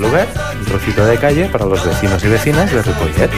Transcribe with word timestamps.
Celubert, 0.00 0.34
un 0.58 0.64
trocito 0.64 1.04
de 1.04 1.18
calle 1.18 1.44
para 1.52 1.66
los 1.66 1.84
vecinos 1.84 2.24
y 2.24 2.28
vecinas 2.28 2.72
de 2.72 2.80
Ripollet. 2.80 3.30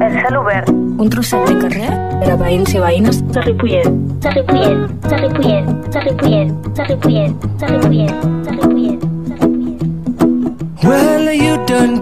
El 0.00 0.20
Celubert, 0.20 0.68
un 0.68 1.08
trosset 1.08 1.46
de 1.46 1.58
carrer 1.60 1.92
per 2.18 2.32
a 2.32 2.36
veïns 2.42 2.74
i 2.74 2.82
veïnes 2.82 3.22
de 3.30 3.40
Ripollet. 3.46 3.86
de 3.86 4.30
Ripollet, 4.34 4.82
de 5.06 5.16
Ripollet, 5.22 5.62
de 5.94 6.00
Ripollet, 6.02 6.50
de 6.74 6.82
Ripollet, 6.82 6.82
de 6.82 6.84
Ripollet, 6.90 7.30
de 7.60 7.66
Ripollet, 7.70 8.10
de 8.42 8.50
Ripollet. 8.50 8.98
Well, 10.82 11.23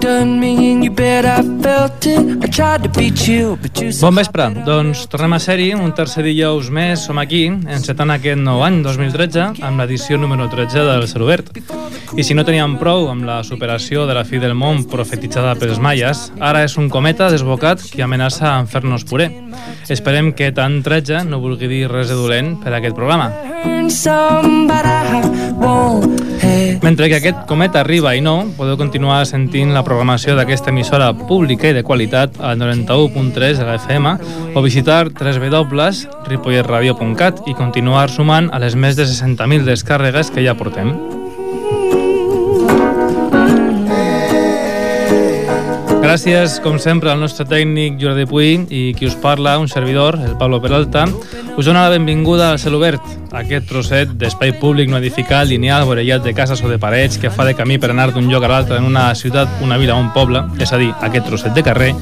done 0.01 0.39
me 0.39 0.73
and 0.73 0.85
you 0.85 0.91
bet 0.91 1.25
I 1.25 1.43
felt 1.63 2.07
it. 2.07 2.45
I 2.45 2.49
tried 2.49 2.83
to 2.83 2.89
beat 2.89 3.27
you, 3.29 3.57
but 3.57 3.81
you 3.81 3.93
Bon 4.01 4.15
vespre, 4.15 4.49
doncs 4.67 5.07
tornem 5.11 5.37
a 5.37 5.41
ser-hi, 5.41 5.73
un 5.75 5.93
tercer 5.97 6.25
dijous 6.27 6.69
més, 6.71 7.05
som 7.07 7.19
aquí, 7.23 7.47
encetant 7.49 8.13
aquest 8.15 8.41
nou 8.43 8.63
any, 8.67 8.83
2013, 8.85 9.63
amb 9.65 9.81
l'edició 9.81 10.19
número 10.21 10.49
13 10.53 10.85
del 10.89 11.07
Celobert. 11.09 11.53
I 12.17 12.25
si 12.27 12.37
no 12.37 12.45
teníem 12.45 12.77
prou 12.81 13.09
amb 13.13 13.25
la 13.29 13.41
superació 13.47 14.07
de 14.09 14.17
la 14.19 14.27
fi 14.29 14.43
del 14.43 14.57
món 14.59 14.85
profetitzada 14.91 15.55
pels 15.61 15.81
maies, 15.81 16.29
ara 16.41 16.65
és 16.67 16.77
un 16.77 16.91
cometa 16.93 17.31
desbocat 17.33 17.87
que 17.93 18.05
amenaça 18.05 18.59
en 18.59 18.69
fer-nos 18.69 19.07
puré. 19.09 19.31
Esperem 19.89 20.33
que 20.37 20.53
tant 20.55 20.83
13 20.85 21.25
no 21.29 21.41
vulgui 21.43 21.69
dir 21.71 21.91
res 21.91 22.09
de 22.09 22.17
dolent 22.19 22.57
per 22.63 22.73
a 22.73 22.77
aquest 22.81 22.97
programa. 22.97 23.31
Mentre 26.83 27.09
que 27.09 27.17
aquest 27.21 27.37
cometa 27.47 27.81
arriba 27.81 28.17
i 28.19 28.21
no, 28.25 28.47
podeu 28.57 28.77
continuar 28.81 29.27
sentint 29.31 29.73
la 29.75 29.85
programació 29.87 30.35
d'aquesta 30.35 30.71
emissora 30.75 31.13
pública 31.15 31.69
i 31.71 31.77
de 31.77 31.85
qualitat 31.87 32.31
al 32.43 32.59
91.3 32.59 33.59
de 33.61 33.65
la 33.69 33.77
FM 33.79 34.07
o 34.57 34.59
visitar 34.65 35.03
www.ripolletradio.cat 35.15 37.35
i 37.47 37.55
continuar 37.55 38.11
sumant 38.11 38.51
a 38.51 38.59
les 38.63 38.75
més 38.75 38.97
de 38.99 39.05
60.000 39.07 39.63
descàrregues 39.69 40.31
que 40.35 40.43
ja 40.43 40.59
portem. 40.59 41.12
Gràcies, 46.13 46.59
com 46.61 46.75
sempre, 46.77 47.09
al 47.09 47.23
nostre 47.23 47.47
tècnic 47.49 47.95
Jordi 47.97 48.27
Puy 48.29 48.67
i 48.69 48.81
qui 48.93 49.07
us 49.09 49.15
parla, 49.17 49.55
un 49.57 49.71
servidor, 49.73 50.19
el 50.21 50.35
Pablo 50.37 50.59
Peralta. 50.61 51.07
Us 51.57 51.65
dona 51.65 51.87
la 51.87 51.95
benvinguda 51.95 52.51
al 52.53 52.59
Cel 52.61 52.77
Obert, 52.77 53.01
aquest 53.33 53.65
trosset 53.71 54.13
d'espai 54.21 54.53
públic 54.61 54.93
no 54.93 54.99
edificat, 55.01 55.47
lineal, 55.49 55.87
vorellat 55.89 56.21
de 56.21 56.35
cases 56.37 56.61
o 56.61 56.69
de 56.69 56.77
parets 56.77 57.17
que 57.17 57.31
fa 57.33 57.47
de 57.49 57.55
camí 57.57 57.79
per 57.81 57.95
anar 57.95 58.11
d'un 58.13 58.29
lloc 58.29 58.45
a 58.45 58.51
l'altre 58.53 58.77
en 58.77 58.91
una 58.91 59.07
ciutat, 59.17 59.57
una 59.65 59.81
vila 59.81 59.97
o 59.97 60.03
un 60.05 60.13
poble, 60.13 60.45
és 60.61 60.77
a 60.77 60.83
dir, 60.83 60.91
aquest 61.01 61.31
trosset 61.31 61.57
de 61.57 61.65
carrer, 61.65 61.95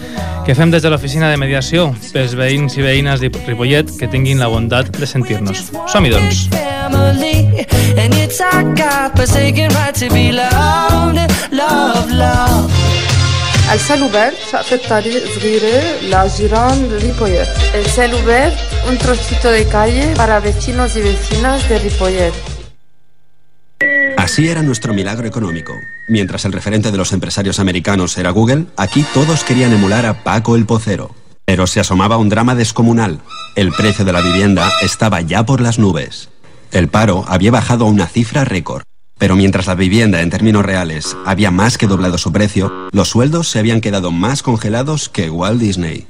que 0.42 0.58
fem 0.58 0.75
des 0.75 0.83
de 0.83 0.91
l'oficina 0.91 1.31
de 1.31 1.38
mediació 1.38 1.92
pels 2.11 2.34
veïns 2.34 2.81
i 2.81 2.83
veïnes 2.83 3.22
de 3.22 3.31
Ripollet 3.47 3.94
que 3.94 4.11
tinguin 4.11 4.42
la 4.42 4.50
bondat 4.50 4.91
de 4.98 5.06
sentir-nos. 5.06 5.70
Som-hi, 5.86 6.11
doncs. 6.11 6.48
and 7.97 8.14
it's 8.14 8.41
our 8.41 8.75
God-forsaken 8.75 9.70
right 9.70 9.94
to 9.94 10.11
be 10.11 10.33
loved, 10.33 11.31
love, 11.53 12.11
love. 12.11 12.69
السيل 13.73 14.03
وبرد 14.03 14.33
شقفة 14.52 14.80
طريق 14.89 15.23
صغيرة 15.36 15.83
لجيران 16.02 17.00
ريبويت 17.02 17.47
السيل 17.75 18.14
وبرد 18.14 18.53
un 18.89 18.97
trocito 18.97 19.50
de 19.50 19.66
calle 19.66 20.14
para 20.16 20.39
vecinos 20.39 20.95
y 20.95 21.02
vecinas 21.02 21.67
de 21.67 21.80
Ripollet. 21.80 22.33
Así 24.17 24.47
era 24.47 24.61
nuestro 24.61 24.94
milagro 24.94 25.28
económico. 25.28 25.73
Mientras 26.08 26.45
el 26.45 26.53
referente 26.53 26.91
de 26.91 26.97
los 26.97 27.14
empresarios 27.14 27.59
americanos 27.59 28.17
era 28.17 28.30
Google, 28.30 28.67
aquí 28.78 29.03
todos 29.14 29.44
querían 29.44 29.73
emular 29.73 30.05
a 30.05 30.23
Paco 30.23 30.55
el 30.55 30.66
Pocero. 30.66 31.16
Pero 31.45 31.67
se 31.67 31.80
asomaba 31.80 32.17
un 32.17 32.30
drama 32.30 32.55
descomunal. 32.55 33.22
El 33.55 33.72
precio 33.72 34.05
de 34.05 34.14
la 34.14 34.22
vivienda 34.22 34.72
estaba 34.83 35.22
ya 35.22 35.45
por 35.45 35.61
las 35.61 35.80
nubes. 35.80 36.30
El 36.72 36.88
paro 36.88 37.25
había 37.28 37.52
bajado 37.52 37.86
a 37.86 37.89
una 37.89 38.08
cifra 38.08 38.45
récord. 38.45 38.83
Pero 39.20 39.36
mientras 39.36 39.66
la 39.66 39.74
vivienda 39.74 40.22
en 40.22 40.30
términos 40.30 40.64
reales 40.64 41.14
había 41.26 41.50
más 41.50 41.76
que 41.76 41.86
doblado 41.86 42.16
su 42.16 42.32
precio, 42.32 42.72
los 42.90 43.10
sueldos 43.10 43.50
se 43.50 43.58
habían 43.58 43.82
quedado 43.82 44.12
más 44.12 44.42
congelados 44.42 45.10
que 45.10 45.28
Walt 45.28 45.60
Disney. 45.60 46.06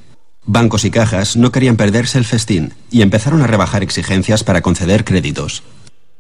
Bancos 0.47 0.84
y 0.84 0.93
cajas 0.93 1.37
no 1.37 1.50
querían 1.50 1.76
perderse 1.76 2.19
el 2.19 2.25
festín 2.25 2.72
y 2.88 3.03
empezaron 3.03 3.43
a 3.43 3.49
rebajar 3.49 3.82
exigencias 3.82 4.44
para 4.44 4.62
conceder 4.62 5.04
créditos. 5.04 5.65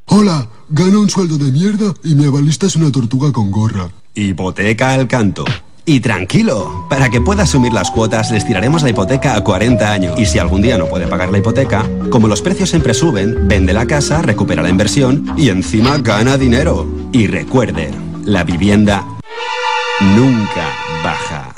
Hola, 0.06 0.48
gano 0.68 1.00
un 1.00 1.08
sueldo 1.08 1.38
de 1.38 1.52
mierda 1.52 1.94
y 2.02 2.16
mi 2.16 2.26
avalista 2.26 2.66
es 2.66 2.74
una 2.74 2.90
tortuga 2.90 3.30
con 3.30 3.52
gorra. 3.52 3.88
Hipoteca 4.16 4.92
al 4.92 5.06
canto. 5.06 5.44
Y 5.90 5.98
tranquilo, 5.98 6.86
para 6.88 7.10
que 7.10 7.20
pueda 7.20 7.42
asumir 7.42 7.72
las 7.72 7.90
cuotas 7.90 8.30
les 8.30 8.46
tiraremos 8.46 8.84
la 8.84 8.90
hipoteca 8.90 9.34
a 9.34 9.40
40 9.40 9.92
años. 9.92 10.20
Y 10.20 10.24
si 10.24 10.38
algún 10.38 10.62
día 10.62 10.78
no 10.78 10.86
puede 10.86 11.08
pagar 11.08 11.32
la 11.32 11.38
hipoteca, 11.38 11.84
como 12.10 12.28
los 12.28 12.42
precios 12.42 12.70
siempre 12.70 12.94
suben, 12.94 13.48
vende 13.48 13.72
la 13.72 13.86
casa, 13.86 14.22
recupera 14.22 14.62
la 14.62 14.68
inversión 14.68 15.34
y 15.36 15.48
encima 15.48 15.98
gana 15.98 16.38
dinero. 16.38 16.86
Y 17.10 17.26
recuerde, 17.26 17.90
la 18.24 18.44
vivienda 18.44 19.04
nunca 20.14 20.68
baja. 21.02 21.56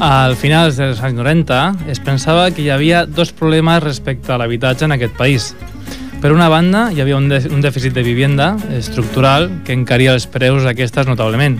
Al 0.00 0.34
finals 0.34 0.74
dels 0.74 0.98
anys 1.06 1.14
90 1.14 1.58
es 1.86 2.00
pensava 2.02 2.50
que 2.50 2.64
hi 2.64 2.72
havia 2.74 3.06
dos 3.06 3.30
problemes 3.30 3.84
respecte 3.84 4.34
a 4.34 4.42
l'habitatge 4.42 4.90
en 4.90 4.98
aquest 4.98 5.14
país. 5.14 5.52
Per 6.22 6.30
una 6.30 6.46
banda, 6.46 6.84
hi 6.94 7.00
havia 7.02 7.16
un, 7.18 7.24
un 7.26 7.62
dèficit 7.64 7.96
de 7.96 8.02
vivienda 8.06 8.52
estructural 8.76 9.48
que 9.66 9.74
encaria 9.74 10.12
els 10.14 10.28
preus 10.30 10.62
d'aquestes 10.62 11.08
notablement 11.10 11.56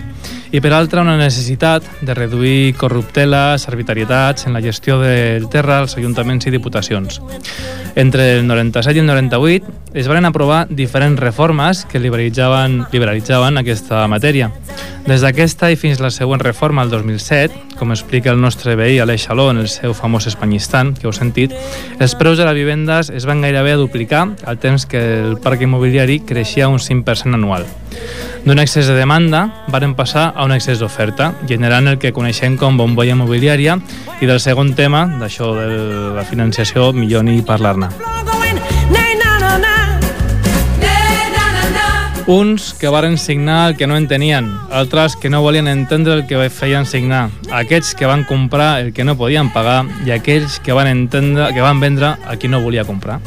i 0.53 0.61
per 0.61 0.69
altra 0.77 1.01
una 1.01 1.15
necessitat 1.17 1.85
de 2.05 2.13
reduir 2.13 2.75
corrupteles, 2.77 3.65
arbitrarietats 3.67 4.45
en 4.45 4.53
la 4.53 4.61
gestió 4.61 4.99
del 5.01 5.47
terra 5.49 5.79
als 5.81 5.97
ajuntaments 5.97 6.45
i 6.45 6.53
diputacions. 6.53 7.17
Entre 7.95 8.37
el 8.37 8.45
97 8.45 8.97
i 8.97 9.01
el 9.01 9.09
98 9.09 9.97
es 9.97 10.07
van 10.07 10.25
aprovar 10.29 10.67
diferents 10.69 11.19
reformes 11.19 11.85
que 11.89 11.99
liberalitzaven, 11.99 12.83
liberalitzaven 12.91 13.57
aquesta 13.57 14.05
matèria. 14.07 14.51
Des 15.07 15.25
d'aquesta 15.25 15.71
i 15.73 15.75
fins 15.75 15.99
la 15.99 16.13
següent 16.13 16.41
reforma, 16.41 16.85
el 16.85 16.93
2007, 16.93 17.77
com 17.79 17.91
explica 17.91 18.29
el 18.31 18.39
nostre 18.41 18.77
veí 18.77 18.99
Aleix 19.01 19.25
Xaló 19.25 19.49
en 19.51 19.59
el 19.65 19.69
seu 19.73 19.97
famós 19.97 20.29
Espanyistan, 20.29 20.93
que 20.93 21.09
heu 21.09 21.13
sentit, 21.17 21.53
els 21.99 22.13
preus 22.15 22.37
de 22.37 22.45
les 22.45 22.55
vivendes 22.61 23.09
es 23.09 23.25
van 23.25 23.41
gairebé 23.41 23.73
a 23.73 23.81
duplicar 23.81 24.27
al 24.45 24.61
temps 24.61 24.85
que 24.85 25.01
el 25.01 25.39
parc 25.41 25.65
immobiliari 25.65 26.21
creixia 26.21 26.69
un 26.69 26.77
5% 26.77 27.33
anual. 27.33 27.65
D'un 28.43 28.59
excés 28.59 28.89
de 28.91 28.95
demanda 28.97 29.45
varen 29.71 29.93
passar 29.95 30.33
a 30.35 30.43
un 30.43 30.51
excés 30.51 30.81
d'oferta, 30.83 31.29
generant 31.47 31.87
el 31.87 31.95
que 31.95 32.11
coneixem 32.11 32.57
com 32.59 32.75
bombolla 32.75 33.13
immobiliària 33.15 33.77
i 34.19 34.27
del 34.27 34.41
segon 34.43 34.73
tema, 34.75 35.05
d'això 35.21 35.53
de 35.55 35.67
la 36.17 36.25
financiació, 36.27 36.91
millor 36.91 37.23
ni 37.23 37.39
parlar-ne. 37.41 37.87
Uns 42.27 42.73
que 42.79 42.87
varen 42.87 43.17
signar 43.17 43.69
el 43.69 43.77
que 43.77 43.87
no 43.87 43.95
entenien, 43.95 44.47
altres 44.71 45.15
que 45.15 45.29
no 45.29 45.41
volien 45.43 45.67
entendre 45.67 46.13
el 46.13 46.25
que 46.27 46.49
feien 46.49 46.85
signar, 46.85 47.29
aquests 47.51 47.95
que 47.95 48.07
van 48.07 48.23
comprar 48.23 48.79
el 48.81 48.91
que 48.93 49.03
no 49.03 49.15
podien 49.19 49.51
pagar 49.55 49.85
i 50.05 50.11
aquells 50.15 50.59
que 50.63 50.75
van 50.75 50.87
entendre 50.87 51.51
que 51.55 51.63
van 51.63 51.79
vendre 51.79 52.15
a 52.15 52.35
qui 52.35 52.51
no 52.51 52.59
volia 52.63 52.83
comprar. 52.83 53.19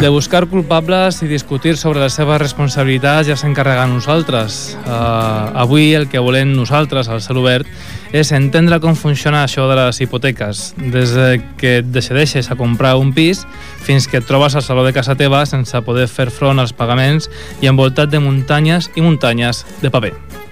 De 0.00 0.08
buscar 0.08 0.46
culpables 0.50 1.22
i 1.22 1.28
discutir 1.30 1.76
sobre 1.78 2.00
les 2.02 2.12
seves 2.12 2.40
responsabilitats 2.42 3.28
ja 3.30 3.36
s'encarrega 3.38 3.86
nosaltres. 3.88 4.76
Uh, 4.84 5.54
avui 5.62 5.94
el 5.94 6.08
que 6.10 6.20
volem 6.20 6.52
nosaltres, 6.52 7.08
al 7.08 7.22
cel 7.24 7.38
obert, 7.40 7.70
és 8.12 8.32
entendre 8.36 8.80
com 8.82 8.98
funciona 8.98 9.44
això 9.46 9.68
de 9.70 9.78
les 9.78 10.00
hipoteques, 10.04 10.64
des 10.92 11.14
de 11.16 11.28
que 11.60 11.78
et 11.80 11.90
decideixes 11.94 12.50
a 12.50 12.58
comprar 12.60 12.96
un 13.00 13.14
pis 13.16 13.46
fins 13.86 14.08
que 14.10 14.20
et 14.20 14.28
trobes 14.28 14.54
al 14.54 14.66
saló 14.66 14.84
de 14.84 14.92
casa 14.92 15.16
teva 15.16 15.44
sense 15.46 15.84
poder 15.86 16.08
fer 16.10 16.30
front 16.30 16.60
als 16.60 16.76
pagaments 16.76 17.30
i 17.62 17.70
envoltat 17.70 18.10
de 18.12 18.22
muntanyes 18.22 18.90
i 18.94 19.04
muntanyes 19.04 19.64
de 19.80 19.90
paper. 19.94 20.43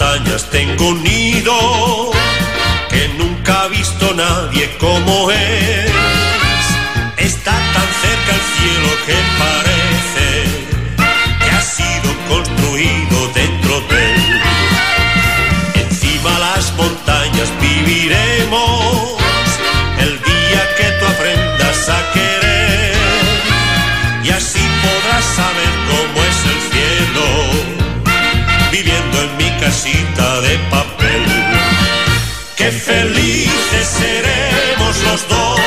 Montañas 0.00 0.48
tengo 0.50 0.88
un 0.88 1.02
nido 1.02 2.10
que 2.88 3.08
nunca 3.18 3.62
ha 3.64 3.68
visto 3.68 4.14
nadie 4.14 4.70
como 4.78 5.30
es. 5.30 5.92
Está 7.18 7.52
tan 7.74 7.88
cerca 8.04 8.30
el 8.38 8.44
cielo 8.56 8.90
que 9.06 9.18
parece 9.44 10.28
que 11.42 11.50
ha 11.50 11.60
sido 11.60 12.08
construido 12.28 13.28
dentro 13.34 13.80
de 13.90 14.14
él. 14.14 14.40
Encima 15.74 16.38
las 16.38 16.72
montañas 16.76 17.48
viviremos 17.60 19.18
el 19.98 20.12
día 20.22 20.62
que 20.78 20.86
tú 20.98 21.04
aprendas 21.04 21.88
a 21.90 22.12
querer 22.14 22.96
y 24.24 24.30
así 24.30 24.62
podrás 24.82 25.24
saber 25.24 25.89
Qué 32.70 32.76
felices 32.76 33.86
seremos 33.98 35.02
los 35.02 35.28
dos 35.28 35.60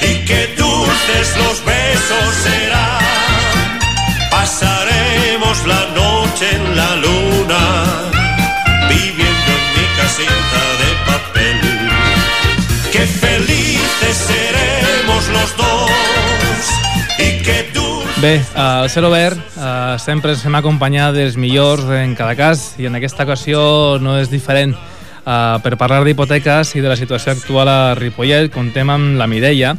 y 0.00 0.24
qué 0.24 0.54
dulces 0.56 1.36
los 1.36 1.62
besos 1.62 2.34
serán. 2.42 3.02
Pasaremos 4.30 5.66
la 5.66 5.84
noche 5.94 6.46
en 6.56 6.74
la 6.74 6.96
luna, 6.96 7.62
viviendo 8.88 9.50
en 9.58 9.64
mi 9.74 9.86
casita 9.98 10.62
de 10.80 10.90
papel. 11.12 11.60
Qué 12.90 13.06
felices 13.06 14.16
seremos 14.16 15.28
los 15.28 15.56
dos 15.58 15.90
y 17.18 17.42
qué 17.42 17.70
dulces. 17.74 18.22
Bé, 18.22 18.42
al 18.54 18.88
Cel 18.88 19.04
Obert 19.04 19.38
eh, 19.38 19.96
sempre 19.98 20.32
ens 20.32 20.48
fem 20.48 20.56
acompanyar 20.56 21.12
dels 21.12 21.36
millors 21.36 21.84
en 21.92 22.16
cada 22.16 22.32
cas 22.40 22.70
i 22.80 22.88
en 22.88 22.96
aquesta 22.96 23.28
ocasió 23.28 23.98
no 24.00 24.16
és 24.16 24.32
diferent. 24.32 24.72
Uh, 25.24 25.56
per 25.64 25.78
parlar 25.80 26.02
d'hipoteques 26.04 26.74
i 26.76 26.82
de 26.84 26.88
la 26.90 26.96
situació 27.00 27.32
actual 27.32 27.68
a 27.72 27.94
Ripollet, 27.96 28.50
contem 28.52 28.90
amb 28.92 29.16
la 29.16 29.26
Mireia. 29.26 29.70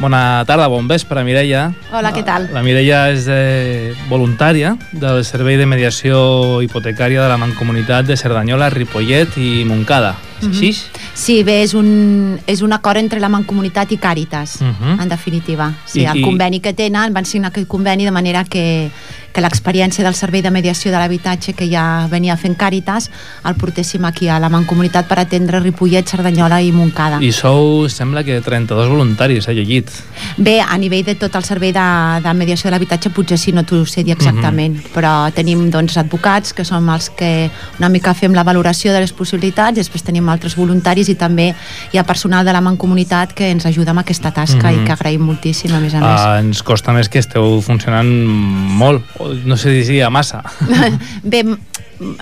Bona 0.00 0.42
tarda, 0.48 0.66
bon 0.72 0.88
vespre, 0.88 1.22
Mireia. 1.22 1.68
Hola, 1.92 2.10
què 2.16 2.24
tal? 2.26 2.48
La 2.50 2.62
Mireia 2.64 3.04
és 3.12 3.26
eh, 3.30 3.92
voluntària 4.08 4.72
del 4.90 5.20
Servei 5.28 5.58
de 5.60 5.66
Mediació 5.70 6.62
Hipotecària 6.64 7.22
de 7.22 7.28
la 7.30 7.36
Mancomunitat 7.38 8.08
de 8.08 8.16
Cerdanyola, 8.16 8.70
Ripollet 8.74 9.36
i 9.38 9.62
Montcada. 9.68 10.16
És 10.40 10.48
Mhm. 10.48 10.52
així? 10.56 10.72
Sí, 11.14 11.42
bé, 11.44 11.62
és 11.62 11.74
un, 11.74 12.40
és 12.48 12.62
un 12.62 12.72
acord 12.72 12.96
entre 12.98 13.20
la 13.20 13.28
Mancomunitat 13.28 13.92
i 13.92 13.98
Càritas, 13.98 14.56
Mhm. 14.62 14.98
en 15.00 15.08
definitiva. 15.08 15.72
Sí, 15.84 16.00
I- 16.00 16.06
el 16.06 16.16
i- 16.16 16.22
conveni 16.22 16.58
que 16.58 16.72
tenen, 16.72 17.12
van 17.12 17.24
signar 17.24 17.50
aquest 17.50 17.68
conveni 17.68 18.04
de 18.04 18.10
manera 18.10 18.42
que, 18.44 18.90
que 19.32 19.40
l'experiència 19.40 20.04
del 20.04 20.14
Servei 20.14 20.42
de 20.42 20.50
Mediació 20.50 20.90
de 20.92 20.98
l'Habitatge 20.98 21.54
que 21.54 21.68
ja 21.70 22.06
venia 22.10 22.36
fent 22.36 22.56
Càritas 22.58 23.10
el 23.48 23.54
portéssim 23.56 24.04
aquí 24.04 24.28
a 24.28 24.38
la 24.38 24.48
Mancomunitat 24.52 25.06
per 25.08 25.18
atendre 25.22 25.60
Ripollet, 25.60 26.06
Cerdanyola 26.08 26.60
i 26.62 26.72
Montcada. 26.72 27.18
I 27.24 27.32
sou, 27.32 27.88
sembla 27.88 28.22
que 28.24 28.40
32 28.44 28.88
voluntaris, 28.92 29.48
he 29.48 29.54
llegit. 29.54 29.90
Bé, 30.36 30.60
a 30.60 30.76
nivell 30.78 31.04
de 31.04 31.14
tot 31.16 31.34
el 31.36 31.44
servei 31.44 31.72
de, 31.72 31.86
de 32.22 32.34
mediació 32.34 32.68
de 32.68 32.76
l'habitatge 32.76 33.10
potser 33.10 33.38
sí 33.38 33.52
no 33.52 33.64
t'ho 33.64 33.84
sé 33.86 34.04
dir 34.04 34.12
exactament, 34.14 34.76
Mhm. 34.76 34.92
però 34.94 35.32
tenim 35.32 35.70
doncs 35.70 35.96
advocats 35.96 36.52
que 36.52 36.64
som 36.64 36.88
els 36.90 37.08
que 37.10 37.50
una 37.78 37.88
mica 37.88 38.14
fem 38.14 38.32
la 38.34 38.44
valoració 38.44 38.92
de 38.92 39.00
les 39.00 39.12
possibilitats, 39.12 39.76
després 39.76 40.02
tenim 40.02 40.28
altres 40.28 40.56
voluntaris 40.56 41.08
i 41.08 41.14
també 41.14 41.54
hi 41.92 41.98
ha 41.98 42.04
personal 42.04 42.44
de 42.44 42.52
la 42.52 42.60
Mancomunitat 42.60 43.32
que 43.32 43.50
ens 43.50 43.66
ajuda 43.66 43.90
amb 43.90 44.00
aquesta 44.00 44.30
tasca 44.30 44.70
Mhm. 44.70 44.82
i 44.82 44.84
que 44.86 44.92
agraïm 44.92 45.20
moltíssim 45.22 45.72
a 45.74 45.80
més 45.80 45.94
a 45.94 46.00
més. 46.00 46.20
Uh, 46.20 46.38
ens 46.46 46.62
costa 46.62 46.92
més 46.92 47.08
que 47.08 47.18
esteu 47.18 47.60
funcionant 47.62 48.06
molt, 48.06 49.02
no 49.44 49.56
sé 49.56 49.70
si 49.70 49.86
diria 49.92 50.10
massa. 50.10 50.42
Bé, 51.22 51.44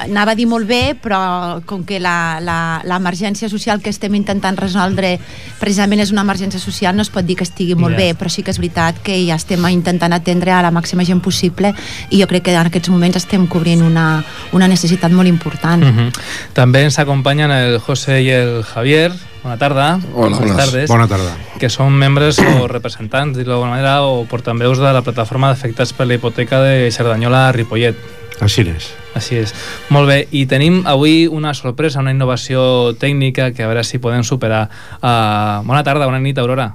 anava 0.05 0.32
a 0.32 0.37
dir 0.37 0.44
molt 0.47 0.67
bé, 0.69 0.94
però 1.00 1.62
com 1.64 1.85
que 1.88 1.99
la- 2.00 2.38
la- 2.44 2.82
l'emergència 2.85 3.49
social 3.49 3.81
que 3.81 3.88
estem 3.88 4.14
intentant 4.14 4.58
resoldre 4.61 5.19
precisament 5.58 6.00
és 6.02 6.11
una 6.12 6.20
emergència 6.20 6.61
social, 6.61 6.94
no 6.97 7.02
es 7.02 7.08
pot 7.08 7.25
dir 7.25 7.37
que 7.37 7.44
estigui 7.44 7.75
molt 7.75 7.97
Ja. 7.97 8.02
bé, 8.05 8.14
però 8.14 8.29
sí 8.29 8.43
que 8.43 8.50
és 8.50 8.58
veritat 8.58 8.99
que 9.02 9.17
ja 9.26 9.37
estem 9.37 9.64
intentant 9.70 10.12
atendre 10.12 10.52
a 10.52 10.61
la 10.62 10.70
màxima 10.70 11.05
gent 11.05 11.23
possible 11.23 11.73
i 12.11 12.20
jo 12.20 12.26
crec 12.26 12.43
que 12.44 12.52
en 12.52 12.67
aquests 12.67 12.91
moments 12.91 13.17
estem 13.17 13.46
cobrint 13.46 13.82
una, 13.82 14.23
una 14.53 14.69
necessitat 14.69 15.12
molt 15.12 15.29
important. 15.29 15.82
Uh 15.82 15.88
-huh. 15.88 16.12
També 16.53 16.82
ens 16.85 16.99
acompanyen 16.99 17.50
el 17.50 17.79
José 17.79 18.23
i 18.23 18.31
el 18.31 18.62
Javier. 18.64 19.12
Bona 19.43 19.57
tarda. 19.57 19.99
Hola, 20.15 20.37
Bones 20.37 20.39
bones. 20.39 20.57
tardes. 20.57 20.89
Bona 20.91 21.09
tarda. 21.09 21.33
Que 21.59 21.71
són 21.73 21.95
membres 21.97 22.39
o 22.45 22.67
representants, 22.69 23.39
dir-ho 23.39 23.55
d'alguna 23.55 23.73
manera, 23.73 24.03
o 24.05 24.27
portaveus 24.29 24.79
de 24.79 24.93
la 24.93 25.01
plataforma 25.03 25.49
d'afectats 25.49 25.95
per 25.97 26.07
la 26.07 26.19
hipoteca 26.19 26.61
de 26.61 26.91
Cerdanyola 26.93 27.49
a 27.49 27.53
Ripollet. 27.57 27.97
Així 28.41 28.63
és. 28.69 28.91
Així 29.17 29.37
és. 29.41 29.55
Molt 29.89 30.09
bé, 30.09 30.27
i 30.33 30.45
tenim 30.49 30.83
avui 30.89 31.27
una 31.27 31.55
sorpresa, 31.55 32.01
una 32.01 32.13
innovació 32.13 32.93
tècnica 33.01 33.51
que 33.53 33.65
a 33.65 33.69
veure 33.69 33.85
si 33.85 33.99
podem 33.99 34.25
superar. 34.25 34.69
Uh, 35.01 35.65
bona 35.65 35.83
tarda, 35.85 36.07
bona 36.07 36.21
nit, 36.21 36.39
Aurora. 36.39 36.75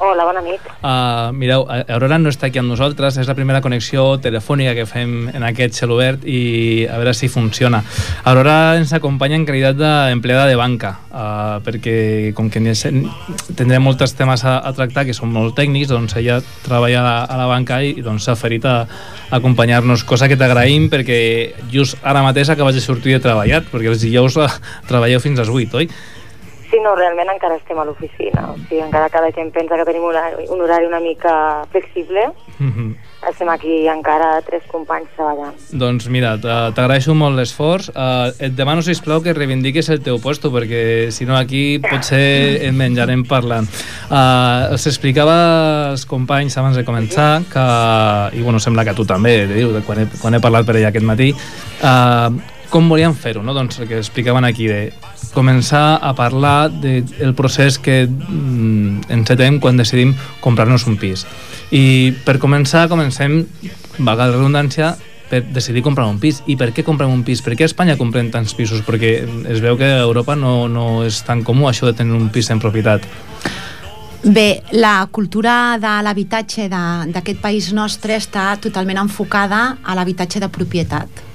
Hola, 0.00 0.24
bona 0.24 0.40
nit. 0.40 0.62
Uh, 0.80 1.28
mireu, 1.36 1.66
eh, 1.68 1.82
Aurora 1.92 2.16
no 2.16 2.30
està 2.32 2.48
aquí 2.48 2.56
amb 2.56 2.70
nosaltres, 2.72 3.18
és 3.20 3.28
la 3.28 3.34
primera 3.36 3.58
connexió 3.60 4.14
telefònica 4.24 4.72
que 4.78 4.86
fem 4.88 5.26
en 5.28 5.42
aquest 5.44 5.74
cel 5.76 5.90
obert 5.92 6.22
i 6.24 6.86
a 6.88 6.96
veure 6.96 7.12
si 7.12 7.28
funciona. 7.28 7.82
Aurora 8.24 8.78
ens 8.78 8.94
acompanya 8.96 9.36
en 9.36 9.44
qualitat 9.44 9.76
d'empleada 9.76 10.46
de 10.48 10.54
banca, 10.56 10.94
uh, 11.12 11.58
perquè 11.66 12.32
com 12.32 12.48
que 12.48 12.62
tindrem 12.64 13.84
molts 13.84 14.16
temes 14.16 14.46
a, 14.48 14.54
a 14.64 14.72
tractar 14.72 15.04
que 15.04 15.12
són 15.12 15.34
molt 15.34 15.52
tècnics, 15.58 15.90
doncs 15.92 16.16
ella 16.16 16.38
treballa 16.64 17.02
a 17.02 17.04
la, 17.04 17.16
a 17.28 17.36
la 17.42 17.48
banca 17.50 17.82
i 17.84 17.92
doncs 18.00 18.24
s'ha 18.24 18.38
ferit 18.40 18.64
a, 18.64 18.78
a 19.28 19.36
acompanyar-nos, 19.36 20.06
cosa 20.08 20.30
que 20.32 20.40
t'agraïm 20.40 20.88
perquè 20.88 21.20
just 21.74 22.00
ara 22.00 22.24
mateix 22.24 22.48
acabes 22.48 22.78
de 22.78 22.80
sortir 22.80 23.18
de 23.18 23.20
treballar, 23.28 23.66
perquè 23.68 23.92
els 23.92 24.00
dijous 24.00 24.40
eh, 24.40 24.48
treballeu 24.88 25.20
fins 25.20 25.36
a 25.36 25.44
les 25.44 25.52
8, 25.60 25.84
oi? 25.84 25.92
Sí, 26.70 26.78
no, 26.84 26.94
realment 26.94 27.28
encara 27.32 27.56
estem 27.58 27.78
a 27.78 27.84
l'oficina. 27.84 28.52
O 28.52 28.56
sigui, 28.68 28.78
encara 28.84 29.08
cada 29.10 29.32
gent 29.34 29.50
pensa 29.52 29.74
que 29.76 29.84
tenim 29.88 30.04
un 30.06 30.12
horari, 30.14 30.44
un 30.48 30.60
horari 30.62 30.86
una 30.86 31.00
mica 31.00 31.64
flexible, 31.72 32.28
Mhm. 32.60 32.94
estem 33.28 33.48
aquí 33.48 33.88
encara 33.88 34.40
tres 34.46 34.62
companys 34.70 35.08
treballant. 35.16 35.56
Doncs 35.72 36.06
mira, 36.08 36.36
t- 36.38 36.46
t'agraeixo 36.76 37.12
molt 37.14 37.36
l'esforç. 37.36 37.88
Uh, 37.90 38.30
et 38.38 38.52
demano, 38.54 38.82
sisplau, 38.82 39.20
que 39.20 39.34
reivindiquis 39.34 39.88
el 39.90 40.00
teu 40.00 40.20
puesto, 40.20 40.52
perquè 40.52 41.10
si 41.10 41.26
no 41.26 41.36
aquí 41.36 41.80
potser 41.80 42.62
en 42.62 42.76
menjarem 42.76 43.24
parlant. 43.26 43.66
Uh, 44.08 44.70
els 44.70 44.86
explicava 44.86 45.90
als 45.90 46.06
companys 46.06 46.56
abans 46.56 46.76
de 46.76 46.84
començar 46.84 47.42
que, 47.50 48.38
i 48.38 48.42
bueno, 48.42 48.60
sembla 48.60 48.84
que 48.84 48.94
tu 48.94 49.04
també, 49.04 49.46
diu, 49.48 49.74
quan 49.84 49.98
he, 50.04 50.06
quan 50.20 50.34
he 50.34 50.40
parlat 50.40 50.64
per 50.66 50.76
ella 50.76 50.88
aquest 50.94 51.04
matí, 51.04 51.32
uh, 51.82 52.30
com 52.70 52.88
volíem 52.88 53.12
fer-ho, 53.14 53.42
no? 53.42 53.52
Doncs 53.52 53.80
el 53.80 53.88
que 53.88 53.98
explicaven 53.98 54.44
aquí, 54.44 54.68
de 54.68 54.92
començar 55.34 56.00
a 56.02 56.14
parlar 56.18 56.70
del 56.70 57.04
de 57.06 57.32
procés 57.38 57.78
que 57.78 58.04
mm, 58.06 59.10
encetem 59.12 59.60
quan 59.60 59.78
decidim 59.78 60.14
comprar-nos 60.40 60.86
un 60.90 60.98
pis. 61.00 61.26
I 61.70 62.12
per 62.26 62.40
començar, 62.42 62.88
comencem, 62.90 63.44
valga 63.98 64.26
la 64.26 64.34
redundància, 64.34 64.96
per 65.30 65.44
decidir 65.54 65.84
comprar 65.86 66.08
un 66.10 66.18
pis. 66.18 66.42
I 66.50 66.58
per 66.58 66.72
què 66.74 66.84
comprem 66.84 67.12
un 67.14 67.22
pis? 67.24 67.40
Per 67.46 67.54
què 67.54 67.64
a 67.64 67.70
Espanya 67.70 67.96
comprem 67.96 68.32
tants 68.34 68.52
pisos? 68.58 68.82
Perquè 68.84 69.14
es 69.54 69.62
veu 69.62 69.78
que 69.78 69.86
a 69.86 70.02
Europa 70.02 70.34
no, 70.36 70.66
no 70.68 71.04
és 71.06 71.22
tan 71.24 71.44
comú 71.46 71.70
això 71.70 71.86
de 71.86 71.94
tenir 71.96 72.18
un 72.18 72.28
pis 72.34 72.50
en 72.50 72.60
propietat. 72.60 73.06
Bé, 74.20 74.60
la 74.76 75.06
cultura 75.08 75.78
de 75.80 75.94
l'habitatge 76.04 76.66
d'aquest 76.68 77.40
país 77.40 77.70
nostre 77.72 78.18
està 78.20 78.50
totalment 78.60 79.06
enfocada 79.06 79.78
a 79.80 79.96
l'habitatge 79.96 80.42
de 80.42 80.50
propietat. 80.52 81.29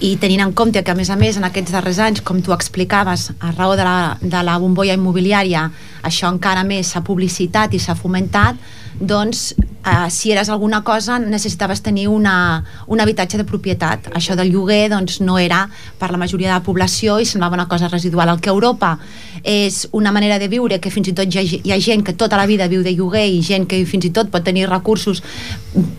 I 0.00 0.16
tenint 0.20 0.42
en 0.44 0.52
compte 0.52 0.82
que 0.82 0.92
a 0.92 0.98
més 0.98 1.10
a 1.10 1.16
més 1.16 1.36
en 1.38 1.44
aquests 1.46 1.72
darrers 1.72 2.00
anys, 2.02 2.22
com 2.22 2.40
tu 2.42 2.52
explicaves 2.52 3.30
a 3.38 3.52
raó 3.54 3.76
de 3.76 3.84
la, 3.86 4.16
de 4.20 4.42
la 4.42 4.58
bombolla 4.58 4.96
immobiliària 4.98 5.68
això 6.02 6.30
encara 6.32 6.64
més 6.64 6.92
s'ha 6.92 7.04
publicitat 7.06 7.74
i 7.74 7.80
s'ha 7.80 7.96
fomentat 7.98 8.58
doncs 9.00 9.52
eh, 9.84 10.10
si 10.10 10.32
eres 10.32 10.48
alguna 10.48 10.82
cosa 10.82 11.18
necessitaves 11.18 11.82
tenir 11.82 12.08
una, 12.08 12.64
un 12.86 13.00
habitatge 13.00 13.38
de 13.38 13.44
propietat. 13.44 14.08
Això 14.14 14.36
del 14.36 14.52
lloguer 14.52 14.88
doncs 14.90 15.20
no 15.20 15.38
era 15.38 15.68
per 15.98 16.10
la 16.10 16.18
majoria 16.18 16.48
de 16.48 16.54
la 16.58 16.64
població 16.64 17.18
i 17.20 17.26
semblava 17.28 17.54
una 17.54 17.68
cosa 17.68 17.88
residual. 17.88 18.28
El 18.28 18.40
que 18.40 18.50
Europa 18.50 18.98
és 19.42 19.88
una 19.92 20.12
manera 20.12 20.38
de 20.38 20.48
viure 20.48 20.80
que 20.80 20.90
fins 20.90 21.10
i 21.10 21.14
tot 21.16 21.28
hi 21.28 21.38
ha, 21.38 21.42
hi 21.44 21.72
ha 21.72 21.80
gent 21.80 22.04
que 22.04 22.14
tota 22.16 22.38
la 22.40 22.46
vida 22.46 22.68
viu 22.68 22.82
de 22.82 22.94
lloguer 22.96 23.26
i 23.28 23.42
gent 23.44 23.66
que 23.68 23.82
fins 23.86 24.08
i 24.08 24.12
tot 24.14 24.30
pot 24.32 24.44
tenir 24.44 24.66
recursos 24.70 25.22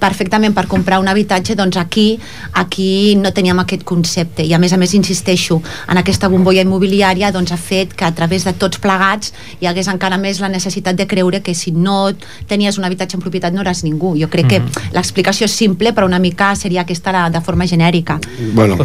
perfectament 0.02 0.56
per 0.56 0.66
comprar 0.72 1.00
un 1.00 1.08
habitatge 1.08 1.56
doncs 1.56 1.78
aquí, 1.78 2.20
aquí 2.54 3.16
no 3.20 3.32
teníem 3.34 3.60
aquest 3.62 3.84
concepte. 3.84 4.44
I 4.44 4.54
a 4.56 4.60
més 4.60 4.74
a 4.74 4.80
més 4.82 4.96
insisteixo 4.98 5.62
en 5.90 6.02
aquesta 6.02 6.30
bombolla 6.32 6.66
immobiliària 6.66 7.32
doncs 7.36 7.54
ha 7.54 7.60
fet 7.62 7.94
que 7.94 8.08
a 8.08 8.14
través 8.16 8.48
de 8.48 8.54
tots 8.58 8.82
plegats 8.82 9.34
hi 9.60 9.70
hagués 9.70 9.92
encara 9.92 10.18
més 10.18 10.42
la 10.42 10.50
necessitat 10.50 10.98
de 10.98 11.08
creure 11.08 11.44
que 11.46 11.54
si 11.54 11.72
no 11.72 12.10
tenies 12.48 12.80
un 12.80 12.88
habitatge 12.88 13.20
en 13.20 13.24
propietat 13.24 13.54
no 13.54 13.62
eres 13.62 13.75
ningú 13.84 14.16
jo 14.20 14.30
crec 14.30 14.48
que 14.48 14.60
Mhm. 14.60 14.94
l'explicació 14.94 15.46
és 15.46 15.52
simple 15.52 15.94
però 15.94 16.06
una 16.06 16.20
mica 16.20 16.56
seria 16.56 16.82
aquesta 16.82 17.12
la- 17.12 17.30
de 17.30 17.42
forma 17.42 17.66
genèrica 17.68 18.20
Bueno, 18.54 18.78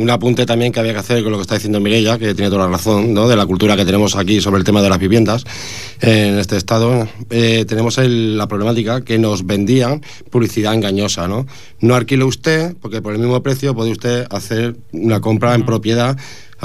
un 0.00 0.10
apunte 0.10 0.46
también 0.46 0.72
que 0.72 0.80
había 0.80 0.92
que 0.92 0.98
hacer 1.00 1.22
con 1.22 1.32
lo 1.32 1.38
que 1.38 1.42
está 1.42 1.54
diciendo 1.54 1.80
Mireia, 1.80 2.18
que 2.18 2.34
tiene 2.34 2.50
toda 2.50 2.64
la 2.66 2.70
razón, 2.70 3.12
¿no? 3.14 3.28
de 3.28 3.36
la 3.36 3.46
cultura 3.46 3.76
que 3.76 3.84
tenemos 3.84 4.16
aquí 4.16 4.40
sobre 4.40 4.58
el 4.58 4.64
tema 4.64 4.82
de 4.82 4.88
las 4.88 4.98
viviendas 4.98 5.44
en 6.00 6.38
este 6.38 6.56
estado. 6.56 7.08
Eh, 7.30 7.64
tenemos 7.68 7.98
el- 7.98 8.36
la 8.36 8.46
problemática 8.48 9.02
que 9.02 9.18
nos 9.18 9.46
vendían 9.46 10.02
publicidad 10.30 10.74
engañosa. 10.74 11.28
¿no? 11.28 11.46
no 11.80 11.94
alquile 11.94 12.24
usted, 12.24 12.74
porque 12.80 13.02
por 13.02 13.12
el 13.12 13.18
mismo 13.18 13.42
precio 13.42 13.74
puede 13.74 13.90
usted 13.90 14.26
hacer 14.30 14.76
una 14.92 15.20
compra 15.20 15.54
en 15.54 15.64
propiedad 15.66 16.16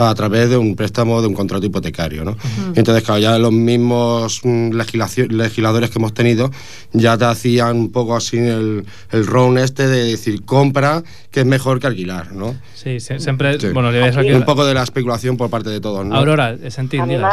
a 0.07 0.15
través 0.15 0.49
de 0.49 0.57
un 0.57 0.75
préstamo 0.75 1.21
de 1.21 1.27
un 1.27 1.33
contrato 1.33 1.65
hipotecario. 1.65 2.23
¿no? 2.23 2.35
Entonces, 2.75 3.03
claro, 3.03 3.19
ya 3.19 3.37
los 3.37 3.51
mismos 3.51 4.41
mm, 4.43 4.71
legisladores 4.73 5.89
que 5.89 5.99
hemos 5.99 6.13
tenido 6.13 6.49
ya 6.93 7.17
te 7.17 7.25
hacían 7.25 7.75
un 7.77 7.91
poco 7.91 8.15
así 8.15 8.37
el, 8.37 8.85
el 9.11 9.27
round 9.27 9.57
este 9.57 9.87
de 9.87 10.03
decir 10.11 10.45
compra, 10.45 11.03
que 11.31 11.41
es 11.41 11.45
mejor 11.45 11.79
que 11.79 11.87
alquilar, 11.87 12.31
¿no? 12.31 12.55
Sí, 12.73 12.99
sí 12.99 13.19
sempre... 13.19 13.59
Sí. 13.59 13.69
Bueno, 13.73 13.91
li 13.91 13.99
aquí... 13.99 14.31
Un 14.31 14.45
poco 14.45 14.65
de 14.65 14.73
la 14.73 14.83
especulación 14.83 15.37
por 15.37 15.49
parte 15.49 15.69
de 15.69 15.81
todos, 15.81 16.05
¿no? 16.05 16.15
Aurora, 16.15 16.51
he 16.61 16.71
sentit, 16.71 17.01
digues. 17.03 17.23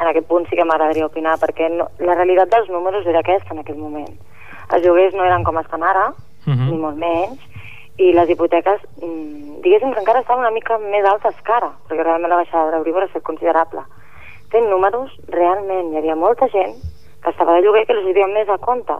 en 0.00 0.08
aquest 0.08 0.26
punt 0.28 0.46
sí 0.48 0.56
que 0.56 0.64
m'agradaria 0.64 1.04
opinar, 1.04 1.34
perquè 1.36 1.66
no, 1.76 1.90
la 2.00 2.14
realitat 2.16 2.48
dels 2.48 2.70
números 2.72 3.04
era 3.04 3.20
aquesta 3.20 3.52
en 3.52 3.58
aquell 3.60 3.76
moment. 3.76 4.14
Els 4.72 4.80
lloguers 4.86 5.12
no 5.12 5.26
eren 5.26 5.44
com 5.44 5.58
estan 5.60 5.82
ara, 5.84 6.14
Mhm. 6.46 6.70
ni 6.70 6.76
molt 6.80 6.96
menys, 6.96 7.38
i 8.00 8.12
les 8.16 8.30
hipoteques, 8.32 8.80
mm, 9.02 9.60
diguéssim 9.64 9.92
que 9.92 10.00
encara 10.00 10.20
estaven 10.22 10.40
una 10.44 10.50
mica 10.54 10.78
més 10.78 11.04
altes 11.04 11.36
que 11.44 11.52
ara, 11.52 11.70
perquè 11.88 12.02
realment 12.06 12.30
la 12.32 12.36
baixada 12.40 12.70
de 12.70 12.76
l'Euribor 12.78 13.02
ha 13.04 13.06
estat 13.10 13.22
considerable. 13.22 13.82
Fent 14.50 14.68
números, 14.70 15.12
realment 15.28 15.92
hi 15.92 15.98
havia 16.00 16.16
molta 16.16 16.48
gent 16.48 16.74
que 17.22 17.30
estava 17.30 17.54
de 17.54 17.62
lloguer 17.62 17.86
que 17.86 17.94
li 17.94 18.02
sortia 18.06 18.26
més 18.32 18.48
a 18.48 18.56
compte. 18.58 18.94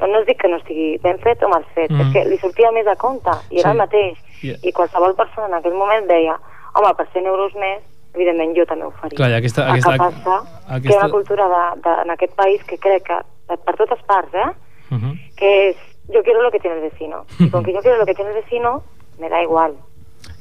No, 0.00 0.06
no 0.08 0.18
us 0.20 0.26
dic 0.26 0.38
que 0.42 0.48
no 0.48 0.56
estigui 0.58 0.98
ben 1.02 1.18
fet 1.22 1.42
o 1.42 1.48
mal 1.48 1.64
fet, 1.74 1.90
mm. 1.90 2.00
és 2.00 2.12
que 2.12 2.24
li 2.28 2.38
sortia 2.38 2.70
més 2.72 2.86
a 2.86 2.96
compte, 2.96 3.30
i 3.50 3.60
era 3.60 3.70
Sí. 3.70 3.72
el 3.72 3.78
mateix. 3.78 4.18
I- 4.42 4.68
I 4.68 4.72
qualsevol 4.72 5.14
persona 5.14 5.46
en 5.46 5.54
aquell 5.54 5.74
moment 5.74 6.06
deia, 6.08 6.36
home, 6.74 6.94
per 6.96 7.06
100 7.12 7.26
euros 7.26 7.54
més, 7.54 7.80
evidentment 8.14 8.54
jo 8.56 8.66
també 8.66 8.84
ho 8.84 8.90
faria. 8.90 9.16
Clar, 9.16 9.30
i 9.30 9.34
aquesta- 9.34 9.64
El 9.64 9.70
aquesta- 9.70 9.92
que 9.92 9.98
passa 9.98 10.20
que 10.22 10.28
hi 10.28 10.72
ha 10.72 10.76
aquesta- 10.76 10.98
una 11.06 11.10
cultura 11.12 11.48
de, 11.48 11.80
de, 11.88 12.02
en 12.02 12.10
aquest 12.10 12.34
país 12.34 12.64
que 12.64 12.76
crec 12.78 13.02
que, 13.04 13.18
per, 13.56 13.76
totes 13.76 14.02
parts, 14.02 14.34
eh? 14.34 14.50
Mhm. 14.90 15.14
que 15.36 15.68
es 15.70 15.76
yo 16.08 16.22
quiero 16.22 16.42
lo 16.42 16.50
que 16.50 16.60
tiene 16.60 16.76
el 16.76 16.82
vecino. 16.82 17.24
Con 17.50 17.64
que 17.64 17.72
yo 17.72 17.80
quiero 17.80 17.98
lo 17.98 18.06
que 18.06 18.14
tiene 18.14 18.30
el 18.30 18.42
vecino, 18.42 18.82
me 19.18 19.28
da 19.28 19.42
igual. 19.42 19.76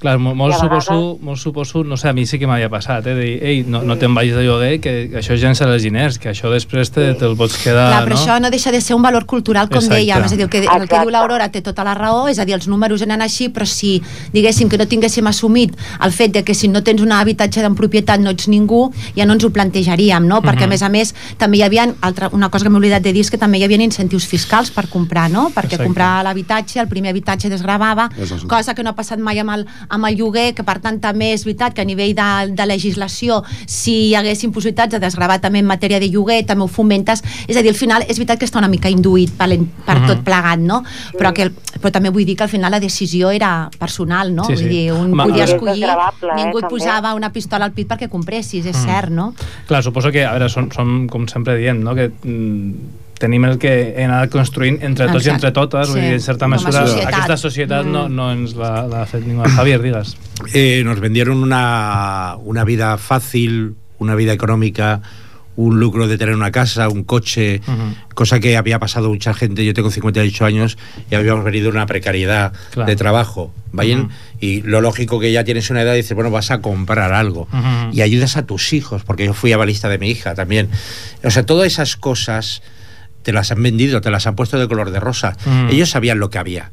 Clar, 0.01 0.17
molt, 0.17 0.55
suposo, 0.57 1.19
molt 1.21 1.37
suposo, 1.37 1.83
no 1.85 1.95
sé, 1.95 2.09
a 2.09 2.13
mi 2.13 2.25
sí 2.25 2.39
que 2.41 2.47
m'havia 2.49 2.69
passat, 2.73 3.05
eh, 3.05 3.13
de 3.13 3.21
dir, 3.21 3.33
ei, 3.45 3.59
no, 3.69 3.83
no 3.85 3.97
te'n 4.01 4.15
vagis 4.17 4.33
de 4.33 4.41
lloguer, 4.47 4.79
que 4.81 4.93
això 5.19 5.35
és 5.35 5.43
llençar 5.43 5.67
els 5.69 5.83
diners, 5.85 6.17
que 6.17 6.31
això 6.31 6.49
després 6.49 6.89
te, 6.89 7.11
te'l 7.19 7.35
pots 7.37 7.59
quedar, 7.61 7.83
Clar, 7.91 7.99
però 8.07 8.15
no? 8.15 8.21
això 8.23 8.37
no 8.41 8.49
deixa 8.49 8.71
de 8.73 8.79
ser 8.81 8.95
un 8.97 9.03
valor 9.05 9.27
cultural, 9.29 9.69
com 9.69 9.77
Exacte. 9.77 9.99
dèiem. 9.99 10.25
És 10.25 10.33
a 10.33 10.39
dir, 10.39 10.47
el 10.47 10.49
que, 10.49 10.63
el 10.65 10.87
que 10.89 10.99
diu 11.03 11.11
l'Aurora 11.13 11.51
té 11.53 11.61
tota 11.61 11.85
la 11.85 11.93
raó, 11.93 12.23
és 12.33 12.39
a 12.41 12.45
dir, 12.49 12.55
els 12.57 12.65
números 12.67 13.03
eren 13.05 13.21
així, 13.21 13.49
però 13.53 13.67
si 13.69 14.01
diguéssim 14.33 14.69
que 14.73 14.79
no 14.81 14.87
tinguéssim 14.89 15.27
assumit 15.29 15.77
el 16.01 16.11
fet 16.11 16.33
de 16.33 16.43
que 16.43 16.55
si 16.57 16.67
no 16.67 16.81
tens 16.81 17.01
un 17.05 17.11
habitatge 17.13 17.61
en 17.61 17.75
propietat 17.77 18.19
no 18.25 18.33
ets 18.33 18.47
ningú, 18.49 18.87
ja 19.15 19.27
no 19.29 19.33
ens 19.37 19.45
ho 19.45 19.51
plantejaríem, 19.53 20.25
no? 20.25 20.41
Perquè, 20.41 20.63
a 20.63 20.65
Mhm. 20.65 20.69
més 20.73 20.81
a 20.81 20.89
més, 20.89 21.13
també 21.37 21.57
hi 21.57 21.63
havia, 21.63 21.85
altra, 22.01 22.29
una 22.33 22.49
cosa 22.49 22.65
que 22.65 22.69
m'he 22.71 22.77
oblidat 22.81 23.03
de 23.03 23.13
dir 23.13 23.21
és 23.21 23.29
que 23.29 23.37
també 23.37 23.59
hi 23.59 23.63
havia 23.63 23.77
incentius 23.83 24.25
fiscals 24.25 24.71
per 24.71 24.87
comprar, 24.89 25.29
no? 25.29 25.51
Perquè 25.53 25.77
Exacte. 25.77 25.83
comprar 25.85 26.23
l'habitatge, 26.23 26.79
el 26.79 26.87
primer 26.87 27.11
habitatge 27.11 27.49
desgravava, 27.49 28.09
cosa 28.47 28.73
que 28.73 28.81
no 28.81 28.89
ha 28.89 28.95
passat 28.95 29.19
mai 29.19 29.37
amb 29.37 29.51
el, 29.51 29.67
amb 29.91 30.07
el 30.07 30.15
lloguer, 30.17 30.53
que 30.55 30.63
per 30.63 30.79
tant 30.81 30.99
també 31.03 31.33
és 31.35 31.43
veritat 31.45 31.73
que 31.75 31.81
a 31.83 31.85
nivell 31.85 32.15
de, 32.15 32.29
de 32.55 32.65
legislació, 32.65 33.41
si 33.67 34.09
hi 34.09 34.15
haguessin 34.15 34.51
possibilitats 34.55 34.95
de 34.95 34.99
desgravar 35.03 35.39
també 35.43 35.59
en 35.59 35.67
matèria 35.69 35.99
de 35.99 36.07
lloguer, 36.09 36.45
també 36.47 36.63
ho 36.63 36.67
fomentes, 36.71 37.21
és 37.47 37.57
a 37.57 37.61
dir, 37.61 37.69
al 37.69 37.75
final 37.79 38.05
és 38.07 38.17
veritat 38.17 38.39
que 38.39 38.47
està 38.47 38.57
una 38.61 38.69
mica 38.71 38.89
induït 38.89 39.31
per, 39.37 39.49
per 39.85 39.97
Mhm. 39.99 40.07
tot 40.07 40.23
plegat, 40.23 40.59
no? 40.59 40.83
Però, 41.17 41.33
que, 41.33 41.49
però 41.79 41.91
també 41.91 42.09
vull 42.09 42.25
dir 42.25 42.35
que 42.37 42.43
al 42.43 42.49
final 42.49 42.71
la 42.71 42.79
decisió 42.79 43.29
era 43.31 43.69
personal, 43.77 44.33
no? 44.33 44.45
Sí, 44.45 44.55
sí. 44.57 44.63
Vull 44.63 44.69
dir, 44.71 44.91
un 44.93 45.11
Home, 45.13 45.23
podia 45.29 45.43
és 45.43 45.51
escollir, 45.53 45.83
eh, 45.83 46.35
ningú 46.35 46.57
et 46.57 46.61
també. 46.63 46.69
posava 46.69 47.13
una 47.13 47.31
pistola 47.31 47.65
al 47.65 47.73
pit 47.73 47.87
perquè 47.87 48.09
compressis, 48.09 48.65
és 48.65 48.75
Mm. 48.77 48.85
cert, 48.85 49.09
no? 49.11 49.33
Clar, 49.67 49.83
suposo 49.83 50.11
que, 50.11 50.25
a 50.25 50.31
veure, 50.31 50.49
som, 50.49 50.69
som 50.71 51.07
com 51.07 51.27
sempre 51.27 51.57
diem, 51.57 51.81
no? 51.83 51.93
que 51.95 52.09
mm, 52.23 52.73
tenim 53.21 53.45
el 53.45 53.59
que 53.61 53.71
hem 54.01 54.09
anat 54.09 54.31
construint 54.33 54.81
entre 54.81 55.05
tots 55.07 55.21
i 55.23 55.29
Exacte. 55.29 55.35
entre 55.47 55.51
totes, 55.55 55.89
vull 55.91 55.99
Sí, 55.99 56.05
dir, 56.07 56.13
en 56.17 56.21
certa 56.25 56.45
com 56.47 56.53
a 56.53 56.57
mesura, 56.57 56.81
societat. 56.87 57.13
aquesta 57.13 57.37
societat 57.37 57.85
no, 57.85 58.07
Mm. 58.09 58.15
no 58.17 58.31
ens 58.33 58.55
l'ha 58.57 59.05
fet 59.05 59.23
ningú. 59.25 59.43
Javier, 59.45 59.81
digues. 59.81 60.17
Eh, 60.53 60.81
nos 60.83 60.99
vendieron 60.99 61.37
una, 61.43 62.35
una 62.43 62.63
vida 62.65 62.97
fácil, 62.97 63.75
una 63.99 64.15
vida 64.15 64.33
económica, 64.33 65.01
un 65.57 65.79
lucro 65.81 66.07
de 66.07 66.17
tener 66.17 66.33
una 66.33 66.49
casa, 66.49 66.87
un 66.89 67.03
coche, 67.03 67.61
cosa 68.15 68.39
que 68.39 68.55
había 68.57 68.79
pasado 68.79 69.09
mucha 69.09 69.33
gente. 69.33 69.63
Yo 69.65 69.73
tengo 69.73 69.91
58 69.91 70.45
años 70.45 70.77
y 71.11 71.15
habíamos 71.15 71.43
venido 71.43 71.65
de 71.65 71.71
una 71.77 71.85
precariedad 71.85 72.53
Claro. 72.71 72.89
de 72.89 72.95
trabajo. 72.95 73.53
¿vayen? 73.73 73.99
Ujú. 74.01 74.09
Y 74.41 74.61
lo 74.63 74.81
lógico 74.81 75.19
que 75.19 75.31
ya 75.31 75.43
tienes 75.45 75.69
una 75.69 75.83
edad 75.83 75.93
y 75.93 75.97
dices, 75.97 76.13
bueno, 76.15 76.29
vas 76.31 76.51
a 76.51 76.59
comprar 76.61 77.13
algo. 77.13 77.47
Y 77.93 78.01
ayudas 78.01 78.35
a 78.37 78.45
tus 78.45 78.73
hijos, 78.73 79.03
porque 79.03 79.25
yo 79.25 79.33
fui 79.33 79.53
avalista 79.53 79.87
de 79.87 79.97
mi 79.97 80.09
hija 80.09 80.35
también. 80.35 80.67
O 81.23 81.29
sea, 81.31 81.45
todas 81.45 81.67
esas 81.67 81.95
cosas 81.95 82.61
te 83.23 83.33
las 83.33 83.51
han 83.51 83.61
vendido, 83.61 84.01
te 84.01 84.11
las 84.11 84.27
han 84.27 84.35
puesto 84.35 84.59
de 84.59 84.67
color 84.67 84.91
de 84.91 84.99
rosa. 84.99 85.37
Ujú. 85.45 85.73
Ellos 85.73 85.89
sabían 85.89 86.19
lo 86.19 86.29
que 86.29 86.37
había. 86.37 86.71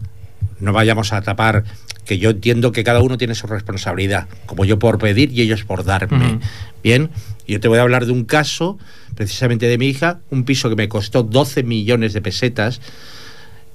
No 0.61 0.73
vayamos 0.73 1.13
a 1.13 1.23
tapar 1.23 1.65
que 2.05 2.19
yo 2.19 2.31
entiendo 2.31 2.73
que 2.73 2.85
cada 2.85 3.01
uno 3.01 3.19
tiene 3.19 3.35
su 3.35 3.47
responsabilidad, 3.47 4.29
como 4.47 4.65
yo 4.65 4.79
por 4.79 4.99
pedir 4.99 5.31
y 5.33 5.43
ellos 5.43 5.65
por 5.65 5.85
darme. 5.85 6.27
Ujú. 6.27 6.41
Bien, 6.83 7.11
yo 7.47 7.61
te 7.61 7.69
voy 7.69 7.79
a 7.79 7.83
hablar 7.83 8.07
de 8.07 8.13
un 8.13 8.25
caso, 8.25 8.79
precisamente 9.15 9.67
de 9.67 9.79
mi 9.79 9.89
hija, 9.89 10.21
un 10.31 10.45
piso 10.45 10.69
que 10.69 10.77
me 10.77 10.89
costó 10.89 11.23
12 11.23 11.63
millones 11.63 12.13
de 12.13 12.23
pesetas. 12.23 12.81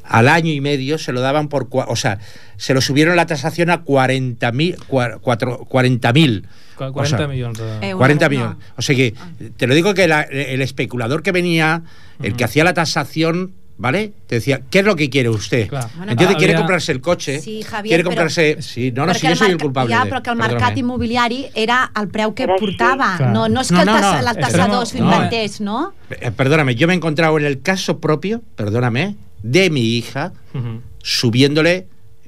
Al 0.04 0.28
año 0.28 0.52
y 0.52 0.60
medio 0.62 0.98
se 0.98 1.12
lo 1.14 1.22
daban 1.22 1.48
por, 1.48 1.70
cua- 1.70 1.86
o 1.88 1.96
sea, 1.96 2.20
se 2.58 2.74
lo 2.74 2.82
subieron 2.82 3.16
la 3.16 3.26
tasación 3.26 3.70
a 3.70 3.84
40.000 3.84 4.78
cua- 4.88 5.20
cuatro- 5.22 5.66
40.000. 5.70 6.44
Cu- 6.76 6.84
O 6.86 6.92
40 6.94 7.18
sea, 7.18 7.28
milions 7.28 7.58
de... 7.58 7.88
Euros, 7.90 7.98
40 8.00 8.26
no. 8.26 8.30
millones. 8.30 8.58
O 8.78 8.82
sea 8.82 8.96
que, 8.96 9.14
te 9.58 9.68
lo 9.68 9.76
digo 9.76 9.94
que 9.94 10.08
la- 10.08 10.22
el 10.24 10.62
especulador 10.62 11.22
que 11.24 11.32
venía, 11.32 11.84
el 12.22 12.36
que 12.36 12.44
hacía 12.44 12.64
la 12.64 12.74
tasación, 12.74 13.54
¿vale? 13.78 14.12
Te 14.28 14.36
decía, 14.36 14.62
¿qué 14.70 14.80
es 14.80 14.86
lo 14.86 14.96
que 14.96 15.10
quiere 15.10 15.30
usted? 15.30 15.68
Clar. 15.70 15.88
Bueno, 15.96 16.12
Entiende, 16.14 16.34
però 16.34 16.38
quiere 16.40 16.54
había- 16.54 16.62
comprarse 16.64 16.92
el 16.92 17.00
coche, 17.02 17.40
Sí, 17.40 17.62
Javier, 17.64 17.90
quiere 17.92 18.04
però- 18.04 18.08
comprarse... 18.08 18.62
Sí, 18.62 18.92
no, 18.92 19.06
no, 19.06 19.14
sí, 19.14 19.22
yo 19.28 19.32
el 19.34 19.38
soy 19.38 19.52
el 19.52 19.58
culpable. 19.60 19.94
Ja, 19.94 20.04
de- 20.04 20.10
però 20.10 20.22
que 20.24 20.30
el 20.32 20.38
perdóname. 20.38 20.54
mercat 20.60 20.78
immobiliari 20.78 21.48
era 21.56 21.92
el 22.00 22.08
preu 22.08 22.34
que 22.34 22.48
portava. 22.48 23.18
Clar. 23.18 23.30
No, 23.32 23.48
no 23.50 23.62
és 23.62 23.68
que 23.70 23.74
No, 23.76 23.82
el, 23.82 23.88
no, 23.88 24.82
el 24.82 24.88
s'ho 24.88 24.98
inventés, 24.98 25.62
no? 25.62 25.94
Eh, 26.10 26.32
Perdóname, 26.32 26.76
yo 26.76 26.88
me 26.88 26.94
he 26.94 26.98
encontrado 26.98 27.38
en 27.38 27.46
el 27.46 27.62
caso 27.62 28.00
propio, 28.00 28.42
perdóname, 28.56 29.16
de 29.44 29.70
mi 29.70 29.82
hija, 29.98 30.32
Ujú. 30.56 30.80
subiéndole 31.04 31.86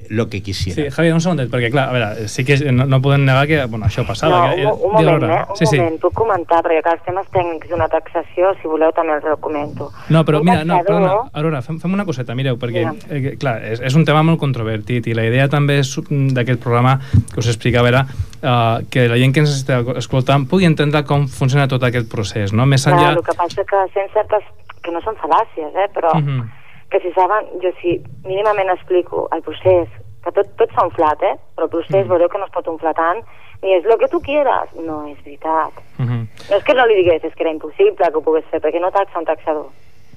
lo 0.08 0.30
que 0.30 0.44
quisiera. 0.44 0.84
Sí, 0.84 0.92
Javier, 0.92 1.16
un 1.16 1.22
segundet, 1.24 1.48
perquè 1.50 1.72
clar, 1.74 1.88
a 1.90 1.94
veure, 1.96 2.28
sí 2.30 2.44
que 2.46 2.60
no, 2.70 2.86
no 2.86 3.00
podem 3.02 3.24
negar 3.26 3.48
que 3.50 3.64
bueno, 3.66 3.88
això 3.88 4.04
passava. 4.06 4.52
No, 4.52 4.56
que, 4.56 4.66
un, 4.68 4.84
un 4.86 4.92
moment, 4.94 5.24
eh? 5.24 5.40
Un 5.50 5.58
sí, 5.58 5.66
sí. 5.66 5.80
moment, 5.80 5.96
puc 6.04 6.14
comentar, 6.14 6.60
perquè 6.62 6.84
clar, 6.86 6.94
els 7.00 7.06
temes 7.08 7.30
tècnics 7.34 7.72
d'una 7.72 7.88
taxació, 7.90 8.52
si 8.60 8.70
voleu 8.70 8.92
també 8.94 9.16
els 9.16 9.26
documento. 9.26 9.88
No, 10.14 10.22
però 10.28 10.44
Un 10.44 10.46
mira, 10.46 10.62
no, 10.68 10.78
perdona, 10.86 11.16
Aurora, 11.34 11.64
fem, 11.66 11.80
fem 11.82 11.96
una 11.98 12.06
coseta, 12.06 12.36
mireu, 12.38 12.60
perquè, 12.62 12.84
eh, 13.10 13.34
clar, 13.42 13.56
és, 13.66 13.82
és 13.82 13.96
un 13.98 14.06
tema 14.06 14.22
molt 14.28 14.38
controvertit 14.44 15.08
i 15.10 15.16
la 15.18 15.26
idea 15.26 15.48
també 15.50 15.80
mm, 15.82 16.36
d'aquest 16.38 16.62
programa 16.62 17.00
que 17.34 17.40
us 17.42 17.50
explicava 17.50 17.90
era 17.90 18.04
uh, 18.06 18.86
que 18.94 19.08
la 19.10 19.18
gent 19.18 19.34
que 19.34 19.42
ens 19.42 19.56
està 19.56 19.80
escoltant 19.98 20.46
pugui 20.46 20.70
entendre 20.70 21.02
com 21.10 21.26
funciona 21.28 21.66
tot 21.68 21.82
aquest 21.82 22.12
procés, 22.12 22.54
no? 22.54 22.68
Més 22.70 22.86
Clar, 22.86 22.94
enllà... 22.94 23.16
el 23.18 23.26
que 23.26 23.34
passa 23.42 23.66
que 23.66 23.82
sent 23.96 24.14
certes... 24.14 24.46
que 24.86 24.92
no 24.94 25.02
són 25.02 25.16
fal·làcies, 25.18 25.74
eh? 25.82 25.90
però 25.96 26.14
Mhm. 26.20 26.44
Que 26.90 27.00
si 27.00 27.12
saben, 27.14 27.46
jo 27.62 27.72
si 27.82 28.02
mínimament 28.24 28.70
explico 28.70 29.28
el 29.32 29.42
procés, 29.42 29.90
que 30.24 30.32
tot, 30.32 30.48
tot 30.58 30.72
s'ha 30.74 30.86
inflat, 30.86 31.22
eh? 31.24 31.36
però 31.56 31.66
el 31.66 31.70
procés 31.70 32.06
Mhm. 32.06 32.10
veureu 32.10 32.30
que 32.30 32.38
no 32.38 32.46
es 32.46 32.52
pot 32.52 32.68
inflar 32.68 32.94
tant, 32.96 33.24
ni 33.64 33.74
és 33.74 33.84
lo 33.86 33.98
que 33.98 34.08
tu 34.08 34.20
quieras. 34.22 34.70
No 34.76 35.06
és 35.08 35.18
veritat. 35.24 35.72
Mhm. 35.98 36.28
No 36.50 36.58
és 36.58 36.64
que 36.64 36.74
no 36.74 36.86
li 36.86 36.96
digués, 36.96 37.24
és 37.24 37.34
que 37.36 37.44
era 37.44 37.52
impossible 37.52 37.96
que 38.12 38.18
ho 38.18 38.22
pogués 38.22 38.46
fer, 38.52 38.62
perquè 38.62 38.80
no 38.80 38.92
taxa 38.92 39.20
un 39.20 39.26
taxador. 39.26 39.68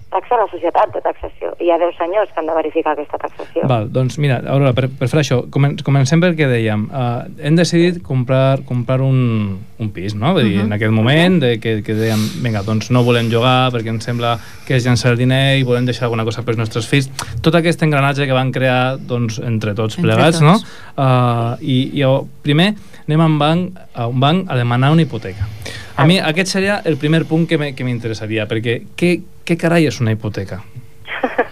Taxa 0.08 0.38
la 0.40 0.46
societat 0.48 0.88
de 0.94 1.00
taxació. 1.04 1.50
Hi 1.60 1.68
ha 1.68 1.76
10 1.76 1.96
senyors 1.98 2.30
que 2.32 2.40
han 2.40 2.46
de 2.48 2.54
verificar 2.56 2.94
aquesta 2.94 3.18
taxació. 3.20 3.66
Val, 3.68 3.90
doncs 3.92 4.16
mira, 4.18 4.38
Aurora, 4.48 4.70
per, 4.72 4.86
per 4.88 5.08
fer 5.12 5.18
això, 5.20 5.42
comen 5.52 5.74
comencem 5.84 6.22
pel 6.22 6.32
que 6.38 6.46
dèiem. 6.48 6.86
Uh, 6.88 7.26
hem 7.44 7.58
decidit 7.58 7.98
comprar, 8.06 8.62
comprar 8.64 9.02
un, 9.04 9.58
un 9.76 9.90
pis, 9.92 10.14
no? 10.16 10.32
Vull 10.32 10.46
dir, 10.48 10.56
Mhm. 10.62 10.64
en 10.66 10.72
aquell 10.78 10.94
moment 10.96 11.36
de 11.42 11.50
que, 11.60 11.82
que 11.84 11.92
dèiem, 11.98 12.22
vinga, 12.42 12.62
doncs 12.64 12.88
no 12.90 13.02
volem 13.04 13.28
jugar 13.30 13.68
perquè 13.74 13.92
ens 13.92 14.04
sembla 14.08 14.38
que 14.66 14.76
és 14.76 14.86
llançar 14.86 15.12
el 15.12 15.18
diner 15.20 15.58
i 15.58 15.62
volem 15.68 15.84
deixar 15.84 16.06
alguna 16.08 16.24
cosa 16.24 16.42
pels 16.42 16.56
nostres 16.56 16.88
fills. 16.88 17.10
Tot 17.42 17.54
aquest 17.60 17.82
engranatge 17.84 18.24
que 18.26 18.32
van 18.32 18.50
crear 18.50 18.96
doncs, 18.96 19.38
entre 19.44 19.74
tots 19.74 19.98
Entre 19.98 20.08
plegats, 20.08 20.40
tots. 20.40 20.42
no? 20.42 20.56
Uh, 20.96 21.56
i, 21.60 21.90
I 22.00 22.04
oh, 22.08 22.22
primer 22.42 22.72
anem 23.06 23.20
a 23.20 23.26
un 23.26 23.38
banc, 23.38 23.76
a 23.94 24.06
un 24.08 24.18
banc 24.20 24.48
a 24.50 24.56
demanar 24.56 24.90
una 24.92 25.02
hipoteca. 25.04 25.44
A 25.98 26.04
mi 26.06 26.18
aquest 26.22 26.52
seria 26.54 26.76
el 26.86 26.96
primer 26.96 27.24
punt 27.26 27.46
que 27.50 27.58
m'interessaria, 27.58 28.46
perquè 28.46 28.78
què, 28.96 29.08
què 29.44 29.56
carai 29.58 29.88
és 29.90 29.98
una 30.00 30.12
hipoteca? 30.14 30.60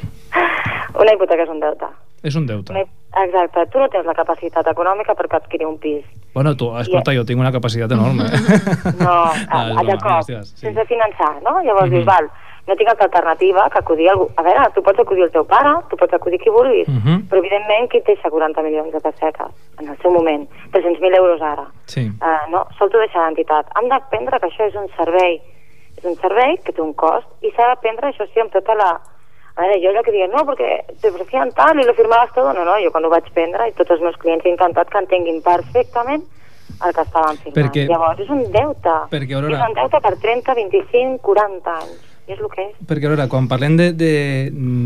Una 0.96 1.12
hipoteca 1.12 1.42
és 1.44 1.50
un 1.52 1.58
deute. 1.60 1.88
És 2.24 2.36
un 2.38 2.46
deute. 2.48 2.72
Una, 2.72 2.84
exacte, 3.24 3.66
tu 3.72 3.78
no 3.82 3.88
tens 3.92 4.06
la 4.08 4.14
capacitat 4.16 4.66
econòmica 4.70 5.12
per 5.18 5.26
adquirir 5.36 5.66
un 5.68 5.76
pis. 5.82 6.04
Bueno, 6.32 6.54
tu, 6.56 6.70
escolta, 6.80 7.12
jo 7.16 7.24
tinc 7.28 7.40
una 7.42 7.52
capacitat 7.52 7.92
enorme. 7.92 8.24
No, 9.02 9.12
a, 9.58 9.60
a, 9.60 9.82
digues, 9.82 10.26
digues, 10.30 10.48
sí. 10.54 10.62
sense 10.68 10.86
finançar, 10.88 11.34
no? 11.44 11.58
Llavors 11.66 11.90
Mhm. 11.90 11.94
dius, 11.98 12.06
val, 12.08 12.30
no 12.66 12.74
tinc 12.76 12.88
altra 12.90 13.06
alternativa 13.06 13.68
que 13.70 13.78
acudir 13.78 14.08
a 14.08 14.12
algú. 14.12 14.28
A 14.36 14.42
veure, 14.42 14.70
tu 14.74 14.82
pots 14.82 14.98
acudir 14.98 15.22
al 15.24 15.30
teu 15.30 15.44
pare, 15.46 15.74
tu 15.88 15.96
pots 15.96 16.12
acudir 16.14 16.40
qui 16.40 16.50
vulguis, 16.50 16.88
Mhm. 16.88 17.28
però 17.28 17.38
evidentment 17.38 17.88
qui 17.90 18.00
deixa 18.00 18.28
40 18.30 18.60
milions 18.62 18.92
de 18.92 19.00
pessetes 19.00 19.52
en 19.78 19.88
el 19.88 19.96
seu 19.98 20.10
moment, 20.10 20.48
300.000 20.72 21.14
euros 21.14 21.40
ara. 21.42 21.66
Sí. 21.86 22.10
Uh, 22.20 22.50
no, 22.50 22.66
sol 22.78 22.90
t'ho 22.90 22.98
deixa 22.98 23.20
l'entitat. 23.24 23.66
Hem 23.80 23.88
d'aprendre 23.88 24.40
que 24.40 24.46
això 24.46 24.66
és 24.66 24.74
un 24.74 24.88
servei, 24.96 25.40
és 25.96 26.04
un 26.04 26.16
servei 26.16 26.56
que 26.64 26.72
té 26.72 26.80
un 26.82 26.92
cost 26.94 27.26
i 27.42 27.50
s'ha 27.52 27.68
d'aprendre, 27.68 28.08
això 28.08 28.26
sí, 28.32 28.40
amb 28.40 28.50
tota 28.52 28.74
la... 28.74 29.00
A 29.58 29.62
veure, 29.62 29.80
jo 29.80 29.88
allò 29.88 30.02
que 30.04 30.12
diuen, 30.12 30.30
no, 30.32 30.44
perquè 30.44 30.84
te 31.00 31.08
ofrecían 31.08 31.50
tal 31.52 31.78
i 31.80 31.84
lo 31.86 31.94
firmabas 31.94 32.30
todo, 32.34 32.52
no, 32.52 32.62
no, 32.64 32.74
jo 32.82 32.90
quan 32.92 33.04
ho 33.06 33.08
vaig 33.08 33.30
prendre 33.32 33.68
i 33.68 33.72
tots 33.72 33.90
els 33.90 34.02
meus 34.02 34.16
clients 34.18 34.44
he 34.44 34.50
intentat 34.50 34.90
que 34.90 34.98
entenguin 34.98 35.40
perfectament 35.40 36.22
el 36.84 36.92
que 36.92 37.00
estaven 37.00 37.36
firmant. 37.38 37.56
Perquè- 37.56 37.86
Llavors, 37.88 38.20
és 38.20 38.28
un 38.28 38.42
deute. 38.52 38.90
Perquè, 39.08 39.34
Aurora- 39.34 39.56
És 39.62 39.68
un 39.68 39.74
deute 39.74 40.00
per 40.02 40.14
30, 40.20 40.52
25, 40.54 41.18
40 41.22 41.72
anys. 41.72 42.05
És 42.26 42.38
el 42.40 42.50
que 42.50 42.64
és. 42.64 42.74
Perquè, 42.88 43.06
a 43.06 43.14
veure, 43.14 43.28
quan 43.30 43.46
parlem 43.50 43.76
de, 43.78 43.92
de, 43.94 44.12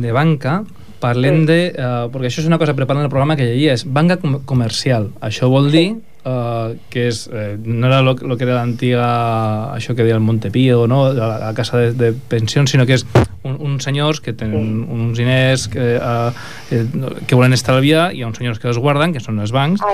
de 0.02 0.12
banca, 0.16 0.60
parlem 1.00 1.46
de... 1.48 1.58
Uh, 1.72 2.06
perquè 2.12 2.28
això 2.28 2.44
és 2.44 2.50
una 2.50 2.60
cosa 2.60 2.76
preparant 2.76 3.06
el 3.06 3.12
programa 3.12 3.36
que 3.38 3.48
llegia, 3.48 3.74
és 3.78 3.86
banca 3.88 4.18
com 4.20 4.40
comercial. 4.48 5.08
Això 5.24 5.48
vol 5.52 5.70
dir 5.72 5.86
uh, 6.24 6.76
que 6.90 7.06
és, 7.08 7.28
eh, 7.32 7.56
no 7.62 7.86
era 7.86 8.02
lo, 8.02 8.14
lo 8.14 8.36
que 8.36 8.44
era 8.44 8.58
l'antiga, 8.58 9.72
això 9.74 9.94
que 9.94 10.04
deia 10.04 10.16
el 10.16 10.24
Montepío, 10.24 10.86
no? 10.90 11.12
la, 11.12 11.38
la 11.38 11.52
casa 11.54 11.78
de, 11.78 11.92
de 11.92 12.12
pensions, 12.12 12.70
sinó 12.70 12.86
que 12.86 12.98
és 12.98 13.06
un, 13.14 13.26
un, 13.42 13.56
uns 13.70 13.86
senyors 13.86 14.20
que 14.20 14.34
tenen 14.36 14.84
uns 14.84 15.18
diners 15.18 15.66
que, 15.72 15.96
uh, 15.96 16.30
que 17.26 17.38
volen 17.38 17.56
estalviar, 17.56 18.10
hi 18.14 18.22
ha 18.22 18.28
uns 18.28 18.40
senyors 18.40 18.60
que 18.60 18.68
els 18.70 18.80
guarden, 18.80 19.14
que 19.16 19.22
són 19.24 19.40
els 19.40 19.54
bancs, 19.54 19.84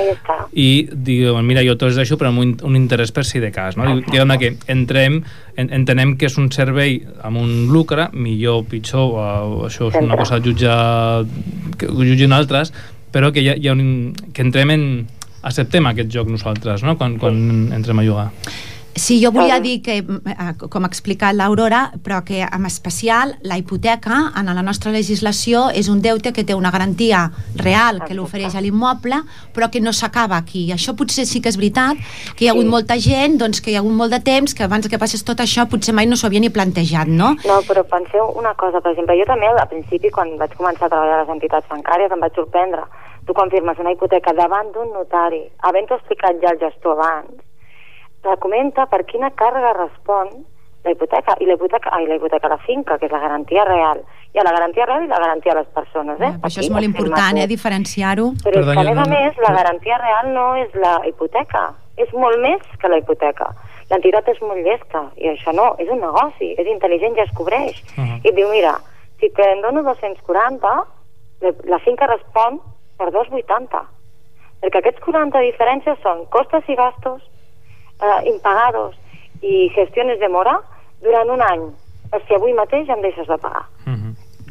i 0.52 0.88
diuen, 0.90 1.46
mira, 1.46 1.64
jo 1.66 1.76
te'ls 1.78 1.98
deixo 1.98 2.18
però 2.20 2.32
amb 2.32 2.42
un, 2.42 2.56
un 2.66 2.78
interès 2.78 3.14
per 3.14 3.26
si 3.28 3.42
de 3.42 3.52
cas. 3.54 3.78
No? 3.78 3.88
I, 3.88 4.04
diguem 4.10 4.34
que 4.40 4.54
entrem, 4.72 5.22
en, 5.56 5.70
entenem 5.74 6.16
que 6.18 6.30
és 6.30 6.38
un 6.40 6.50
servei 6.54 7.00
amb 7.24 7.40
un 7.42 7.70
lucre, 7.72 8.10
millor, 8.12 8.64
pitjor, 8.70 9.14
uh, 9.14 9.64
això 9.70 9.92
és 9.92 10.00
una 10.02 10.18
cosa 10.18 10.42
jutjar, 10.42 11.24
que 11.78 11.90
jutgin 11.92 12.34
altres, 12.36 12.72
però 13.16 13.30
que, 13.32 13.40
hi 13.40 13.52
ha, 13.52 13.56
hi 13.56 13.70
ha 13.70 13.76
un, 13.76 14.12
que 14.34 14.44
entrem 14.44 14.74
en... 14.74 14.82
acceptem 15.46 15.86
aquest 15.92 16.10
joc 16.12 16.32
nosaltres, 16.32 16.82
no?, 16.86 16.96
quan, 16.98 17.20
quan 17.22 17.36
entrem 17.76 18.02
a 18.02 18.06
jugar. 18.06 18.30
Sí, 18.96 19.20
jo 19.22 19.28
volia 19.30 19.60
dir 19.60 19.82
que, 19.84 19.98
eh, 19.98 20.52
com 20.56 20.86
ha 20.86 20.88
explicat 20.88 21.36
l'Aurora, 21.36 21.90
però 22.02 22.22
que 22.24 22.40
en 22.40 22.64
especial 22.64 23.34
la 23.42 23.58
hipoteca 23.60 24.32
en 24.40 24.48
la 24.48 24.62
nostra 24.64 24.90
legislació 24.90 25.66
és 25.68 25.90
un 25.92 26.00
deute 26.00 26.32
que 26.32 26.44
té 26.48 26.54
una 26.56 26.70
garantia 26.72 27.26
real 27.60 28.00
que 28.06 28.16
l'ofereix 28.16 28.56
a 28.56 28.62
l'immoble, 28.64 29.20
però 29.52 29.68
que 29.70 29.82
no 29.84 29.92
s'acaba 29.92 30.38
aquí. 30.38 30.72
Això 30.72 30.96
potser 30.96 31.26
sí 31.26 31.42
que 31.42 31.52
és 31.52 31.60
veritat, 31.60 32.00
que 32.36 32.46
hi 32.46 32.48
ha 32.48 32.54
hagut 32.56 32.72
molta 32.72 32.96
gent, 32.96 33.36
doncs 33.36 33.60
que 33.60 33.70
hi 33.70 33.76
ha 33.76 33.84
hagut 33.84 33.92
molt 33.92 34.16
de 34.16 34.22
temps, 34.24 34.54
que 34.56 34.64
abans 34.64 34.88
que 34.88 34.98
passés 34.98 35.22
tot 35.22 35.44
això 35.44 35.68
potser 35.68 35.92
mai 35.92 36.06
no 36.06 36.16
s'ho 36.16 36.30
havia 36.30 36.40
ni 36.40 36.48
plantejat, 36.48 37.06
no? 37.06 37.34
No, 37.44 37.60
però 37.68 37.84
penseu 37.84 38.32
una 38.34 38.54
cosa, 38.54 38.80
per 38.80 38.96
exemple, 38.96 39.18
jo 39.20 39.28
també 39.28 39.52
al 39.52 39.68
principi, 39.68 40.08
quan 40.08 40.38
vaig 40.40 40.56
començar 40.56 40.88
a 40.88 40.94
treballar 40.94 41.20
a 41.20 41.24
les 41.26 41.34
entitats 41.36 41.68
bancàries, 41.68 42.10
em 42.10 42.24
vaig 42.24 42.32
sorprendre. 42.32 42.88
Tu 43.26 43.34
quan 43.34 43.50
firmes 43.50 43.78
una 43.82 43.92
hipoteca 43.92 44.32
davant 44.32 44.70
d'un 44.74 44.92
notari, 44.94 45.42
havent-ho 45.66 45.98
explicat 45.98 46.38
ja 46.42 46.52
el 46.54 46.60
gestor 46.60 46.94
abans, 46.94 47.40
te 48.22 48.36
comenta 48.42 48.86
per 48.90 49.02
quina 49.06 49.32
càrrega 49.34 49.72
respon 49.78 50.30
la 50.86 50.92
hipoteca, 50.94 51.34
i 51.42 51.46
la 51.46 51.56
hipoteca, 51.56 51.90
ai, 51.92 52.06
la 52.06 52.14
hipoteca, 52.14 52.48
la 52.48 52.58
finca, 52.62 52.96
que 52.98 53.08
és 53.08 53.12
la 53.12 53.18
garantia 53.18 53.64
real. 53.66 54.02
Hi 54.32 54.38
ha 54.38 54.44
la 54.46 54.52
garantia 54.54 54.86
real 54.86 55.02
i 55.02 55.10
la 55.10 55.18
garantia 55.18 55.52
a 55.52 55.56
les 55.58 55.66
persones, 55.74 56.20
eh? 56.22 56.30
Això 56.46 56.62
és 56.62 56.70
molt 56.70 56.86
important, 56.86 57.40
eh, 57.42 57.46
diferenciar-ho. 57.50 58.28
Però 58.44 58.60
és 58.60 58.68
que, 58.68 58.78
a 58.78 58.84
més 58.86 59.00
a 59.02 59.08
més, 59.10 59.40
la 59.42 59.52
garantia 59.56 59.98
real 60.02 60.30
no 60.34 60.46
és 60.62 60.76
la 60.78 61.00
hipoteca, 61.08 61.64
és 61.96 62.12
molt 62.12 62.38
més 62.44 62.62
que 62.78 62.92
la 62.92 63.00
hipoteca. 63.02 63.50
L'entitat 63.90 64.28
és 64.28 64.38
molt 64.42 64.62
llesta, 64.62 65.02
i 65.16 65.30
això 65.32 65.54
no, 65.54 65.72
és 65.82 65.90
un 65.90 66.00
negoci, 66.02 66.52
és 66.54 66.70
intel·ligent 66.70 67.18
i 67.18 67.24
es 67.26 67.34
cobreix. 67.34 67.82
Uh-huh. 67.96 68.20
I 68.22 68.30
et 68.30 68.38
diu, 68.38 68.48
mira, 68.50 68.76
si 69.18 69.30
te'n 69.34 69.62
dono 69.66 69.82
240, 69.82 70.74
la, 71.42 71.52
la 71.74 71.82
finca 71.82 72.06
respon 72.10 72.60
per 72.98 73.10
280. 73.12 73.82
Perquè 74.62 74.80
aquests 74.80 75.02
40 75.04 75.42
diferències 75.44 75.98
són 76.02 76.24
costes 76.32 76.64
i 76.68 76.76
gastos, 76.78 77.22
eh, 78.00 78.28
impagados 78.32 78.94
i 79.42 79.68
gestiones 79.74 80.18
de 80.20 80.28
mora 80.32 80.58
durant 81.02 81.30
un 81.30 81.42
any. 81.42 81.66
Per 82.10 82.22
si 82.26 82.34
avui 82.34 82.52
mateix 82.56 82.88
em 82.88 83.02
deixes 83.02 83.26
de 83.28 83.36
pagar. 83.38 83.66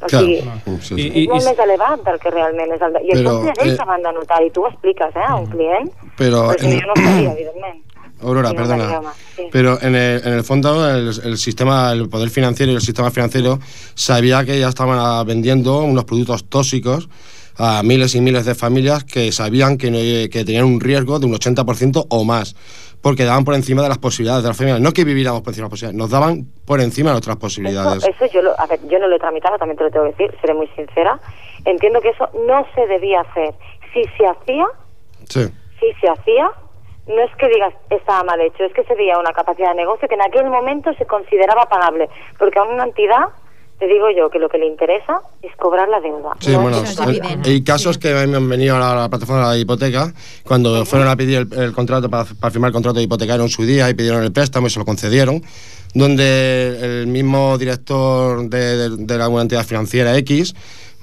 O 0.03 0.07
Clar. 0.07 0.21
sigui, 0.21 0.41
Mm, 0.43 0.79
sí, 0.83 0.95
I, 0.99 1.23
és 1.23 1.29
molt 1.29 1.41
i, 1.41 1.45
més 1.47 1.59
elevat 1.63 2.01
del 2.03 2.17
que 2.19 2.29
realment 2.29 2.71
és 2.75 2.81
el... 2.83 2.93
De... 2.93 2.99
I 3.07 3.13
Però, 3.15 3.31
això 3.39 3.51
és 3.53 3.59
ells 3.63 3.73
eh, 3.73 3.77
que 3.79 3.85
van 3.87 4.01
de 4.03 4.11
notar, 4.11 4.41
i 4.43 4.49
tu 4.51 4.61
ho 4.65 4.67
expliques, 4.67 5.15
eh, 5.15 5.23
a 5.23 5.35
un 5.39 5.45
client, 5.47 5.87
Pero 6.17 6.41
perquè 6.51 6.67
en- 6.67 6.81
jo 6.81 6.87
no 6.89 6.93
ho 6.93 7.05
sabia, 7.05 7.31
evidentment. 7.37 7.81
Aurora, 8.21 8.49
no 8.49 8.55
perdona. 8.55 9.13
sí. 9.35 9.47
Pero 9.51 9.77
en 9.81 9.95
el, 9.95 10.21
en 10.27 10.33
el 10.33 10.43
fondo 10.43 10.89
el, 10.89 11.07
el 11.23 11.37
sistema, 11.37 11.91
el 11.93 12.09
poder 12.09 12.29
financiero 12.29 12.71
y 12.73 12.75
el 12.75 12.81
sistema 12.81 13.09
financiero 13.09 13.59
sabía 13.93 14.43
que 14.45 14.59
ya 14.59 14.67
estaban 14.67 15.25
vendiendo 15.25 15.79
unos 15.83 16.03
productos 16.05 16.43
tóxicos 16.49 17.07
a 17.57 17.81
miles 17.83 18.15
y 18.15 18.21
miles 18.21 18.45
de 18.45 18.55
familias 18.55 19.03
que 19.03 19.31
sabían 19.31 19.77
que, 19.77 19.91
no- 19.91 19.97
que 20.31 20.43
tenían 20.45 20.65
un 20.65 20.79
riesgo 20.79 21.19
de 21.19 21.25
un 21.25 21.33
80% 21.33 22.07
o 22.09 22.23
más, 22.23 22.55
porque 23.01 23.23
daban 23.23 23.45
por 23.45 23.53
encima 23.55 23.81
de 23.83 23.89
las 23.89 23.97
posibilidades 23.97 24.43
de 24.43 24.49
las 24.49 24.57
familias. 24.57 24.81
No 24.81 24.91
que 24.91 25.03
viviéramos 25.03 25.41
por 25.41 25.49
encima 25.51 25.65
de 25.65 25.69
las 25.69 25.71
posibilidades, 25.71 25.97
nos 25.97 26.09
daban 26.09 26.45
por 26.65 26.81
encima 26.81 27.09
de 27.09 27.13
nuestras 27.13 27.37
posibilidades. 27.37 28.03
Eso, 28.03 28.09
eso 28.25 28.33
yo, 28.33 28.41
lo, 28.41 28.59
a 28.59 28.65
ver, 28.65 28.79
yo 28.89 28.99
no 28.99 29.07
lo 29.07 29.15
he 29.15 29.19
tramitado, 29.19 29.57
también 29.57 29.77
te 29.77 29.83
lo 29.83 29.91
tengo 29.91 30.05
que 30.05 30.11
decir, 30.23 30.37
seré 30.41 30.53
muy 30.53 30.67
sincera. 30.75 31.19
Entiendo 31.65 32.01
que 32.01 32.09
eso 32.09 32.29
no 32.47 32.65
se 32.75 32.85
debía 32.87 33.21
hacer. 33.21 33.53
Si 33.93 34.03
se 34.17 34.25
hacía, 34.27 34.65
Sí. 35.29 35.45
si 35.79 35.93
se 36.01 36.07
hacía, 36.09 36.49
no 37.07 37.21
es 37.21 37.35
que 37.37 37.47
digas 37.47 37.73
estaba 37.91 38.23
mal 38.23 38.41
hecho, 38.41 38.63
es 38.63 38.73
que 38.73 38.83
se 38.83 38.95
veía 38.95 39.17
una 39.19 39.31
capacidad 39.31 39.69
de 39.69 39.75
negocio 39.75 40.07
que 40.07 40.15
en 40.15 40.21
aquel 40.23 40.45
momento 40.49 40.91
se 40.97 41.05
consideraba 41.05 41.65
pagable. 41.69 42.09
Porque 42.37 42.57
a 42.59 42.63
una 42.63 42.83
entidad, 42.83 43.25
te 43.79 43.87
digo 43.87 44.05
yo, 44.15 44.29
que 44.29 44.39
lo 44.39 44.47
que 44.49 44.57
le 44.57 44.67
interesa 44.67 45.21
es 45.41 45.55
cobrar 45.57 45.89
la 45.89 45.99
deuda. 45.99 46.31
Sí, 46.39 46.51
No 46.51 46.61
bueno, 46.61 46.81
hay- 47.43 47.63
casos 47.63 47.97
que 47.97 48.13
me 48.25 48.37
han 48.37 48.49
venido 48.49 48.75
a 48.77 48.95
la, 48.95 49.09
plataforma 49.09 49.49
de 49.49 49.55
la 49.55 49.61
hipoteca 49.61 50.13
cuando 50.43 50.85
fueron 50.85 51.07
a 51.09 51.15
pedir 51.15 51.47
el, 51.51 51.59
el 51.61 51.73
contrato 51.73 52.09
para, 52.09 52.25
para 52.25 52.51
firmar 52.51 52.69
el 52.69 52.73
contrato 52.73 52.99
hipotecario 53.01 53.43
en 53.43 53.49
su 53.49 53.63
día 53.65 53.89
y 53.89 53.93
pidieron 53.93 54.23
el 54.23 54.31
préstamo 54.31 54.67
y 54.67 54.69
se 54.69 54.79
lo 54.79 54.85
concedieron, 54.85 55.43
donde 55.93 57.01
el 57.01 57.07
mismo 57.07 57.57
director 57.57 58.47
de, 58.49 58.89
de- 58.89 58.97
de 59.05 59.17
la 59.17 59.25
entidad 59.41 59.65
financiera 59.65 60.17
X, 60.17 60.53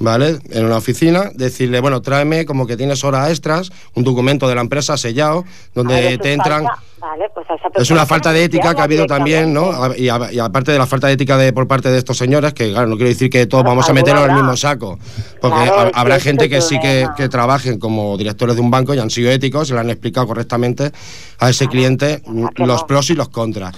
¿vale? 0.03 0.39
En 0.51 0.67
una 0.67 0.77
oficina, 0.77 1.31
decirle, 1.35 1.81
bueno, 1.81 2.03
tráeme 2.03 2.45
como 2.45 2.67
que 2.67 2.77
tienes 2.77 3.05
horas 3.05 3.31
extras, 3.31 3.71
un 3.95 4.05
documento 4.05 4.49
de 4.49 4.55
la 4.57 4.61
empresa 4.61 4.97
sellado, 4.97 5.43
ver, 5.43 5.51
donde 5.75 6.19
te 6.19 6.29
es 6.31 6.35
entran... 6.35 6.65
falta- 6.65 6.83
vale, 7.01 7.25
pues 7.35 7.47
a 7.51 7.55
esa 7.55 7.69
Es 7.83 7.91
una 7.91 8.05
falta 8.07 8.33
de 8.33 8.45
ética 8.45 8.75
que 8.75 8.81
ha 8.81 8.85
habido 8.85 9.07
también, 9.07 9.53
¿no? 9.53 9.95
Y, 9.97 10.09
a- 10.09 10.33
y 10.33 10.39
aparte 10.39 10.73
de 10.73 10.79
la 10.79 10.87
falta 10.87 11.07
de 11.07 11.13
ética 11.15 11.37
de, 11.37 11.53
por 11.53 11.67
parte 11.69 11.89
de 11.91 11.99
estos 11.99 12.17
señores, 12.19 12.53
que 12.53 12.71
claro, 12.73 12.89
no 12.89 12.97
quiero 12.97 13.09
decir 13.11 13.31
que 13.31 13.47
todos 13.47 13.65
vamos 13.65 13.85
a 13.85 13.89
algo 13.93 13.95
meternos 14.01 14.25
en 14.25 14.31
el 14.31 14.37
mismo 14.37 14.57
saco, 14.57 14.99
porque 15.41 15.57
Claro, 15.65 15.91
ha- 15.95 16.01
habrá 16.01 16.19
gente 16.21 16.49
que 16.49 16.61
sí 16.61 16.79
que, 16.81 17.07
que 17.17 17.29
trabajen 17.29 17.79
como 17.79 18.17
directores 18.19 18.57
de 18.57 18.61
un 18.63 18.71
banco 18.71 18.95
y 18.95 18.99
han 18.99 19.11
sido 19.11 19.31
éticos 19.31 19.71
y 19.71 19.73
le 19.75 19.81
han 19.81 19.91
explicado 19.91 20.27
correctamente 20.27 20.91
a 21.39 21.51
ese 21.51 21.69
cliente 21.69 22.23
que 22.57 22.67
los 22.67 22.83
pros 22.85 23.09
y 23.11 23.15
los 23.15 23.29
contras. 23.29 23.75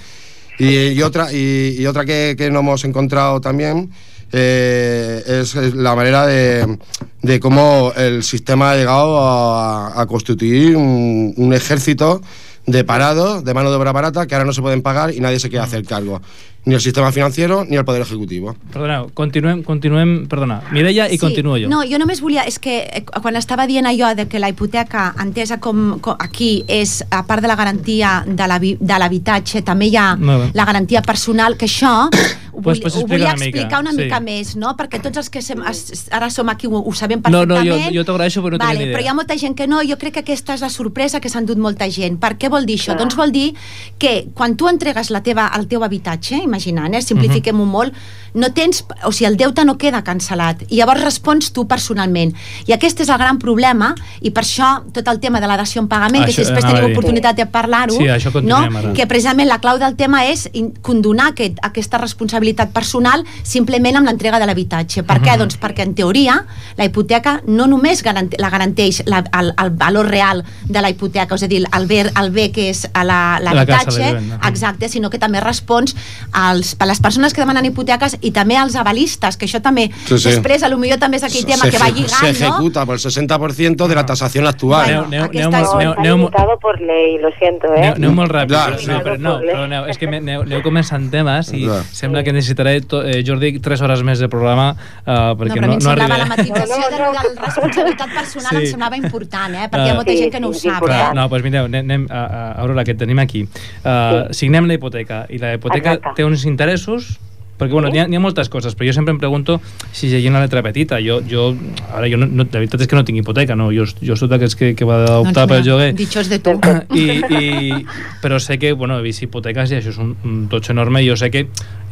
Y, 0.57 0.89
y 0.89 1.01
otra, 1.03 1.33
y, 1.33 1.75
y 1.77 1.85
otra 1.85 2.05
que, 2.05 2.35
que 2.37 2.49
no 2.49 2.59
hemos 2.61 2.83
encontrado 2.85 3.41
también 3.41 3.91
eh, 4.31 5.23
es, 5.41 5.55
la 5.75 5.95
manera 5.95 6.25
de, 6.25 6.77
de 7.21 7.39
cómo 7.39 7.93
el 7.95 8.23
sistema 8.23 8.71
ha 8.71 8.75
llegado 8.75 9.19
a, 9.19 10.01
a 10.01 10.05
constituir 10.05 10.75
un, 10.75 11.33
un 11.37 11.53
ejército 11.53 12.21
de 12.65 12.83
parados, 12.83 13.43
de 13.43 13.53
mano 13.53 13.69
de 13.69 13.75
obra 13.75 13.91
barata, 13.91 14.25
que 14.27 14.35
ahora 14.35 14.45
no 14.45 14.53
se 14.53 14.61
pueden 14.61 14.81
pagar 14.81 15.13
y 15.13 15.19
nadie 15.19 15.39
se 15.39 15.49
quiere 15.49 15.63
hacer 15.63 15.85
cargo. 15.85 16.21
Ni 16.65 16.73
el 16.73 16.81
sistema 16.81 17.11
financiero 17.11 17.63
ni 17.63 17.75
el 17.77 17.85
Poder 17.85 18.01
Ejecutivo. 18.01 18.55
perdoneu, 18.73 19.11
continuem, 19.13 19.61
continuem, 19.63 20.25
perdona, 20.27 20.61
Mireia 20.71 21.05
i 21.13 21.17
continuo 21.19 21.57
jo. 21.61 21.69
No, 21.69 21.83
jo 21.85 21.99
només 22.01 22.21
volia... 22.21 22.41
És 22.49 22.57
que 22.57 22.79
eh, 22.89 23.03
quan 23.05 23.35
estava 23.37 23.67
dient 23.67 23.85
allò 23.85 24.15
de 24.17 24.25
que 24.27 24.39
la 24.39 24.49
hipoteca, 24.49 25.13
entesa 25.21 25.59
com, 25.59 25.99
com 26.01 26.15
aquí, 26.19 26.63
és, 26.67 27.03
a 27.11 27.21
part 27.27 27.41
de 27.45 27.47
la 27.47 27.55
garantia 27.55 28.23
de 28.25 28.47
l'habi- 28.49 28.77
de 28.79 28.97
l'habitatge, 28.97 29.61
també 29.61 29.91
hi 29.91 29.95
ha 29.95 30.15
la 30.17 30.65
garantia 30.65 31.03
personal, 31.05 31.55
que 31.55 31.65
això 31.69 32.09
ho, 32.55 32.61
Pues- 32.65 32.79
pues 32.79 32.95
ho 32.95 33.05
volia 33.05 33.33
una 33.33 33.35
mica, 33.35 33.45
explicar 33.59 33.81
una 33.81 33.91
sí. 33.91 33.97
mica 33.97 34.19
més, 34.23 34.55
no? 34.55 34.73
Perquè 34.79 35.01
tots 35.03 35.17
els 35.21 35.29
que 35.29 35.41
sem, 35.43 35.61
es, 35.69 36.07
ara 36.09 36.29
som 36.31 36.49
aquí 36.49 36.65
ho, 36.67 36.79
ho 36.81 36.93
sabem 36.95 37.21
No, 37.29 37.45
no, 37.45 37.55
perfectament. 37.59 37.91
jo, 37.93 37.99
jo 37.99 38.05
t'agraeixo 38.07 38.41
però 38.41 38.57
no 38.57 38.63
vale, 38.65 38.79
tenia 38.79 38.87
ni 38.87 38.93
però 38.95 39.01
hi 39.01 39.05
idea. 39.05 39.11
ha 39.11 39.19
molta 39.21 39.37
gent 39.37 39.55
que 39.59 39.67
no, 39.67 39.81
jo 39.85 39.97
crec 40.01 40.13
que 40.17 40.23
aquesta 40.25 40.55
és 40.55 40.61
la 40.65 40.69
sorpresa 40.73 41.19
que 41.21 41.29
s'han 41.29 41.45
dut 41.45 41.57
molta 41.61 41.85
gent. 41.91 42.17
Per 42.17 42.33
què 42.39 42.49
vol 42.49 42.65
dir 42.65 42.79
això? 42.79 42.93
Clar. 42.95 43.03
Doncs 43.03 43.15
vol 43.19 43.31
dir 43.35 43.53
que 43.99 44.29
quan 44.33 44.55
tu 44.57 44.69
entregues 44.71 45.11
la 45.11 45.21
teva, 45.21 45.51
el 45.59 45.67
teu 45.67 45.83
habitatge, 45.83 46.41
imaginant, 46.55 46.95
eh, 46.95 47.01
simplifiquem-ho 47.01 47.65
molt, 47.65 47.93
no 48.35 48.51
tens, 48.53 48.83
o 49.03 49.11
sigui, 49.11 49.25
el 49.29 49.37
deute 49.37 49.63
no 49.65 49.77
queda 49.77 50.03
cancel·lat 50.03 50.65
i 50.69 50.75
llavors 50.77 51.01
respons 51.01 51.51
tu 51.55 51.65
personalment. 51.67 52.33
I 52.67 52.73
aquest 52.75 52.99
és 53.01 53.09
el 53.09 53.17
gran 53.17 53.39
problema 53.39 53.93
i 54.21 54.31
per 54.35 54.43
això 54.43 54.83
tot 54.93 55.07
el 55.07 55.19
tema 55.19 55.39
de 55.39 55.47
la 55.47 55.57
dació 55.57 55.81
en 55.81 55.87
pagament, 55.87 56.25
que 56.25 56.31
Això 56.31 56.43
si 56.43 56.45
després 56.45 56.65
a 56.65 56.67
tenim 56.73 56.91
oportunitat 56.91 57.35
de 57.37 57.45
parlar-ho, 57.47 57.95
Sí, 57.95 58.05
no? 58.43 58.57
ara. 58.57 58.93
que 58.93 59.07
precisament 59.07 59.47
la 59.47 59.59
clau 59.59 59.79
del 59.79 59.95
tema 59.95 60.25
és 60.25 60.49
condonar 60.81 61.29
aquest, 61.31 61.57
aquesta 61.63 61.97
responsabilitat 61.97 62.71
personal 62.71 63.23
simplement 63.43 63.95
amb 63.97 64.07
l'entrega 64.07 64.39
de 64.39 64.45
l'habitatge. 64.45 65.03
Per 65.03 65.19
què? 65.21 65.31
Mhm. 65.31 65.39
Doncs 65.39 65.59
perquè 65.59 65.83
en 65.83 65.95
teoria 65.95 66.45
la 66.77 66.85
hipoteca 66.85 67.41
no 67.47 67.67
només 67.67 68.03
garante, 68.03 68.37
la 68.39 68.49
garanteix 68.49 69.03
la, 69.05 69.23
el, 69.39 69.53
el 69.57 69.69
valor 69.71 70.07
real 70.07 70.43
de 70.65 70.81
la 70.81 70.89
hipoteca, 70.89 71.35
és 71.35 71.43
a 71.43 71.47
dir, 71.47 71.63
el 71.71 71.87
bé, 71.87 72.01
el 72.19 72.31
bé 72.31 72.51
que 72.51 72.69
és 72.69 72.87
a 72.93 73.03
la- 73.03 73.39
La 73.39 73.53
l'habitatge, 73.53 73.99
la 73.99 74.07
vivenda. 74.19 74.39
exacte, 74.47 74.89
sinó 74.89 75.09
que 75.09 75.19
també 75.19 75.39
respons 75.39 75.95
als, 76.31 76.75
per 76.75 76.87
les 76.87 76.99
persones 76.99 77.33
que 77.33 77.41
demanen 77.41 77.65
hipoteques 77.65 78.17
i 78.25 78.31
també 78.33 78.57
als 78.57 78.75
avalistes, 78.75 79.37
que 79.37 79.45
això 79.45 79.61
també 79.61 79.87
Sí, 80.07 80.17
sí. 80.17 80.29
després 80.29 80.63
a 80.65 80.69
lo 80.69 80.77
millor 80.81 80.97
també 80.99 81.17
és 81.17 81.23
aquell 81.23 81.45
tema 81.45 81.69
que 81.69 81.77
va 81.77 81.89
lligant, 81.89 82.09
se 82.09 82.25
no? 82.25 82.31
ejecuta 82.49 82.85
por 82.85 82.95
el 82.95 83.01
60% 83.01 83.87
de 83.87 83.95
la 83.95 84.05
tasación 84.05 84.47
actual. 84.47 84.85
Aneu, 84.89 85.03
aneu, 85.05 85.23
aneu, 85.23 85.25
aquesta 85.25 85.61
és- 85.61 85.73
aneu, 85.75 85.93
No, 85.93 85.99
aneu, 85.99 86.15
está 86.15 86.39
limitado 86.41 86.59
por 86.59 86.81
ley, 86.81 87.17
lo 87.19 87.29
siento, 87.39 87.67
¿eh? 87.73 87.79
Aneu, 87.79 87.93
aneu 87.95 88.11
molt 88.13 88.31
ràpid, 88.31 88.47
Clar, 88.49 88.71
no, 88.71 88.77
sí. 88.79 88.87
però, 88.91 89.17
no, 89.19 89.39
però 89.41 89.63
aneu, 89.65 89.85
és 89.87 89.97
que 89.97 90.07
me- 90.07 90.17
aneu, 90.17 90.41
aneu 90.41 90.61
començant 90.63 91.09
temes 91.11 91.53
i 91.53 91.63
Clar. 91.65 91.83
sembla 91.91 92.23
que 92.23 92.33
necessitaré, 92.33 92.81
to, 92.81 93.03
eh, 93.05 93.23
Jordi, 93.25 93.59
3 93.59 93.81
hores 93.81 94.01
més 94.03 94.19
de 94.19 94.27
programa 94.29 94.71
uh, 94.71 95.05
No, 95.05 95.37
perquè 95.37 95.53
però 95.53 95.57
a 95.57 95.61
no, 95.61 95.67
mi 95.67 95.73
em 95.73 95.79
no, 95.79 95.89
semblava 95.89 96.17
la 96.17 96.23
arribaré. 96.23 96.43
matització 96.43 96.75
No, 96.81 96.89
de, 96.89 97.03
no, 97.03 97.13
la 97.13 97.45
responsabilitat 97.45 98.09
personal 98.13 98.49
Sí. 98.51 98.57
em 98.57 98.65
semblava 98.71 98.97
important, 98.97 99.55
eh? 99.55 99.67
perquè 99.69 99.85
hi 99.85 99.89
ha 99.89 99.91
Ah. 99.91 99.95
molta 99.95 100.11
Sí, 100.11 100.17
gent 100.17 100.31
que 100.31 100.39
no 100.39 100.47
ho 100.49 100.53
sí, 100.53 100.67
sap. 100.69 100.83
Eh? 100.89 101.13
No, 101.13 101.27
doncs 101.29 101.43
mireu, 101.43 101.65
anem, 101.65 101.85
anem 101.85 102.07
a, 102.09 102.23
a, 102.25 102.51
Aurora, 102.61 102.83
que 102.83 102.93
tenim 102.95 103.19
aquí. 103.19 103.43
Uh, 103.83 104.31
signem 104.33 104.65
la 104.67 104.73
hipoteca 104.73 105.25
i 105.29 105.37
la 105.37 105.53
hipoteca 105.53 105.93
Exacte. 105.93 106.15
té 106.15 106.25
uns 106.25 106.45
interessos 106.45 107.19
Perquè, 107.55 107.71
bueno, 107.71 107.89
n'hi 107.89 108.01
ha, 108.03 108.05
ha 108.07 108.21
moltes 108.23 108.49
coses, 108.51 108.75
però 108.75 108.89
jo 108.89 108.95
sempre 108.97 109.13
em 109.15 109.19
pregunto 109.21 109.59
si 109.91 110.09
llegint 110.11 110.35
la 110.35 110.43
letra 110.43 110.63
petita. 110.65 110.99
Jo, 111.03 111.21
jo, 111.29 111.51
ara, 111.93 112.09
jo 112.11 112.19
no, 112.19 112.27
no, 112.27 112.43
la 112.43 112.59
veritat 112.59 112.83
és 112.83 112.91
que 112.91 112.97
no 112.97 113.05
tinc 113.07 113.21
hipoteca, 113.21 113.55
no? 113.55 113.69
Jo, 113.75 113.87
jo 114.01 114.17
soc 114.19 114.31
d'aquests 114.33 114.59
que, 114.59 114.73
que 114.75 114.87
va 114.87 115.19
optar 115.21 115.47
pel 115.51 115.63
lloguer. 115.65 115.93
Dichos 115.95 116.29
de 116.31 116.39
tu. 116.43 116.57
I, 116.95 117.05
i, 117.39 117.85
però 118.23 118.39
sé 118.41 118.59
que, 118.59 118.73
bueno, 118.73 118.99
he 118.99 119.05
vist 119.05 119.23
hipoteques 119.23 119.71
i 119.71 119.79
això 119.79 119.93
és 119.93 120.01
un, 120.01 120.15
un 120.25 120.45
totxo 120.51 120.73
enorme 120.75 121.03
i 121.03 121.09
jo 121.09 121.15
sé 121.19 121.31
que 121.33 121.45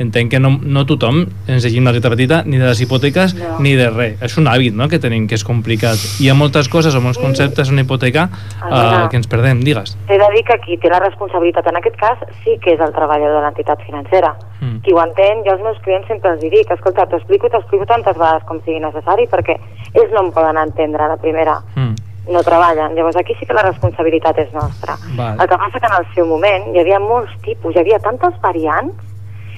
entenc 0.04 0.32
que 0.34 0.40
no, 0.42 0.56
no 0.58 0.84
tothom 0.90 1.24
ens 1.48 1.64
llegim 1.64 1.86
la 1.86 1.94
letra 1.96 2.12
petita 2.14 2.42
ni 2.46 2.58
de 2.58 2.66
les 2.66 2.82
hipoteques 2.82 3.34
No. 3.34 3.58
ni 3.64 3.74
de 3.76 3.90
res. 3.90 4.22
És 4.24 4.38
un 4.38 4.48
hàbit 4.50 4.76
no?, 4.76 4.88
que 4.90 5.00
tenim, 5.02 5.28
que 5.30 5.38
és 5.38 5.44
complicat. 5.48 6.00
Hi 6.22 6.30
ha 6.30 6.36
moltes 6.38 6.70
coses 6.72 6.96
o 6.96 7.02
molts 7.04 7.20
conceptes 7.22 7.70
en 7.70 7.78
una 7.78 7.86
hipoteca 7.86 8.28
uh, 8.30 9.08
que 9.12 9.18
ens 9.20 9.30
perdem, 9.32 9.64
digues. 9.66 9.96
T'he 10.10 10.20
de 10.20 10.30
dir 10.36 10.44
que 10.48 10.58
qui 10.66 10.78
té 10.82 10.92
la 10.92 11.02
responsabilitat 11.04 11.68
en 11.72 11.80
aquest 11.80 11.98
cas 12.00 12.22
sí 12.44 12.58
que 12.64 12.76
és 12.76 12.84
el 12.84 12.94
treballador 12.96 13.40
de 13.40 13.46
l'entitat 13.48 13.84
financera. 13.88 14.34
Mm. 14.60 14.80
Qui 14.86 14.96
ho 14.96 15.02
entén, 15.04 15.44
jo 15.48 15.53
als 15.54 15.64
meus 15.66 15.80
clients 15.86 16.10
sempre 16.10 16.34
els 16.34 16.42
dic, 16.44 16.72
escolta, 16.74 17.06
t'explico 17.10 17.48
i 17.48 17.54
t'explico 17.54 17.86
tantes 17.90 18.18
vegades 18.18 18.44
com 18.50 18.60
sigui 18.64 18.82
necessari 18.84 19.28
perquè 19.32 19.58
ells 19.94 20.12
no 20.16 20.26
em 20.26 20.34
poden 20.36 20.60
entendre 20.62 21.06
a 21.06 21.14
la 21.14 21.22
primera. 21.22 21.62
Mm. 21.76 22.12
no 22.24 22.40
treballen. 22.44 22.94
Llavors 22.96 23.18
aquí 23.20 23.34
sí 23.36 23.46
que 23.46 23.56
la 23.56 23.66
responsabilitat 23.66 24.38
és 24.40 24.54
nostra. 24.56 24.96
Val. 25.18 25.40
El 25.42 25.50
que 25.50 25.58
passa 25.60 25.80
que 25.80 25.90
en 25.90 25.98
el 25.98 26.06
seu 26.16 26.28
moment 26.28 26.70
hi 26.72 26.80
havia 26.80 27.00
molts 27.04 27.34
tipus, 27.44 27.76
hi 27.76 27.82
havia 27.82 28.00
tantes 28.00 28.38
variants, 28.40 28.96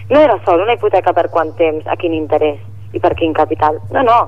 no 0.10 0.22
era 0.22 0.40
sol 0.46 0.64
una 0.64 0.74
hipoteca 0.74 1.14
per 1.14 1.28
quant 1.34 1.54
temps, 1.60 1.86
a 1.86 1.98
quin 2.02 2.14
interès 2.18 2.58
i 2.94 3.02
per 3.02 3.14
quin 3.20 3.34
capital. 3.38 3.78
No, 3.94 4.02
no, 4.06 4.20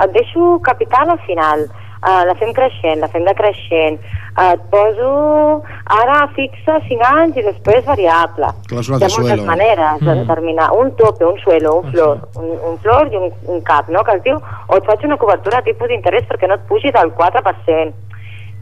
et 0.00 0.12
deixo 0.16 0.58
capital 0.64 1.12
al 1.12 1.20
final, 1.26 1.66
uh, 2.02 2.22
la 2.28 2.34
fem 2.40 2.52
creixent, 2.52 3.00
la 3.00 3.08
fem 3.08 3.24
decreixent, 3.24 3.98
uh, 4.36 4.52
et 4.52 4.60
poso 4.70 5.62
ara 5.86 6.28
fixa 6.36 6.78
5 6.88 7.02
anys 7.08 7.36
i 7.36 7.42
després 7.42 7.84
variable. 7.84 8.52
Clàusules 8.68 9.00
Hi 9.00 9.04
ha 9.04 9.08
de 9.08 9.14
moltes 9.16 9.38
suelo. 9.38 9.44
maneres 9.46 10.00
de 10.00 10.10
Mm. 10.14 10.18
determinar 10.26 10.70
un 10.72 10.94
tope, 10.96 11.24
un 11.24 11.38
suelo, 11.38 11.76
un 11.80 11.90
flor, 11.92 12.28
un, 12.36 12.50
un 12.70 12.78
flor 12.78 13.08
i 13.12 13.16
un, 13.16 13.32
un 13.46 13.60
cap, 13.62 13.88
no?, 13.88 14.02
que 14.04 14.16
es 14.16 14.22
diu, 14.22 14.36
o 14.68 14.76
et 14.76 14.84
faig 14.86 15.04
una 15.04 15.16
cobertura 15.16 15.58
a 15.58 15.62
tipus 15.62 15.88
d'interès 15.88 16.24
perquè 16.28 16.48
no 16.48 16.54
et 16.54 16.66
pugi 16.68 16.90
del 16.90 17.12
4%. 17.14 17.92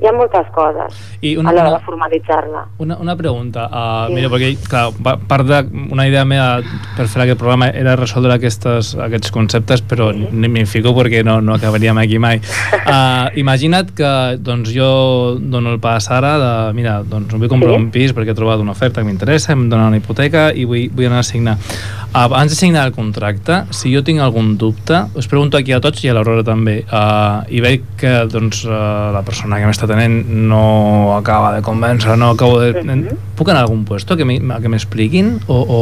Hi 0.01 0.09
ha 0.09 0.13
moltes 0.17 0.47
coses 0.55 0.95
I 1.21 1.35
a 1.37 1.41
una, 1.43 1.53
l'hora 1.53 1.69
una, 1.69 1.79
de 1.79 1.85
formalitzar-la. 1.85 2.63
una, 2.79 2.97
una 3.01 3.17
pregunta. 3.17 3.67
Uh, 3.69 3.89
Sí. 4.11 4.15
Mira, 4.17 4.29
perquè, 4.33 4.49
clar, 4.65 5.17
part 5.29 5.45
d'una 5.47 6.07
idea 6.09 6.23
meva 6.25 6.63
per 6.97 7.05
fer 7.07 7.23
aquest 7.27 7.39
programa 7.39 7.69
era 7.77 7.93
resoldre 7.99 8.33
aquestes, 8.35 8.95
aquests 8.97 9.31
conceptes, 9.35 9.83
però 9.85 10.09
ni 10.15 10.49
m'hi 10.49 10.65
fico 10.67 10.95
perquè 10.97 11.21
no, 11.27 11.39
no 11.45 11.55
acabaríem 11.59 11.99
aquí 12.01 12.19
mai. 12.19 12.41
Uh, 12.91 13.29
imagina't 13.39 13.93
que 13.95 14.09
doncs, 14.43 14.73
jo 14.75 15.37
dono 15.39 15.71
el 15.71 15.79
pas 15.79 16.09
ara 16.11 16.33
de, 16.41 16.49
mira, 16.75 16.97
doncs 17.07 17.31
vull 17.37 17.47
comprar 17.53 17.71
Sí. 17.77 17.79
un 17.79 17.91
pis 17.95 18.11
perquè 18.17 18.33
he 18.33 18.35
trobat 18.35 18.59
una 18.59 18.73
oferta 18.73 18.99
que 19.01 19.07
m'interessa, 19.07 19.53
em 19.53 19.69
donen 19.71 19.93
una 19.93 20.01
hipoteca 20.01 20.49
i 20.51 20.65
vull, 20.67 20.89
vull 20.91 21.07
anar 21.07 21.21
a 21.23 21.27
signar. 21.29 21.55
Abans 22.19 22.51
de 22.51 22.57
signar 22.59 22.89
el 22.89 22.93
contracte, 22.97 23.61
si 23.71 23.93
jo 23.95 24.03
tinc 24.03 24.19
algun 24.25 24.57
dubte, 24.59 25.05
us 25.15 25.29
pregunto 25.31 25.61
aquí 25.61 25.71
a 25.77 25.79
tots 25.85 26.03
i 26.03 26.11
a 26.11 26.17
l'Aurora 26.17 26.43
també, 26.43 26.81
uh, 26.91 27.45
i 27.47 27.61
veig 27.63 27.85
que 28.01 28.17
doncs, 28.27 28.65
uh, 28.67 29.13
la 29.15 29.23
persona 29.23 29.61
que 29.61 29.69
m'està 29.71 29.87
tenint 29.91 30.23
no 30.51 31.17
acaba 31.19 31.53
de 31.57 31.63
convèncer, 31.67 32.17
no 32.19 32.31
acabo 32.37 32.61
de... 32.63 32.73
Puc 33.37 33.49
anar 33.51 33.65
a 33.65 33.69
algun 33.69 33.85
puesto 33.89 34.17
que 34.17 34.25
m'hi- 34.29 34.41
que 34.63 34.69
m'expliquin? 34.73 35.35
O, 35.49 35.59
o, 35.67 35.81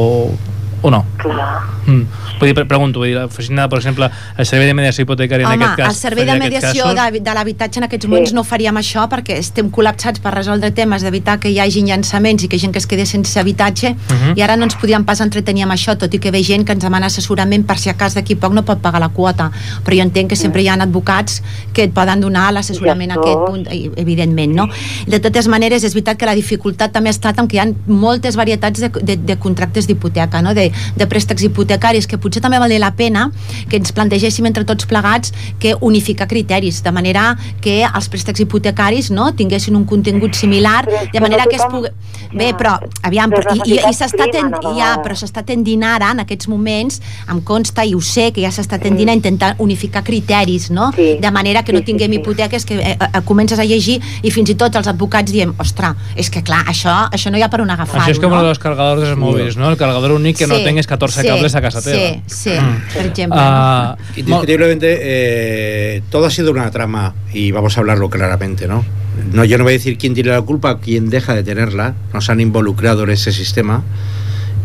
o 0.83 0.91
no? 0.91 1.05
Clar. 1.19 1.61
Mm. 1.87 2.05
Vull 2.39 2.49
dir, 2.51 2.55
pre- 2.55 2.67
pregunto, 2.71 3.01
vull 3.01 3.09
dir, 3.09 3.17
l'oficina, 3.19 3.65
per 3.69 3.79
exemple, 3.81 4.09
el 4.39 4.47
servei 4.47 4.69
de 4.69 4.75
mediació 4.75 5.03
hipotecària 5.03 5.47
en 5.49 5.53
Home, 5.57 5.65
aquest 5.65 5.79
cas... 5.81 5.89
el 5.89 5.97
servei 5.99 6.25
de 6.29 6.37
mediació 6.39 6.85
casos? 6.85 7.13
de, 7.15 7.21
de 7.27 7.35
l'habitatge 7.35 7.81
en 7.81 7.87
aquests 7.89 8.07
moments 8.07 8.33
no 8.37 8.45
faríem 8.45 8.77
això 8.79 9.07
perquè 9.11 9.39
estem 9.43 9.71
col·lapsats 9.75 10.21
per 10.23 10.33
resoldre 10.35 10.71
temes 10.77 11.03
d'evitar 11.03 11.39
que 11.43 11.51
hi 11.51 11.59
hagi 11.61 11.83
llançaments 11.89 12.45
i 12.45 12.49
que 12.53 12.59
gent 12.63 12.73
que 12.77 12.79
es 12.79 12.87
quedi 12.87 13.07
sense 13.07 13.39
habitatge 13.41 13.95
Mhm. 13.95 14.37
i 14.37 14.43
ara 14.43 14.57
no 14.57 14.65
ens 14.69 14.77
podíem 14.77 15.05
pas 15.05 15.21
entretenir 15.21 15.65
amb 15.65 15.73
això 15.73 15.97
tot 15.99 16.13
i 16.15 16.19
que 16.19 16.31
ve 16.31 16.43
gent 16.43 16.65
que 16.67 16.73
ens 16.73 16.83
demana 16.85 17.07
assessorament 17.07 17.67
per 17.67 17.79
si 17.79 17.89
a 17.91 17.95
cas 17.97 18.15
d'aquí 18.15 18.37
poc 18.37 18.53
no 18.53 18.63
pot 18.65 18.79
pagar 18.81 19.01
la 19.01 19.09
quota 19.09 19.51
però 19.85 19.97
jo 19.97 20.03
entenc 20.03 20.29
que 20.31 20.37
sempre 20.37 20.63
hi 20.63 20.69
ha 20.69 20.75
advocats 20.75 21.43
que 21.73 21.85
et 21.89 21.93
poden 21.95 22.21
donar 22.21 22.53
l'assessorament 22.53 23.11
a 23.11 23.15
aquest 23.15 23.39
punt 23.47 23.67
evidentment, 23.97 24.55
no? 24.55 24.69
De 25.07 25.19
totes 25.21 25.49
maneres, 25.49 25.85
és 25.85 25.95
veritat 25.95 26.19
que 26.19 26.27
la 26.27 26.35
dificultat 26.35 26.93
també 26.93 27.09
ha 27.11 27.17
estat 27.17 27.39
en 27.39 27.49
que 27.49 27.57
hi 27.57 27.61
ha 27.61 27.67
moltes 27.87 28.37
varietats 28.37 28.81
de, 28.81 28.89
de, 29.03 29.17
de 29.17 29.37
contractes 29.39 29.87
d'hipoteca, 29.89 30.43
no? 30.43 30.55
de, 30.55 30.68
de 30.97 31.07
préstecs 31.11 31.45
hipotecaris, 31.47 32.07
que 32.09 32.19
potser 32.19 32.43
també 32.45 32.61
valdria 32.61 32.83
la 32.83 32.93
pena 32.97 33.29
que 33.69 33.79
ens 33.81 33.93
plantegéssim 33.95 34.47
entre 34.49 34.65
tots 34.69 34.89
plegats 34.89 35.35
que 35.61 35.75
unificar 35.81 36.29
criteris, 36.29 36.83
de 36.85 36.93
manera 36.95 37.33
que 37.65 37.81
els 37.87 38.09
préstecs 38.11 38.45
hipotecaris 38.45 39.11
no, 39.15 39.31
tinguessin 39.37 39.77
un 39.77 39.87
contingut 39.89 40.37
similar, 40.39 40.85
de 41.13 41.21
manera 41.21 41.47
que 41.51 41.57
es 41.57 41.67
pugui... 41.69 41.93
Bé, 42.29 42.51
però, 42.53 42.75
aviam, 43.09 43.33
però, 43.33 43.55
i, 43.57 43.63
i, 43.73 43.77
i 43.89 43.95
s'està 43.97 44.27
ten... 44.33 44.51
ja, 44.77 44.91
però 45.01 45.15
s'està 45.17 45.41
tendint 45.49 45.85
ara, 45.87 46.11
en 46.13 46.21
aquests 46.25 46.49
moments, 46.51 46.99
em 47.33 47.41
consta 47.47 47.87
i 47.89 47.95
ho 47.97 48.03
sé, 48.05 48.29
que 48.37 48.43
ja 48.45 48.51
s'està 48.53 48.77
tendint 48.83 49.09
a 49.09 49.17
intentar 49.17 49.55
unificar 49.65 50.03
criteris, 50.05 50.69
no? 50.75 50.91
De 50.93 51.31
manera 51.33 51.63
que 51.65 51.73
no 51.73 51.81
tinguem 51.87 52.19
hipoteques 52.19 52.67
que 52.69 52.77
eh, 52.77 52.97
eh, 52.99 53.23
comences 53.25 53.59
a 53.59 53.65
llegir 53.65 53.99
i 54.23 54.33
fins 54.35 54.53
i 54.53 54.59
tot 54.61 54.77
els 54.77 54.91
advocats 54.91 55.33
diem, 55.33 55.55
ostres, 55.63 55.97
és 56.21 56.29
que 56.33 56.43
clar, 56.45 56.61
això, 56.69 56.95
això 57.15 57.33
no 57.33 57.41
hi 57.41 57.47
ha 57.47 57.51
per 57.53 57.63
on 57.65 57.73
agafar-ho, 57.73 58.05
Això 58.05 58.19
és 58.19 58.23
com 58.23 58.35
no? 58.35 58.43
los 58.45 58.61
cargadors 58.61 59.07
dels 59.07 59.19
mòbils, 59.19 59.57
no? 59.57 59.71
El 59.73 59.81
cargador 59.81 60.15
únic 60.19 60.39
que 60.43 60.51
no 60.51 60.58
Sí, 60.59 60.65
tengues 60.65 60.87
14 60.87 61.23
sí, 61.23 61.27
cables 61.27 61.55
a 61.55 61.61
casa 61.61 61.83
teva. 61.83 61.97
Sí, 61.97 62.23
sí, 62.27 62.51
per 62.95 63.07
exemple. 63.07 63.39
Ah, 63.41 63.97
Indiscutiblemente, 64.17 64.99
eh, 65.01 66.03
todo 66.11 66.27
ha 66.27 66.31
sido 66.31 66.51
una 66.51 66.71
trama 66.71 67.15
y 67.33 67.51
vamos 67.51 67.77
a 67.77 67.81
hablarlo 67.81 68.11
claramente, 68.11 68.67
¿no? 68.67 68.85
No, 69.33 69.45
yo 69.45 69.59
no 69.59 69.65
voy 69.65 69.73
a 69.73 69.77
decir 69.77 69.99
quién 69.99 70.15
tiene 70.15 70.31
la 70.31 70.43
culpa, 70.43 70.79
quién 70.81 71.11
deja 71.11 71.35
de 71.35 71.43
tenerla. 71.43 71.95
Nos 72.13 72.31
han 72.31 72.41
involucrado 72.41 73.05
en 73.05 73.11
ese 73.11 73.33
sistema 73.33 73.83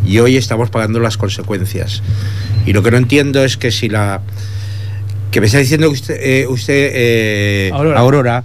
y 0.06 0.19
hoy 0.19 0.38
estamos 0.38 0.69
pagando 0.69 0.99
las 0.99 1.17
consecuencias. 1.17 2.01
Y 2.65 2.73
lo 2.73 2.84
que 2.84 2.91
no 2.91 2.97
entiendo 2.97 3.43
es 3.43 3.58
que 3.58 3.71
si 3.71 3.89
la 3.89 4.21
que 5.32 5.41
me 5.41 5.47
está 5.47 5.58
diciendo 5.58 5.89
usted, 5.89 6.15
eh, 6.21 6.47
usted 6.47 6.91
eh, 6.93 7.71
Aurora. 7.73 7.99
Aurora, 7.99 8.43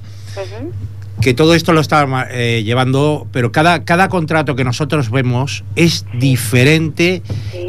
todo 1.34 1.54
esto 1.54 1.72
lo 1.72 1.80
está 1.80 2.06
eh, 2.30 2.62
llevando, 2.64 3.26
pero 3.32 3.52
cada, 3.52 3.84
cada 3.84 4.08
contrato 4.08 4.56
que 4.56 4.64
nosotros 4.64 5.10
vemos 5.10 5.64
es 5.76 6.06
diferente 6.14 7.22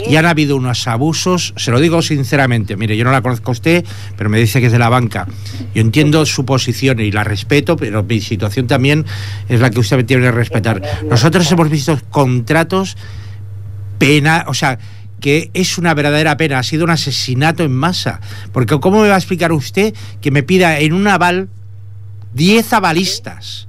y 0.08 0.16
han 0.16 0.26
habido 0.26 0.56
unos 0.56 0.88
abusos, 0.88 1.54
se 1.58 1.72
lo 1.72 1.80
digo 1.80 2.02
sinceramente, 2.02 2.78
mire, 2.78 2.96
yo 2.98 3.04
no 3.04 3.12
la 3.12 3.22
conozco 3.22 3.52
a 3.52 3.54
usted, 3.54 3.86
pero 4.18 4.30
me 4.30 4.40
dice 4.40 4.60
que 4.60 4.68
es 4.68 4.72
de 4.72 4.80
la 4.80 4.90
banca. 4.90 5.28
Yo 5.74 5.82
entiendo 5.82 6.26
su 6.26 6.46
posición 6.46 7.00
y 7.00 7.12
la 7.12 7.24
respeto, 7.24 7.76
pero 7.76 8.04
mi 8.04 8.22
situación 8.22 8.68
también 8.68 9.06
es 9.48 9.60
la 9.60 9.70
que 9.70 9.80
usted 9.80 10.06
tiene 10.06 10.24
que 10.24 10.32
respetar. 10.32 10.82
Nosotros 11.10 11.52
hemos 11.52 11.70
visto 11.70 12.00
contratos 12.10 12.98
pena, 13.98 14.46
o 14.48 14.54
sea, 14.54 14.80
que 15.20 15.52
es 15.54 15.78
una 15.78 15.94
verdadera 15.94 16.38
pena, 16.38 16.60
ha 16.60 16.64
sido 16.64 16.86
un 16.86 16.90
asesinato 16.90 17.64
en 17.64 17.72
masa. 17.72 18.22
Porque 18.52 18.80
¿cómo 18.80 19.02
me 19.02 19.10
va 19.10 19.16
a 19.16 19.18
explicar 19.18 19.52
usted 19.52 19.94
que 20.22 20.32
me 20.32 20.44
pida 20.44 20.80
en 20.80 20.94
un 20.94 21.08
aval 21.08 21.50
10 22.34 22.74
avalistas? 22.74 23.68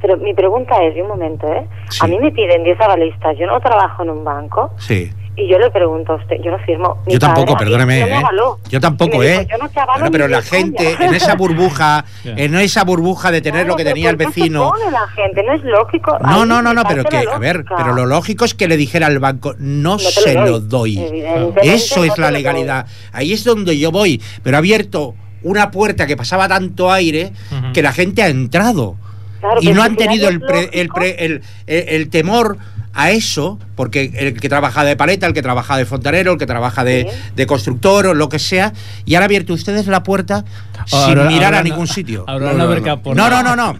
Pero 0.00 0.16
mi 0.18 0.34
pregunta 0.34 0.74
es, 0.84 0.96
y 0.96 1.00
un 1.00 1.08
momento, 1.08 1.46
¿eh? 1.52 1.66
A 2.00 2.06
mí 2.06 2.18
me 2.18 2.30
piden 2.30 2.62
10 2.64 2.80
avalistas, 2.80 3.36
yo 3.38 3.46
no 3.46 3.58
trabajo 3.60 4.02
en 4.02 4.10
un 4.10 4.24
banco 4.24 4.70
Sí. 4.78 5.10
y 5.36 5.48
yo 5.48 5.58
le 5.58 5.70
pregunto 5.70 6.12
a 6.12 6.16
usted, 6.16 6.36
yo 6.44 6.50
no 6.50 6.58
firmo. 6.60 6.98
Mi 7.06 7.14
Yo 7.14 7.18
tampoco, 7.18 7.54
padre 7.54 7.64
perdóneme, 7.64 8.00
no 8.00 8.06
me 8.06 8.12
¿eh? 8.12 8.24
Yo 8.68 8.78
tampoco, 8.80 9.12
dijo, 9.12 9.22
¿eh? 9.22 9.46
yo 9.50 9.56
no 9.56 9.68
te 9.70 9.80
avalo 9.80 10.00
Bueno, 10.00 10.12
pero 10.12 10.28
la 10.28 10.42
gente, 10.42 10.96
en 11.00 11.14
esa 11.14 11.34
burbuja, 11.34 12.04
en 12.24 12.54
esa 12.56 12.84
burbuja 12.84 13.30
de 13.30 13.40
tener 13.40 13.66
lo 13.66 13.74
que 13.74 13.84
tenía 13.84 14.10
el 14.10 14.18
¿por 14.18 14.26
qué 14.26 14.32
se 14.34 14.40
vecino. 14.40 14.70
pone 14.70 14.90
la 14.90 15.08
gente? 15.08 15.42
No 15.42 15.52
es 15.54 15.64
lógico. 15.64 16.18
No, 16.20 16.44
no, 16.44 16.60
no, 16.60 16.74
no, 16.74 16.84
pero 16.84 17.02
que, 17.04 17.16
a 17.32 17.38
ver, 17.38 17.64
pero 17.76 17.94
lo 17.94 18.04
lógico 18.04 18.44
es 18.44 18.54
que 18.54 18.68
le 18.68 18.76
dijera 18.76 19.06
al 19.06 19.18
banco, 19.18 19.54
no, 19.58 19.98
se 19.98 20.34
lo 20.34 20.60
doy. 20.60 20.98
Eso 21.62 22.00
no 22.00 22.12
es 22.12 22.18
la 22.18 22.30
legalidad. 22.30 22.86
Ahí 23.12 23.32
es 23.32 23.44
donde 23.44 23.78
yo 23.78 23.90
voy. 23.90 24.22
Pero 24.42 24.58
abierto 24.58 25.14
una 25.42 25.70
puerta 25.70 26.06
que 26.06 26.16
pasaba 26.16 26.48
tanto 26.48 26.90
aire 26.92 27.32
que 27.72 27.82
la 27.82 27.92
gente 27.92 28.22
ha 28.22 28.28
entrado. 28.28 28.96
Claro, 29.40 29.60
y 29.62 29.66
no 29.68 29.82
si 29.82 29.86
han 29.88 29.96
tenido 29.96 30.28
el, 30.28 30.40
pre- 30.40 30.70
el, 30.72 30.88
pre- 30.88 31.24
el- 31.24 31.42
el- 31.66 31.88
el 31.88 32.08
temor 32.08 32.56
a 32.98 33.10
eso, 33.10 33.58
porque 33.76 34.10
el 34.16 34.40
que 34.40 34.48
trabaja 34.48 34.82
de 34.82 34.96
paleta, 34.96 35.26
el 35.26 35.34
que 35.34 35.42
trabaja 35.42 35.76
de 35.76 35.84
fontanero, 35.84 36.32
el 36.32 36.38
que 36.38 36.46
trabaja 36.46 36.82
de, 36.82 37.06
de 37.34 37.46
constructor 37.46 38.06
o 38.06 38.14
lo 38.14 38.28
que 38.30 38.38
sea, 38.38 38.72
y 39.04 39.14
han 39.16 39.22
abierto 39.22 39.52
ustedes 39.52 39.86
la 39.86 40.02
puerta 40.02 40.44
sin 40.86 40.98
Ahora- 40.98 41.24
mirar 41.26 41.44
ahora 41.46 41.58
a 41.58 41.62
no- 41.62 41.68
ningún 41.68 41.86
sitio. 41.86 42.24
ahora 42.26 42.52
no 42.54 42.66
no, 43.14 43.30
no, 43.30 43.42
no, 43.42 43.56
no. 43.56 43.76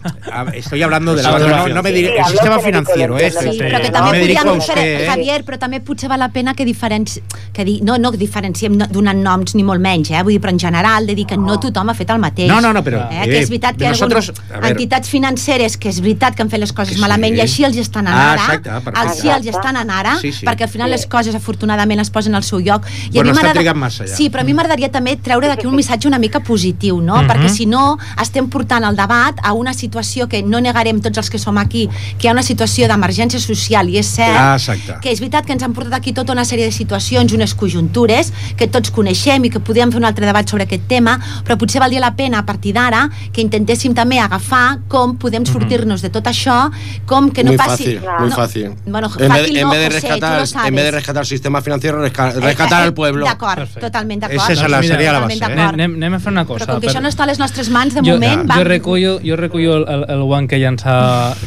Estoy 0.53 0.83
hablando 0.83 1.15
de 1.15 1.23
la 1.23 1.39
no, 1.39 1.69
no 1.69 1.83
me 1.83 1.91
sí, 1.91 1.97
dir- 1.97 2.11
el 2.19 2.25
sistema 2.27 2.59
financiero, 2.61 3.19
eh. 3.19 3.31
Sí, 3.31 3.59
però 3.59 3.81
que 3.81 3.91
no 3.91 3.99
també 3.99 4.19
dirijo 4.21 4.41
a 4.41 4.45
podríem 4.45 4.59
usted, 4.59 5.01
eh. 5.03 5.07
Javier, 5.09 5.45
però 5.45 5.59
també 5.59 5.81
potser 5.81 6.09
val 6.11 6.19
la 6.21 6.29
pena 6.29 6.55
que 6.55 6.65
diferenci... 6.65 7.23
Que 7.53 7.65
di, 7.65 7.81
no, 7.83 7.97
no 7.99 8.11
que 8.13 8.19
diferenciem 8.19 8.77
no, 8.77 8.87
donant 8.91 9.23
noms 9.23 9.55
ni 9.55 9.63
molt 9.65 9.81
menys, 9.81 10.11
eh? 10.11 10.23
vull 10.23 10.33
dir, 10.35 10.41
però 10.43 10.53
en 10.53 10.59
general, 10.61 11.07
de 11.07 11.15
dir 11.15 11.25
que 11.27 11.37
no 11.39 11.59
tothom 11.59 11.89
ha 11.89 11.95
fet 11.95 12.11
el 12.11 12.19
mateix. 12.21 12.49
No, 12.51 12.61
no, 12.61 12.73
no, 12.75 12.83
però, 12.85 13.07
Eh? 13.11 13.23
eh, 13.23 13.29
que 13.31 13.39
és 13.41 13.49
veritat 13.49 13.77
que 13.79 13.85
hi 13.85 13.87
ha 13.87 13.91
nosotros, 13.95 14.29
algunes 14.29 14.53
a 14.53 14.61
ver. 14.61 14.71
entitats 14.73 15.09
financeres 15.09 15.77
que 15.79 15.89
és 15.89 16.01
veritat 16.05 16.35
que 16.37 16.43
han 16.43 16.51
fet 16.51 16.61
les 16.61 16.73
coses 16.77 16.99
malament 16.99 17.37
i 17.37 17.41
així 17.41 17.65
els 17.65 17.77
estan 17.81 18.07
anant 18.09 18.41
Ah, 18.41 18.53
ara. 18.53 18.83
Potencials 19.07 19.45
i 19.45 19.49
Exacte. 19.49 19.69
estan 19.69 19.77
en 19.83 19.91
ara, 19.91 20.19
Sí, 20.21 20.33
sí. 20.33 20.47
perquè 20.47 20.63
al 20.63 20.69
final 20.69 20.89
Sí. 20.89 20.93
les 20.93 21.07
coses 21.07 21.35
afortunadament 21.35 22.01
es 22.01 22.11
posen 22.11 22.35
al 22.35 22.43
seu 22.43 22.59
lloc. 22.61 22.85
I 22.87 23.11
Bueno, 23.15 23.31
a 23.31 23.33
mi 23.33 23.39
està 23.39 23.75
massa 23.75 24.07
ja. 24.07 24.17
Sí, 24.17 24.31
però 24.31 24.41
a 24.41 24.45
mi 24.45 24.53
m'agradaria 24.55 24.91
també 24.91 25.17
treure 25.17 25.49
d'aquí 25.49 25.67
un 25.67 25.75
missatge 25.77 26.09
una 26.09 26.19
mica 26.19 26.41
positiu, 26.41 27.01
no? 27.01 27.17
Mhm. 27.23 27.29
Perquè 27.29 27.49
si 27.49 27.67
no, 27.67 27.99
estem 28.21 28.49
portant 28.49 28.85
el 28.85 28.97
debat 28.97 29.35
a 29.43 29.53
una 29.53 29.73
situació 29.75 30.29
que 30.29 30.43
no 30.43 30.61
negarem 30.61 31.01
tots 31.01 31.19
els 31.19 31.31
que 31.31 31.39
som 31.39 31.59
aquí, 31.59 31.89
que 32.19 32.27
hi 32.27 32.29
ha 32.29 32.33
una 32.33 32.43
situació 32.43 32.87
d'emergència 32.89 33.39
social 33.41 33.89
i 33.89 33.99
és 33.99 34.07
cert 34.07 34.37
Ah, 34.37 34.55
exacte. 34.57 34.95
que 35.01 35.11
és 35.13 35.21
veritat 35.21 35.45
que 35.47 35.53
ens 35.53 35.63
han 35.63 35.73
portat 35.73 35.95
aquí 35.95 36.13
tota 36.13 36.33
una 36.33 36.45
sèrie 36.45 36.65
de 36.65 36.73
situacions, 36.73 37.33
unes 37.33 37.55
conjuntures 37.55 38.33
que 38.57 38.67
tots 38.69 38.91
coneixem 38.91 39.45
i 39.45 39.51
que 39.51 39.61
podríem 39.61 39.91
fer 39.91 39.99
un 39.99 40.05
altre 40.05 40.27
debat 40.27 40.49
sobre 40.49 40.65
aquest 40.65 40.87
tema, 40.89 41.19
però 41.45 41.57
potser 41.59 41.81
valdria 41.81 42.01
la 42.01 42.15
pena 42.17 42.39
a 42.39 42.47
partir 42.47 42.73
d'ara 42.73 43.11
que 43.33 43.41
intentéssim 43.41 43.95
també 43.95 44.19
agafar 44.19 44.79
com 44.89 45.17
podem 45.17 45.45
sortir-nos 45.47 46.03
de 46.03 46.09
tot 46.11 46.25
això, 46.25 46.71
com 47.07 47.31
que 47.31 47.43
no 47.45 47.51
muy 47.51 47.57
passi... 47.59 47.85
fácil, 47.85 48.01
muy 48.21 48.29
no, 48.31 48.37
fácil. 48.37 48.75
Bueno, 48.97 49.11
en, 49.19 49.29
vez, 49.29 49.41
fácil 49.43 49.57
en 49.57 49.63
no, 49.63 49.71
vez 49.71 49.81
de 49.81 49.87
José, 49.87 50.01
tú 50.01 50.07
rescatar, 50.07 50.41
lo 50.41 50.47
sabes. 50.47 50.69
en 50.69 50.75
vez 50.75 50.85
de 50.87 50.91
rescatar 50.91 51.21
el 51.23 51.27
sistema 51.27 51.61
financiero, 51.61 51.99
resca- 52.03 52.33
Eh, 52.35 52.41
rescatar 52.41 52.81
eh, 52.81 52.87
al 52.87 52.95
pueblo. 52.95 53.27
D'acord, 53.27 53.69
totalment 53.79 54.21
d'acord. 54.23 54.41
Esa 54.41 54.53
és 54.53 54.71
la, 54.71 54.81
mira, 54.81 54.95
seria 54.95 55.13
la 55.13 55.21
base. 55.21 55.37
Eh? 55.37 55.61
Anem, 55.67 55.95
anem 56.01 56.15
a 56.15 56.21
fer 56.21 56.33
una 56.33 56.45
cosa. 56.49 56.65
Però 56.65 56.73
com 56.73 56.81
que 56.81 56.87
per- 56.87 56.95
això 56.95 57.03
no 57.03 57.09
està 57.13 57.25
a 57.25 57.27
les 57.27 57.39
nostres 57.39 57.69
mans, 57.69 57.93
de 57.95 58.01
jo, 58.01 58.15
moment, 58.17 58.49
va... 58.51 58.57
jo 58.57 58.65
recullo, 58.65 59.19
jo 59.23 59.37
recullo 59.37 59.77
el, 59.77 59.85
el, 59.97 60.07
el 60.17 60.23
guant 60.23 60.49
que 60.49 60.59
llança, 60.59 60.97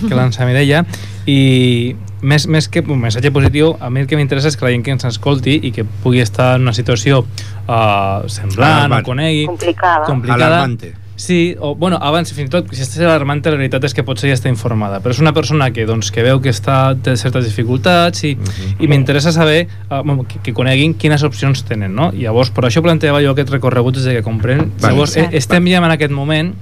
que 0.08 0.14
llança 0.14 0.46
Mireia 0.46 0.86
i 1.26 1.96
més, 2.22 2.46
més 2.48 2.68
que 2.70 2.82
un 2.86 3.02
missatge 3.02 3.32
positiu, 3.32 3.76
a 3.80 3.90
mi 3.90 4.02
el 4.02 4.08
que 4.08 4.18
m'interessa 4.20 4.48
és 4.52 4.58
que 4.58 4.66
la 4.66 4.72
gent 4.76 4.84
que 4.86 4.92
ens 4.92 5.06
escolti 5.10 5.60
i 5.64 5.72
que 5.72 5.86
pugui 6.04 6.22
estar 6.22 6.56
en 6.58 6.62
una 6.68 6.74
situació 6.74 7.22
uh, 7.24 8.28
semblant 8.28 8.86
Alarmant. 8.86 9.02
o 9.02 9.10
conegui... 9.10 9.46
Complicada. 9.48 10.06
complicada. 10.06 10.46
Alarmante. 10.48 10.94
Sí, 11.20 11.58
o, 11.60 11.76
bueno, 11.76 11.98
abans, 12.00 12.32
fins 12.32 12.48
i 12.48 12.52
tot, 12.54 12.70
si 12.72 12.80
estàs 12.86 13.04
alarmant, 13.04 13.42
la 13.44 13.52
realitat 13.58 13.84
és 13.84 13.92
que 13.92 14.06
potser 14.08 14.30
ja 14.32 14.38
està 14.38 14.48
informada, 14.48 15.02
però 15.04 15.12
és 15.12 15.20
una 15.20 15.34
persona 15.36 15.68
que, 15.76 15.84
doncs, 15.84 16.14
que 16.16 16.24
veu 16.24 16.40
que 16.40 16.54
està, 16.54 16.94
té 16.96 17.18
certes 17.20 17.44
dificultats 17.44 18.24
i, 18.24 18.32
i 18.80 18.88
m'interessa 18.88 19.34
saber 19.36 19.66
uh, 19.66 20.00
bueno, 20.00 20.24
que, 20.24 20.40
que 20.46 20.54
coneguin 20.56 20.94
quines 20.96 21.26
opcions 21.28 21.66
tenen, 21.68 21.92
no? 21.92 22.08
I 22.16 22.24
llavors, 22.24 22.54
per 22.56 22.64
això 22.70 22.80
planteava 22.86 23.20
jo 23.26 23.34
aquest 23.36 23.52
recorregut 23.52 24.00
des 24.00 24.08
de 24.08 24.16
que 24.16 24.24
comprem. 24.24 24.64
Vale. 24.80 24.94
Llavors, 24.94 25.18
eh, 25.20 25.28
estem 25.42 25.68
ja 25.68 25.84
en 25.84 25.92
aquest 25.92 26.16
moment 26.16 26.54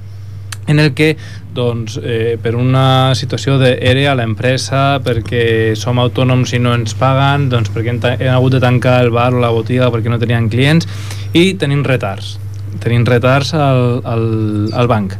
en 0.67 0.82
el 0.82 0.96
que 0.98 1.12
doncs, 1.54 2.00
eh, 2.02 2.39
per 2.41 2.56
una 2.58 3.13
situació 3.13 3.60
d'ERE 3.62 4.08
a 4.10 4.17
l'empresa, 4.17 4.98
perquè 5.06 5.78
som 5.78 6.02
autònoms 6.02 6.58
i 6.58 6.63
no 6.65 6.74
ens 6.74 6.98
paguen, 6.98 7.46
doncs 7.54 7.70
perquè 7.78 7.93
hem, 7.93 8.02
hem 8.17 8.34
hagut 8.34 8.58
de 8.58 8.65
tancar 8.65 9.04
el 9.06 9.13
bar 9.13 9.30
o 9.38 9.46
la 9.46 9.54
botiga 9.54 9.93
perquè 9.93 10.10
no 10.10 10.17
tenien 10.17 10.50
clients 10.50 10.89
i 11.38 11.52
tenim 11.62 11.86
retards. 11.86 12.39
Tenim 12.84 13.06
retards 13.08 13.54
al, 13.58 14.02
al, 14.06 14.28
al 14.74 14.92
banc, 14.92 15.18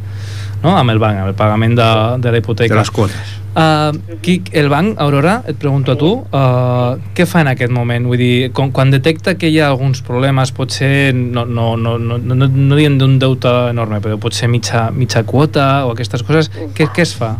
no? 0.62 0.76
amb 0.76 0.94
el 0.94 1.02
banc, 1.02 1.22
amb 1.22 1.32
el 1.32 1.36
pagament 1.38 1.76
de, 1.78 1.90
de 2.24 2.32
la 2.32 2.40
hipoteca. 2.42 2.74
De 2.74 2.80
les 2.80 2.94
quotes. 2.94 3.36
Uh, 3.58 4.18
qui, 4.22 4.36
el 4.54 4.68
banc, 4.70 5.00
Aurora, 5.02 5.40
et 5.50 5.56
pregunto 5.58 5.96
a 5.96 5.98
tu, 5.98 6.12
uh, 6.20 6.98
què 7.16 7.24
fa 7.26 7.40
en 7.42 7.48
aquest 7.50 7.72
moment? 7.74 8.04
Vull 8.06 8.20
dir, 8.20 8.34
quan, 8.54 8.70
quan 8.76 8.92
detecta 8.92 9.34
que 9.40 9.50
hi 9.50 9.56
ha 9.58 9.70
alguns 9.72 10.04
problemes, 10.06 10.52
potser 10.54 11.10
no, 11.16 11.42
no, 11.42 11.72
no, 11.80 11.96
no, 11.98 12.20
no, 12.20 12.36
no 12.46 12.78
diem 12.78 13.00
d'un 13.00 13.16
deute 13.18 13.50
enorme, 13.72 13.98
però 14.04 14.20
potser 14.22 14.50
mitja, 14.52 14.88
mitja 14.94 15.24
quota 15.26 15.88
o 15.88 15.94
aquestes 15.96 16.22
coses, 16.28 16.52
què, 16.76 16.86
què 16.94 17.06
es 17.06 17.16
fa? 17.18 17.32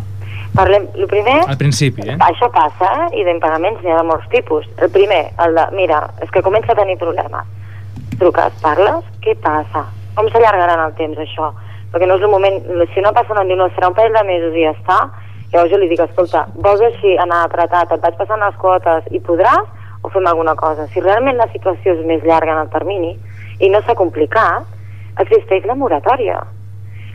Parlem, 0.57 0.89
el 0.97 1.07
primer, 1.07 1.37
Al 1.45 1.59
principi, 1.61 2.03
eh? 2.09 2.17
això 2.25 2.49
passa, 2.51 2.89
eh? 3.05 3.21
i 3.21 3.23
d'impagaments 3.23 3.83
n'hi 3.85 3.93
ha 3.93 4.01
de 4.01 4.07
molts 4.09 4.25
tipus. 4.33 4.65
El 4.81 4.89
primer, 4.91 5.21
el 5.45 5.55
de, 5.55 5.65
mira, 5.77 6.01
és 6.25 6.33
que 6.33 6.43
comença 6.43 6.73
a 6.73 6.79
tenir 6.81 6.97
problemes. 6.99 7.47
Truques, 8.17 8.59
parles, 8.65 9.05
què 9.23 9.37
passa? 9.39 9.85
Com 10.19 10.27
s'allargarà 10.33 10.75
en 10.75 10.81
el 10.83 10.95
temps, 10.99 11.19
això? 11.23 11.47
Perquè 11.93 12.07
no 12.09 12.17
és 12.19 12.23
el 12.27 12.31
moment, 12.33 12.57
si 12.93 13.01
no 13.01 13.15
passa, 13.15 13.33
no 13.37 13.45
diu, 13.47 13.55
no, 13.55 13.69
serà 13.71 13.87
un 13.87 13.95
parell 13.95 14.17
de 14.17 14.23
mesos 14.27 14.55
i 14.57 14.65
ja 14.65 14.73
està. 14.75 14.97
Llavors 15.53 15.71
jo 15.71 15.77
li 15.79 15.87
dic, 15.89 16.01
escolta, 16.03 16.41
vols 16.65 16.83
així 16.83 17.15
anar 17.23 17.45
apretat, 17.45 17.93
et 17.95 18.03
vaig 18.03 18.17
passant 18.19 18.43
les 18.43 18.57
quotes 18.59 19.07
i 19.15 19.21
podràs 19.23 20.03
o 20.03 20.11
fem 20.11 20.27
alguna 20.27 20.57
cosa? 20.59 20.89
Si 20.91 20.99
realment 21.01 21.39
la 21.39 21.47
situació 21.53 21.95
és 21.95 22.03
més 22.05 22.25
llarga 22.27 22.51
en 22.51 22.65
el 22.65 22.73
termini 22.73 23.13
i 23.63 23.71
no 23.71 23.79
s'ha 23.85 23.95
complicat, 23.95 24.67
existeix 25.23 25.65
la 25.71 25.77
moratòria. 25.79 26.37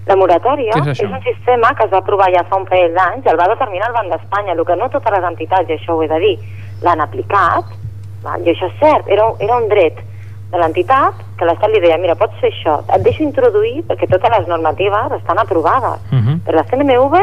La 0.09 0.17
moratòria 0.21 0.75
és 0.81 0.91
és, 0.95 1.05
un 1.05 1.21
sistema 1.29 1.71
que 1.77 1.85
es 1.87 1.93
va 1.93 2.01
aprovar 2.01 2.31
ja 2.33 2.43
fa 2.49 2.59
un 2.61 2.67
parell 2.69 2.97
d'anys, 2.97 3.29
el 3.29 3.39
va 3.41 3.53
determinar 3.53 3.93
el 3.93 3.97
Banc 4.01 4.17
d'Espanya, 4.17 4.57
el 4.57 4.65
que 4.65 4.77
no 4.81 4.89
totes 4.97 5.13
les 5.17 5.29
entitats, 5.31 5.69
i 5.69 5.77
això 5.77 5.95
ho 5.95 6.03
he 6.03 6.09
de 6.09 6.25
dir, 6.25 6.35
l'han 6.83 7.05
aplicat, 7.05 7.71
i 8.25 8.51
això 8.51 8.73
és 8.73 8.77
cert, 8.81 9.09
era, 9.13 9.31
era 9.45 9.61
un 9.61 9.69
dret 9.69 10.03
de 10.51 10.61
l'entitat 10.61 11.23
que 11.39 11.45
l'Estat 11.45 11.71
li 11.71 11.81
deia, 11.81 11.97
mira, 11.99 12.15
pots 12.15 12.37
fer 12.41 12.51
això, 12.53 12.81
et 12.95 13.03
deixo 13.03 13.23
introduir, 13.23 13.83
perquè 13.89 14.07
totes 14.11 14.31
les 14.39 14.47
normatives 14.47 15.13
estan 15.19 15.39
aprovades 15.39 15.99
Uh 16.13 16.19
-huh. 16.19 16.39
per 16.45 16.55
la 16.55 16.65
CNMV 16.65 17.15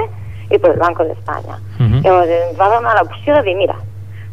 i 0.51 0.57
per 0.59 0.71
el 0.71 0.79
Banco 0.79 1.03
d'Espanya. 1.03 1.55
Uh 1.79 1.85
-huh. 1.85 2.01
Llavors 2.03 2.29
ens 2.29 2.57
va 2.59 2.69
donar 2.75 2.95
l'opció 2.99 3.35
de 3.35 3.41
dir, 3.43 3.55
mira, 3.55 3.75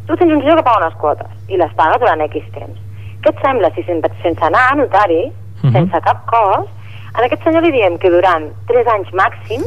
tu 0.07 0.17
tens 0.17 0.33
un 0.33 0.41
senyor 0.41 0.57
que 0.57 0.63
paga 0.63 0.87
unes 0.87 0.95
quotes 0.99 1.27
i 1.49 1.57
les 1.57 1.73
paga 1.75 1.99
durant 1.99 2.21
X 2.23 2.45
temps. 2.53 2.79
Què 3.23 3.29
et 3.31 3.39
sembla 3.43 3.71
si 3.75 3.83
sense, 3.83 4.09
sense 4.23 4.45
anar 4.45 4.73
a 4.73 4.75
notari, 4.75 5.33
Mhm. 5.63 5.73
sense 5.73 6.01
cap 6.01 6.27
cost, 6.27 6.69
a 7.15 7.23
aquest 7.25 7.43
senyor 7.45 7.63
li 7.63 7.73
diem 7.73 7.99
que 7.99 8.11
durant 8.11 8.45
3 8.67 8.87
anys 8.87 9.09
màxim 9.13 9.63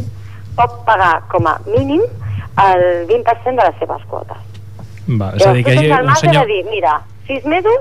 pot 0.56 0.86
pagar 0.86 1.22
com 1.30 1.46
a 1.48 1.58
mínim 1.66 2.02
el 2.58 3.08
20% 3.08 3.62
de 3.62 3.68
les 3.70 3.76
seves 3.80 4.02
quotes. 4.10 4.38
Va, 5.20 5.32
és 5.36 5.46
a 5.48 5.54
dir, 5.54 5.64
que 5.66 5.74
hi 5.74 5.92
ha 5.92 6.00
el 6.00 6.06
un 6.08 6.16
senyor... 6.16 6.46
de 6.46 6.54
dir, 6.54 6.66
mira, 6.70 7.02
6 7.28 7.46
mesos... 7.46 7.80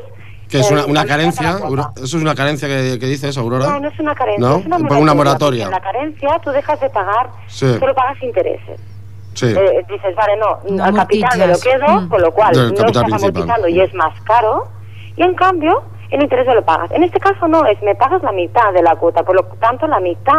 Que 0.51 0.61
es 0.61 0.71
una, 0.71 0.81
eh, 0.81 0.85
una 0.89 1.03
el 1.03 1.09
carencia, 1.09 1.51
eso 1.97 2.03
es 2.03 2.15
una 2.15 2.35
carencia 2.35 2.67
que, 2.69 2.99
que 2.99 3.07
dices, 3.07 3.39
Aurora. 3.39 3.67
No, 3.69 3.81
no 3.81 3.89
es 3.89 3.99
una 4.01 4.15
carencia, 4.15 4.49
¿No? 4.49 4.57
es 4.59 4.67
una 4.67 4.79
Por 4.79 5.15
moratoria. 5.15 5.69
una 5.69 5.77
En 5.77 5.83
la 5.83 5.93
carencia 5.93 6.41
tú 6.43 6.51
dejas 6.51 6.81
de 6.81 6.91
pagar, 6.91 7.31
Sí. 7.47 7.73
solo 7.79 7.95
pagas 7.95 8.21
intereses. 8.23 8.81
Sí. 9.35 9.47
Eh, 9.47 9.85
dices, 9.89 10.15
vale, 10.17 10.37
no, 10.37 10.59
No 10.69 10.85
al 10.85 10.95
capital 10.95 11.39
me 11.39 11.47
lo 11.47 11.59
quedo, 11.61 11.87
Mm. 12.01 12.09
con 12.09 12.21
lo 12.21 12.33
cual 12.33 12.53
Del 12.53 12.69
no 12.75 12.87
estás 12.87 13.05
principal. 13.05 13.15
amortizando 13.31 13.69
y 13.69 13.81
es 13.81 13.95
más 13.95 14.21
caro, 14.23 14.67
y 15.17 15.23
en 15.23 15.35
cambio 15.35 15.83
el 16.11 16.23
interés 16.23 16.47
lo 16.49 16.65
pagas. 16.65 16.91
En 16.91 17.05
este 17.05 17.21
caso 17.21 17.47
no, 17.47 17.65
es 17.67 17.81
me 17.83 17.95
pagas 17.95 18.21
la 18.25 18.33
mitad 18.33 18.73
de 18.73 18.83
la 18.83 18.97
cuota, 18.97 19.23
por 19.23 19.37
lo 19.37 19.45
tanto 19.61 19.87
la 19.87 20.01
mitad 20.01 20.35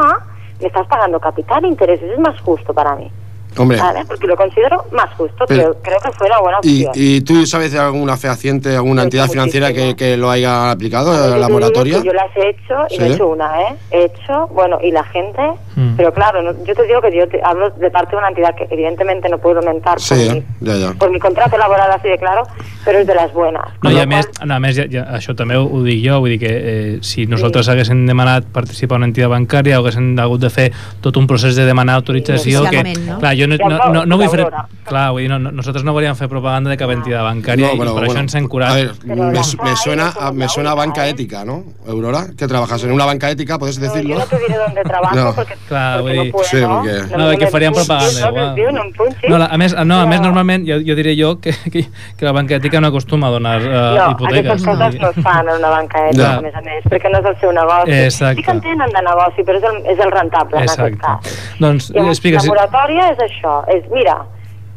me 0.60 0.67
estás 0.67 0.86
pagando 0.88 1.19
capital 1.21 1.63
e 1.63 1.69
intereses, 1.69 2.12
es 2.12 2.19
más 2.19 2.39
justo 2.41 2.74
para 2.74 2.95
mí. 2.97 3.10
Hombre, 3.58 3.78
¿vale? 3.78 4.06
Porque 4.08 4.28
lo 4.28 4.36
considero 4.38 4.86
más 4.94 5.10
justo, 5.16 5.44
Pero- 5.48 5.74
creo, 5.74 5.82
creo 5.82 6.00
que 6.00 6.12
fue 6.18 6.28
una 6.28 6.40
buena 6.40 6.58
¿y, 6.64 6.86
opción. 6.86 6.94
y 6.96 7.22
tú 7.22 7.46
sabes 7.46 7.72
de 7.74 7.80
alguna 7.80 8.16
fehaciente, 8.18 8.76
alguna 8.76 9.04
entidad 9.04 9.28
financiera 9.28 9.74
que, 9.74 9.96
que 9.96 10.16
lo 10.18 10.30
haya 10.32 10.72
aplicado, 10.72 11.12
te 11.34 11.38
la 11.38 11.50
moratoria? 11.50 12.00
que 12.02 12.08
Yo 12.08 12.14
las 12.14 12.36
he 12.38 12.50
hecho 12.50 12.76
y 12.90 12.98
no 12.98 13.06
Sí. 13.06 13.12
he 13.12 13.14
hecho 13.16 13.28
una, 13.28 13.62
¿eh? 13.62 13.76
He 13.92 14.06
hecho, 14.06 14.48
bueno, 14.54 14.78
y 14.82 14.92
la 14.92 15.04
gente, 15.04 15.42
Mm. 15.76 15.96
pero 15.98 16.14
claro, 16.14 16.42
no- 16.42 16.54
yo 16.64 16.74
te 16.76 16.84
digo 16.88 17.02
que 17.02 17.16
yo 17.16 17.28
te 17.28 17.42
hablo 17.44 17.70
de 17.72 17.92
parte 17.92 18.12
de 18.12 18.18
una 18.18 18.30
entidad 18.30 18.56
que 18.56 18.68
evidentemente 18.70 19.28
no 19.30 19.38
puedo 19.38 19.62
mentar 19.62 19.96
por, 19.96 20.02
Sí, 20.02 20.30
mi, 20.34 20.44
ya, 20.62 20.76
ya. 20.78 20.94
por 20.94 21.12
mi 21.12 21.20
contrato 21.20 21.58
laboral 21.58 21.92
así 21.92 22.08
de 22.08 22.18
claro, 22.18 22.44
pero 22.86 23.00
es 23.00 23.08
de 23.08 23.16
las 23.16 23.34
buenas. 23.34 23.64
No, 23.84 23.92
i 23.92 24.00
a 24.00 24.06
més, 24.06 24.28
no, 24.46 24.54
a 24.56 24.60
més 24.60 24.76
ja, 24.78 24.86
ja, 24.90 25.06
això 25.18 25.36
també 25.36 25.58
ho, 25.58 25.66
ho 25.68 25.84
dic 25.84 26.02
jo, 26.08 26.20
vull 26.20 26.30
dir 26.32 26.40
que 26.40 26.50
eh, 26.52 27.00
si 27.02 27.26
nosaltres 27.28 27.68
haguéssim 27.70 28.06
demanat 28.08 28.46
participar 28.46 28.96
en 28.96 29.02
una 29.04 29.10
entitat 29.12 29.30
bancària 29.30 29.76
haguéssim 29.78 30.18
hagut 30.20 30.40
de 30.42 30.50
fer 30.50 30.72
tot 31.02 31.18
un 31.18 31.28
procés 31.28 31.56
de 31.56 31.66
demanar 31.66 31.96
autorització 31.96 32.64
que, 32.70 32.76
Inicialment, 32.80 33.08
no? 33.08 33.20
clar, 33.20 33.36
jo 33.41 33.47
no, 33.47 33.58
no, 33.58 33.93
no, 33.93 34.06
no 34.06 34.17
vull 34.17 34.30
fer 34.30 34.45
clar, 34.86 35.12
vull 35.12 35.21
dir, 35.23 35.30
no, 35.30 35.39
no, 35.39 35.51
nosaltres 35.51 35.84
no 35.84 35.93
volíem 35.93 36.15
fer 36.15 36.27
propaganda 36.30 36.69
de 36.69 36.77
cap 36.77 36.89
entitat 36.93 37.21
bancària 37.25 37.67
No, 37.67 37.73
i 37.75 37.80
pero 37.80 37.93
per 37.95 38.06
bueno, 38.06 38.13
això 38.13 38.23
ens 38.25 38.36
hem 38.36 38.47
curat 38.47 38.71
A 38.71 38.75
ver, 38.75 38.91
me, 39.06 39.15
me 39.32 39.75
suena, 39.75 40.12
no 40.13 40.27
a- 40.27 40.32
me 40.32 40.47
suena 40.49 40.71
a 40.71 40.75
banca 40.75 41.08
¿eh? 41.08 41.12
ética, 41.12 41.43
¿no? 41.45 41.63
Aurora, 41.88 42.27
que 42.38 42.47
trabajas 42.47 42.84
en 42.84 42.91
una 42.91 43.06
banca 43.06 43.30
ética, 43.30 43.58
puedes 43.60 43.80
No, 43.80 43.86
decirlo. 43.88 44.15
yo 44.15 44.19
no 44.19 44.25
te 44.25 44.38
diré 44.39 44.56
dónde 44.58 44.82
trabajo 44.84 45.15
No. 45.15 45.34
porque, 45.36 45.56
Clar, 45.67 45.99
porque 46.01 46.01
vull 46.01 46.23
dir- 46.23 46.25
no 46.25 46.32
puedo, 46.32 46.45
Sí, 46.49 46.62
¿no? 46.62 46.77
porque- 46.82 47.17
No, 47.17 47.27
me- 47.30 47.38
que 47.38 47.47
faríem 47.47 47.73
propaganda, 47.73 48.21
no, 48.21 48.30
igual. 48.58 48.73
no 48.73 49.30
no, 49.30 49.38
la, 49.38 49.45
a 49.45 49.58
més, 49.58 49.73
no, 49.86 49.99
a 50.01 50.06
més 50.06 50.19
No. 50.21 50.25
normalment 50.27 50.67
jo, 50.67 50.75
jo 50.86 50.95
diré 50.95 51.15
jo 51.21 51.39
que, 51.39 51.51
que, 51.71 51.88
que 52.17 52.25
la 52.25 52.32
banca 52.32 52.56
ètica 52.56 52.80
no 52.82 52.88
acostuma 52.88 53.27
a 53.27 53.32
donar 53.32 53.62
uh, 53.62 53.95
no, 53.97 54.12
hipoteques 54.12 54.45
aquestes 54.62 54.65
coses 54.67 54.99
no 55.01 55.10
es 55.10 55.15
fan 55.23 55.47
en 55.49 55.56
una 55.56 55.69
banca 55.69 55.97
ètica, 56.10 56.21
Ja. 56.21 56.38
a 56.38 56.41
més 56.41 56.56
a 56.56 56.62
més, 56.62 56.84
perquè 56.86 57.10
no 57.12 57.19
és 57.19 57.25
el 57.25 57.39
seu 57.39 57.51
negoci. 57.51 57.91
Exacte. 57.91 58.36
Sí 58.38 58.43
que 58.43 58.51
en 58.51 58.62
tenen 58.62 58.89
de 58.89 59.01
negoci, 59.01 59.41
però 59.47 59.58
és 59.58 59.63
el, 59.63 59.77
és 59.95 59.99
el 59.99 60.12
rentable 60.12 60.58
en 60.58 60.63
Exacte. 60.63 60.82
aquest 60.82 61.01
cas. 61.01 61.56
Doncs 61.60 61.89
Llavors, 61.91 62.12
explica 62.17 62.38
la 62.41 62.47
moratòria 62.47 63.10
és 63.12 63.19
això, 63.19 63.31
és, 63.74 63.88
mira, 63.94 64.22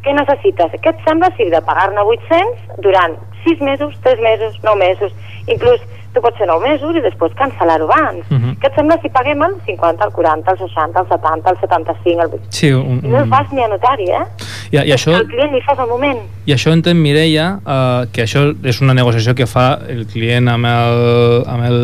què 0.04 0.12
necessites? 0.16 0.76
Què 0.82 0.92
et 0.92 1.04
sembla 1.08 1.30
si 1.38 1.48
de 1.52 1.60
pagar-ne 1.64 2.04
800 2.04 2.80
durant 2.84 3.16
6 3.44 3.60
mesos, 3.64 3.96
3 4.04 4.20
mesos, 4.24 4.56
9 4.62 4.78
mesos, 4.80 5.12
inclús 5.48 5.80
tu 6.14 6.22
pots 6.22 6.38
ser 6.38 6.46
9 6.46 6.62
mesos 6.62 6.96
i 6.96 7.02
després 7.02 7.32
cancel·lar-ho 7.38 7.88
abans. 7.90 8.24
Mhm. 8.30 8.56
Què 8.62 8.70
et 8.70 8.76
sembla 8.78 8.96
si 9.02 9.10
paguem 9.10 9.42
el 9.42 9.54
50, 9.66 10.04
el 10.06 10.12
40, 10.12 10.52
el 10.52 10.58
60, 10.58 11.00
el 11.00 11.08
70, 11.08 11.50
el 11.50 11.58
75, 11.60 12.22
el 12.22 12.28
80? 12.28 12.50
Sí, 12.50 12.70
un, 12.72 13.00
I 13.02 13.08
no 13.08 13.18
el 13.18 13.24
un... 13.24 13.30
fas 13.30 13.52
ni 13.52 13.64
a 13.64 13.68
notari, 13.68 14.06
eh? 14.10 14.24
I, 14.70 14.76
i 14.78 14.92
això... 14.94 15.16
El 15.18 15.26
client 15.28 15.52
li 15.52 15.62
fas 15.66 15.78
al 15.78 15.90
moment. 15.90 16.20
I 16.46 16.54
això 16.54 16.72
entén 16.72 17.00
Mireia, 17.02 17.48
eh, 17.66 18.06
que 18.14 18.24
això 18.24 18.46
és 18.62 18.80
una 18.80 18.94
negociació 18.94 19.34
que 19.34 19.48
fa 19.50 19.80
el 19.90 20.06
client 20.06 20.48
amb 20.54 20.70
el, 20.70 21.02
amb 21.50 21.66
el 21.66 21.82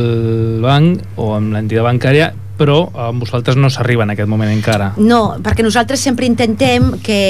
banc 0.63 1.19
o 1.19 1.35
amb 1.35 1.57
l'entitat 1.57 1.85
bancària, 1.91 2.31
però 2.61 2.83
amb 3.09 3.25
vosaltres 3.25 3.57
no 3.57 3.71
s'arriba 3.73 4.05
en 4.05 4.13
aquest 4.13 4.29
moment 4.29 4.51
encara. 4.53 4.93
No, 5.01 5.39
perquè 5.41 5.65
nosaltres 5.65 6.03
sempre 6.05 6.29
intentem 6.29 6.93
que 7.01 7.21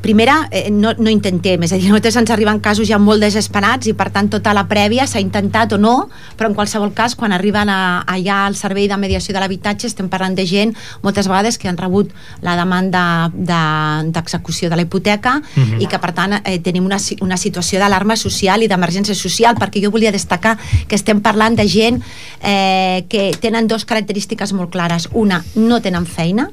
primera, 0.00 0.48
eh, 0.52 0.70
no, 0.70 0.92
no 0.98 1.10
intentem, 1.10 1.62
és 1.66 1.72
a 1.72 1.76
dir, 1.76 1.88
nosaltres 1.88 2.16
ens 2.20 2.30
arriben 2.30 2.60
casos 2.62 2.86
ja 2.88 2.98
molt 3.02 3.20
desesperats 3.20 3.88
i 3.90 3.94
per 3.98 4.08
tant 4.14 4.28
tota 4.30 4.52
la 4.54 4.62
prèvia 4.70 5.06
s'ha 5.10 5.18
intentat 5.20 5.72
o 5.74 5.78
no, 5.78 6.08
però 6.38 6.48
en 6.48 6.54
qualsevol 6.54 6.92
cas 6.94 7.16
quan 7.18 7.32
arriben 7.34 7.68
a, 7.68 8.04
allà 8.06 8.44
al 8.46 8.54
servei 8.56 8.86
de 8.88 8.96
mediació 8.96 9.34
de 9.34 9.40
l'habitatge 9.42 9.88
estem 9.90 10.08
parlant 10.08 10.36
de 10.38 10.46
gent 10.46 10.74
moltes 11.02 11.26
vegades 11.28 11.58
que 11.58 11.68
han 11.68 11.76
rebut 11.76 12.12
la 12.42 12.54
demanda 12.56 13.30
de- 13.34 14.10
d'execució 14.12 14.70
de, 14.70 14.76
la 14.76 14.82
hipoteca 14.82 15.42
Mhm. 15.56 15.80
i 15.82 15.86
que 15.86 15.98
per 15.98 16.12
tant 16.14 16.38
eh, 16.44 16.58
tenim 16.60 16.84
una, 16.86 16.98
una 17.20 17.36
situació 17.36 17.78
d'alarma 17.80 18.16
social 18.16 18.62
i 18.62 18.68
d'emergència 18.68 19.14
social 19.14 19.56
perquè 19.56 19.82
jo 19.82 19.90
volia 19.90 20.12
destacar 20.12 20.56
que 20.86 20.94
estem 20.94 21.20
parlant 21.20 21.56
de 21.58 21.66
gent 21.68 22.02
eh, 22.42 23.04
que 23.08 23.32
tenen 23.40 23.66
dues 23.66 23.84
característiques 23.84 24.52
molt 24.52 24.70
clares. 24.70 25.08
Una, 25.12 25.42
no 25.56 25.80
tenen 25.82 26.06
feina 26.06 26.50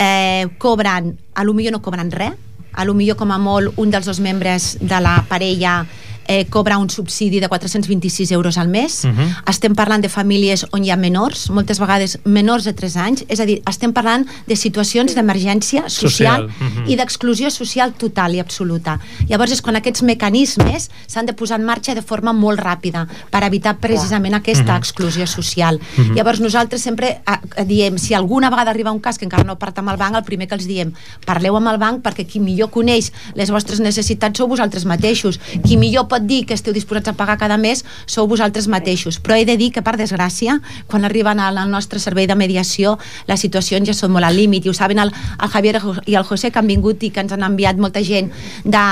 eh, 0.00 0.48
cobren, 0.58 1.18
a 1.34 1.44
lo 1.44 1.54
millor 1.54 1.76
no 1.76 1.82
cobren 1.84 2.10
res, 2.10 2.32
a 2.72 2.84
lo 2.88 2.94
millor 2.94 3.18
com 3.20 3.30
a 3.30 3.38
molt 3.38 3.76
un 3.78 3.90
dels 3.92 4.06
dos 4.08 4.18
membres 4.24 4.76
de 4.80 5.00
la 5.02 5.20
parella 5.28 5.84
eh, 6.30 6.46
cobra 6.46 6.78
un 6.78 6.88
subsidi 6.88 7.40
de 7.40 7.48
426 7.48 8.30
euros 8.30 8.56
al 8.56 8.68
mes. 8.68 9.04
Mhm. 9.04 9.42
Estem 9.50 9.74
parlant 9.74 10.02
de 10.02 10.08
famílies 10.08 10.64
on 10.70 10.84
hi 10.84 10.90
ha 10.92 10.96
menors, 10.96 11.48
moltes 11.50 11.80
vegades 11.82 12.18
menors 12.24 12.62
de 12.64 12.72
3 12.72 12.96
anys, 12.96 13.24
és 13.28 13.40
a 13.40 13.46
dir, 13.48 13.60
estem 13.66 13.92
parlant 13.92 14.26
de 14.46 14.54
situacions 14.56 15.16
d'emergència 15.16 15.88
social, 15.88 16.10
Social, 16.10 16.48
mhm. 16.60 16.86
i 16.86 16.96
d'exclusió 16.96 17.50
social 17.50 17.92
total 17.98 18.36
i 18.36 18.38
absoluta. 18.38 19.00
Llavors 19.28 19.50
és 19.56 19.60
quan 19.60 19.74
aquests 19.76 20.02
mecanismes 20.06 20.88
s'han 21.08 21.26
de 21.26 21.34
posar 21.34 21.58
en 21.58 21.66
marxa 21.66 21.94
de 21.98 22.02
forma 22.02 22.32
molt 22.32 22.60
ràpida 22.60 23.08
per 23.30 23.42
evitar 23.42 23.78
precisament 23.78 24.34
aquesta 24.34 24.72
Mhm. 24.74 24.78
exclusió 24.78 25.26
social. 25.26 25.80
Mhm. 25.96 26.14
Llavors 26.14 26.40
nosaltres 26.40 26.80
sempre 26.80 27.20
eh, 27.26 27.64
diem, 27.64 27.98
si 27.98 28.14
alguna 28.14 28.50
vegada 28.50 28.70
arriba 28.70 28.92
un 28.92 29.00
cas 29.00 29.18
que 29.18 29.24
encara 29.24 29.42
no 29.42 29.58
part 29.58 29.76
amb 29.78 29.90
el 29.90 29.96
banc, 29.96 30.14
el 30.14 30.22
primer 30.24 30.46
que 30.46 30.54
els 30.54 30.66
diem, 30.66 30.92
parleu 31.26 31.56
amb 31.56 31.68
el 31.68 31.78
banc 31.78 32.04
perquè 32.04 32.24
qui 32.24 32.38
millor 32.38 32.70
coneix 32.70 33.10
les 33.34 33.50
vostres 33.50 33.80
necessitats 33.80 34.38
sou 34.38 34.46
vosaltres 34.46 34.84
mateixos. 34.84 35.40
Qui 35.66 35.76
millor 35.76 36.06
pot 36.06 36.19
dir 36.20 36.44
que 36.46 36.54
esteu 36.54 36.72
disposats 36.74 37.08
a 37.08 37.14
pagar 37.14 37.38
cada 37.38 37.56
mes 37.56 37.84
sou 38.06 38.26
vosaltres 38.28 38.68
mateixos. 38.68 39.18
Però 39.20 39.36
he 39.36 39.44
de 39.44 39.56
dir 39.56 39.70
que, 39.72 39.82
per 39.82 39.96
desgràcia, 39.98 40.60
quan 40.86 41.04
arriben 41.04 41.40
al 41.40 41.58
nostre 41.70 41.98
servei 41.98 42.26
de 42.26 42.36
mediació, 42.36 42.98
les 43.26 43.40
situacions 43.40 43.88
ja 43.88 43.94
són 43.94 44.12
molt 44.12 44.24
al 44.28 44.36
límit. 44.36 44.66
I 44.66 44.70
ho 44.70 44.74
saben 44.74 44.98
el, 44.98 45.10
el 45.12 45.48
Javier 45.48 45.80
i 46.06 46.14
el 46.14 46.24
José, 46.24 46.50
que 46.50 46.58
han 46.58 46.66
vingut 46.70 47.02
i 47.02 47.10
que 47.10 47.20
ens 47.20 47.32
han 47.32 47.42
enviat 47.46 47.76
molta 47.80 48.02
gent 48.04 48.30
de, 48.64 48.84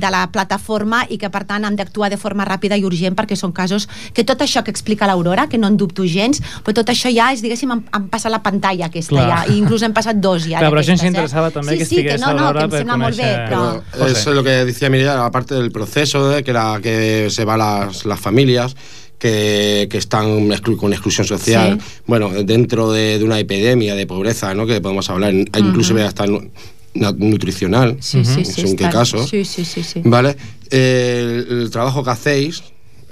de 0.00 0.10
la 0.10 0.26
plataforma 0.32 1.04
i 1.08 1.18
que, 1.18 1.30
per 1.30 1.44
tant, 1.48 1.64
han 1.64 1.76
d'actuar 1.76 2.10
de 2.12 2.18
forma 2.20 2.44
ràpida 2.46 2.76
i 2.78 2.84
urgent 2.84 3.16
perquè 3.16 3.36
són 3.36 3.52
casos 3.52 3.88
que 4.14 4.24
tot 4.24 4.40
això 4.44 4.62
que 4.64 4.70
explica 4.74 5.06
l'Aurora, 5.06 5.48
que 5.48 5.58
no 5.58 5.68
en 5.70 5.76
dubto 5.76 6.04
gens, 6.06 6.40
però 6.64 6.74
tot 6.80 6.90
això 6.92 7.10
ja 7.12 7.30
és, 7.34 7.42
diguéssim, 7.44 7.70
han, 7.72 7.84
han 7.94 8.08
passat 8.12 8.32
la 8.32 8.42
pantalla 8.42 8.86
aquesta 8.90 9.14
Clar. 9.14 9.26
ja, 9.30 9.52
i 9.52 9.58
inclús 9.58 9.82
hem 9.82 9.94
passat 9.96 10.16
dos 10.20 10.44
ja. 10.48 10.58
Clar, 10.60 10.70
però 10.72 10.82
això 10.82 10.94
ens 10.96 11.04
interessava 11.06 11.50
també 11.54 11.74
sí, 11.74 11.78
que 11.78 11.86
sí, 11.86 11.96
que 12.02 12.14
estigués 12.14 12.20
no, 12.20 12.32
no, 12.38 12.52
que 12.52 12.64
em 12.66 12.70
per 12.70 12.82
sembla 12.82 12.96
molt 13.00 13.16
bé, 13.16 13.22
conèixer- 13.24 13.48
però... 13.48 13.82
Pero 13.92 14.06
eso 14.10 14.30
es 14.30 14.36
lo 14.36 14.42
que 14.44 14.56
decía 14.64 14.90
Mireia, 14.90 15.24
aparte 15.24 15.54
del 15.54 15.70
proceso 15.72 16.28
de 16.28 16.42
que, 16.44 16.52
la, 16.52 16.73
que 16.80 17.28
se 17.30 17.44
van 17.44 17.58
las, 17.58 18.04
las 18.04 18.20
familias 18.20 18.76
que, 19.18 19.86
que 19.90 19.98
están 19.98 20.48
exclu- 20.50 20.76
con 20.76 20.92
exclusión 20.92 21.26
social, 21.26 21.78
bueno, 22.06 22.30
dentro 22.44 22.92
de, 22.92 23.18
de 23.18 23.24
una 23.24 23.38
epidemia 23.38 23.94
de 23.94 24.06
pobreza, 24.06 24.54
¿no? 24.54 24.66
que 24.66 24.80
podemos 24.80 25.08
hablar, 25.10 25.32
incluso 25.32 25.94
Ujú. 25.94 26.02
hasta 26.02 26.26
nu- 26.26 26.50
na- 26.94 27.12
nutricional, 27.12 27.96
Sí, 28.00 28.24
sí, 28.24 28.44
sí. 28.44 28.60
en 28.62 28.76
qué 28.76 28.88
caso, 28.90 29.26
Sí, 29.26 29.44
sí, 29.44 29.64
sí, 29.64 29.82
sí. 29.82 30.02
¿vale? 30.04 30.36
Eh, 30.70 31.44
el, 31.48 31.58
el 31.62 31.70
trabajo 31.70 32.02
que 32.04 32.10
hacéis 32.10 32.62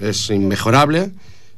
es 0.00 0.28
inmejorable, 0.30 1.10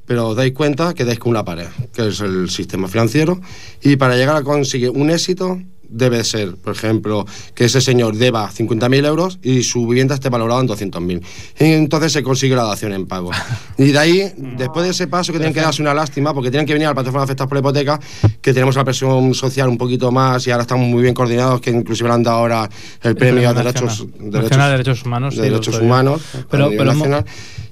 pero 0.07 0.29
os 0.29 0.37
dais 0.37 0.53
cuenta 0.53 0.93
que 0.95 1.05
dais 1.05 1.19
con 1.19 1.31
una 1.31 1.45
pared, 1.45 1.67
que 1.95 2.09
es 2.09 2.21
el 2.21 2.51
sistema 2.51 2.89
financiero, 2.89 3.41
y 3.83 3.97
para 3.97 4.17
llegar 4.17 4.37
a 4.37 4.43
conseguir 4.43 4.91
un 4.91 5.11
éxito 5.11 5.59
debe 5.89 6.25
ser, 6.25 6.57
por 6.57 6.75
ejemplo, 6.75 7.27
que 7.55 7.67
ese 7.67 7.81
señor 7.81 8.17
deba 8.17 8.51
50.000 8.51 9.07
euros 9.07 9.39
y 9.43 9.63
su 9.63 9.87
vivienda 9.87 10.15
esté 10.15 10.29
valorada 10.29 10.61
en 10.61 10.69
200.000. 10.69 11.23
Y 11.61 11.65
entonces 11.73 12.13
se 12.13 12.23
consigue 12.23 12.55
la 12.57 12.65
dación 12.65 12.93
en 12.93 13.07
pago. 13.07 13.31
Y 13.79 13.93
de 13.93 13.99
ahí, 13.99 14.33
después 14.57 14.85
de 14.85 14.91
ese 14.93 15.07
paso, 15.07 15.33
que 15.33 15.39
tienen 15.39 15.55
que 15.55 15.61
darse 15.61 15.83
una 15.83 15.95
lástima, 15.95 16.33
porque 16.35 16.51
tienen 16.51 16.67
que 16.67 16.73
venir 16.73 16.87
a 16.87 16.91
la 16.91 16.95
plataforma 16.95 17.21
de 17.23 17.25
afectados 17.25 17.49
por 17.49 17.57
la 17.57 17.61
hipoteca, 17.61 18.01
que 18.41 18.53
tenemos 18.53 18.77
la 18.77 18.85
presión 18.85 19.35
social 19.35 19.69
un 19.69 19.79
poquito 19.79 20.11
más 20.13 20.47
y 20.47 20.51
ahora 20.51 20.63
estamos 20.63 20.87
muy 20.87 21.03
bien 21.03 21.15
coordinados, 21.15 21.61
que 21.61 21.71
inclusive 21.71 22.09
le 22.09 22.15
han 22.15 22.23
dado 22.23 22.39
ahora 22.39 22.69
el 23.03 23.17
premio 23.17 23.49
a 23.49 23.55
derechos, 23.55 24.07
de 24.19 24.41
Derechos 24.71 25.05
Humanos, 25.05 25.35
de 25.37 25.43
sí, 25.45 25.49
derechos 25.51 25.79
humanos 25.81 26.23
Pero- 26.51 26.71
pero. 26.77 27.25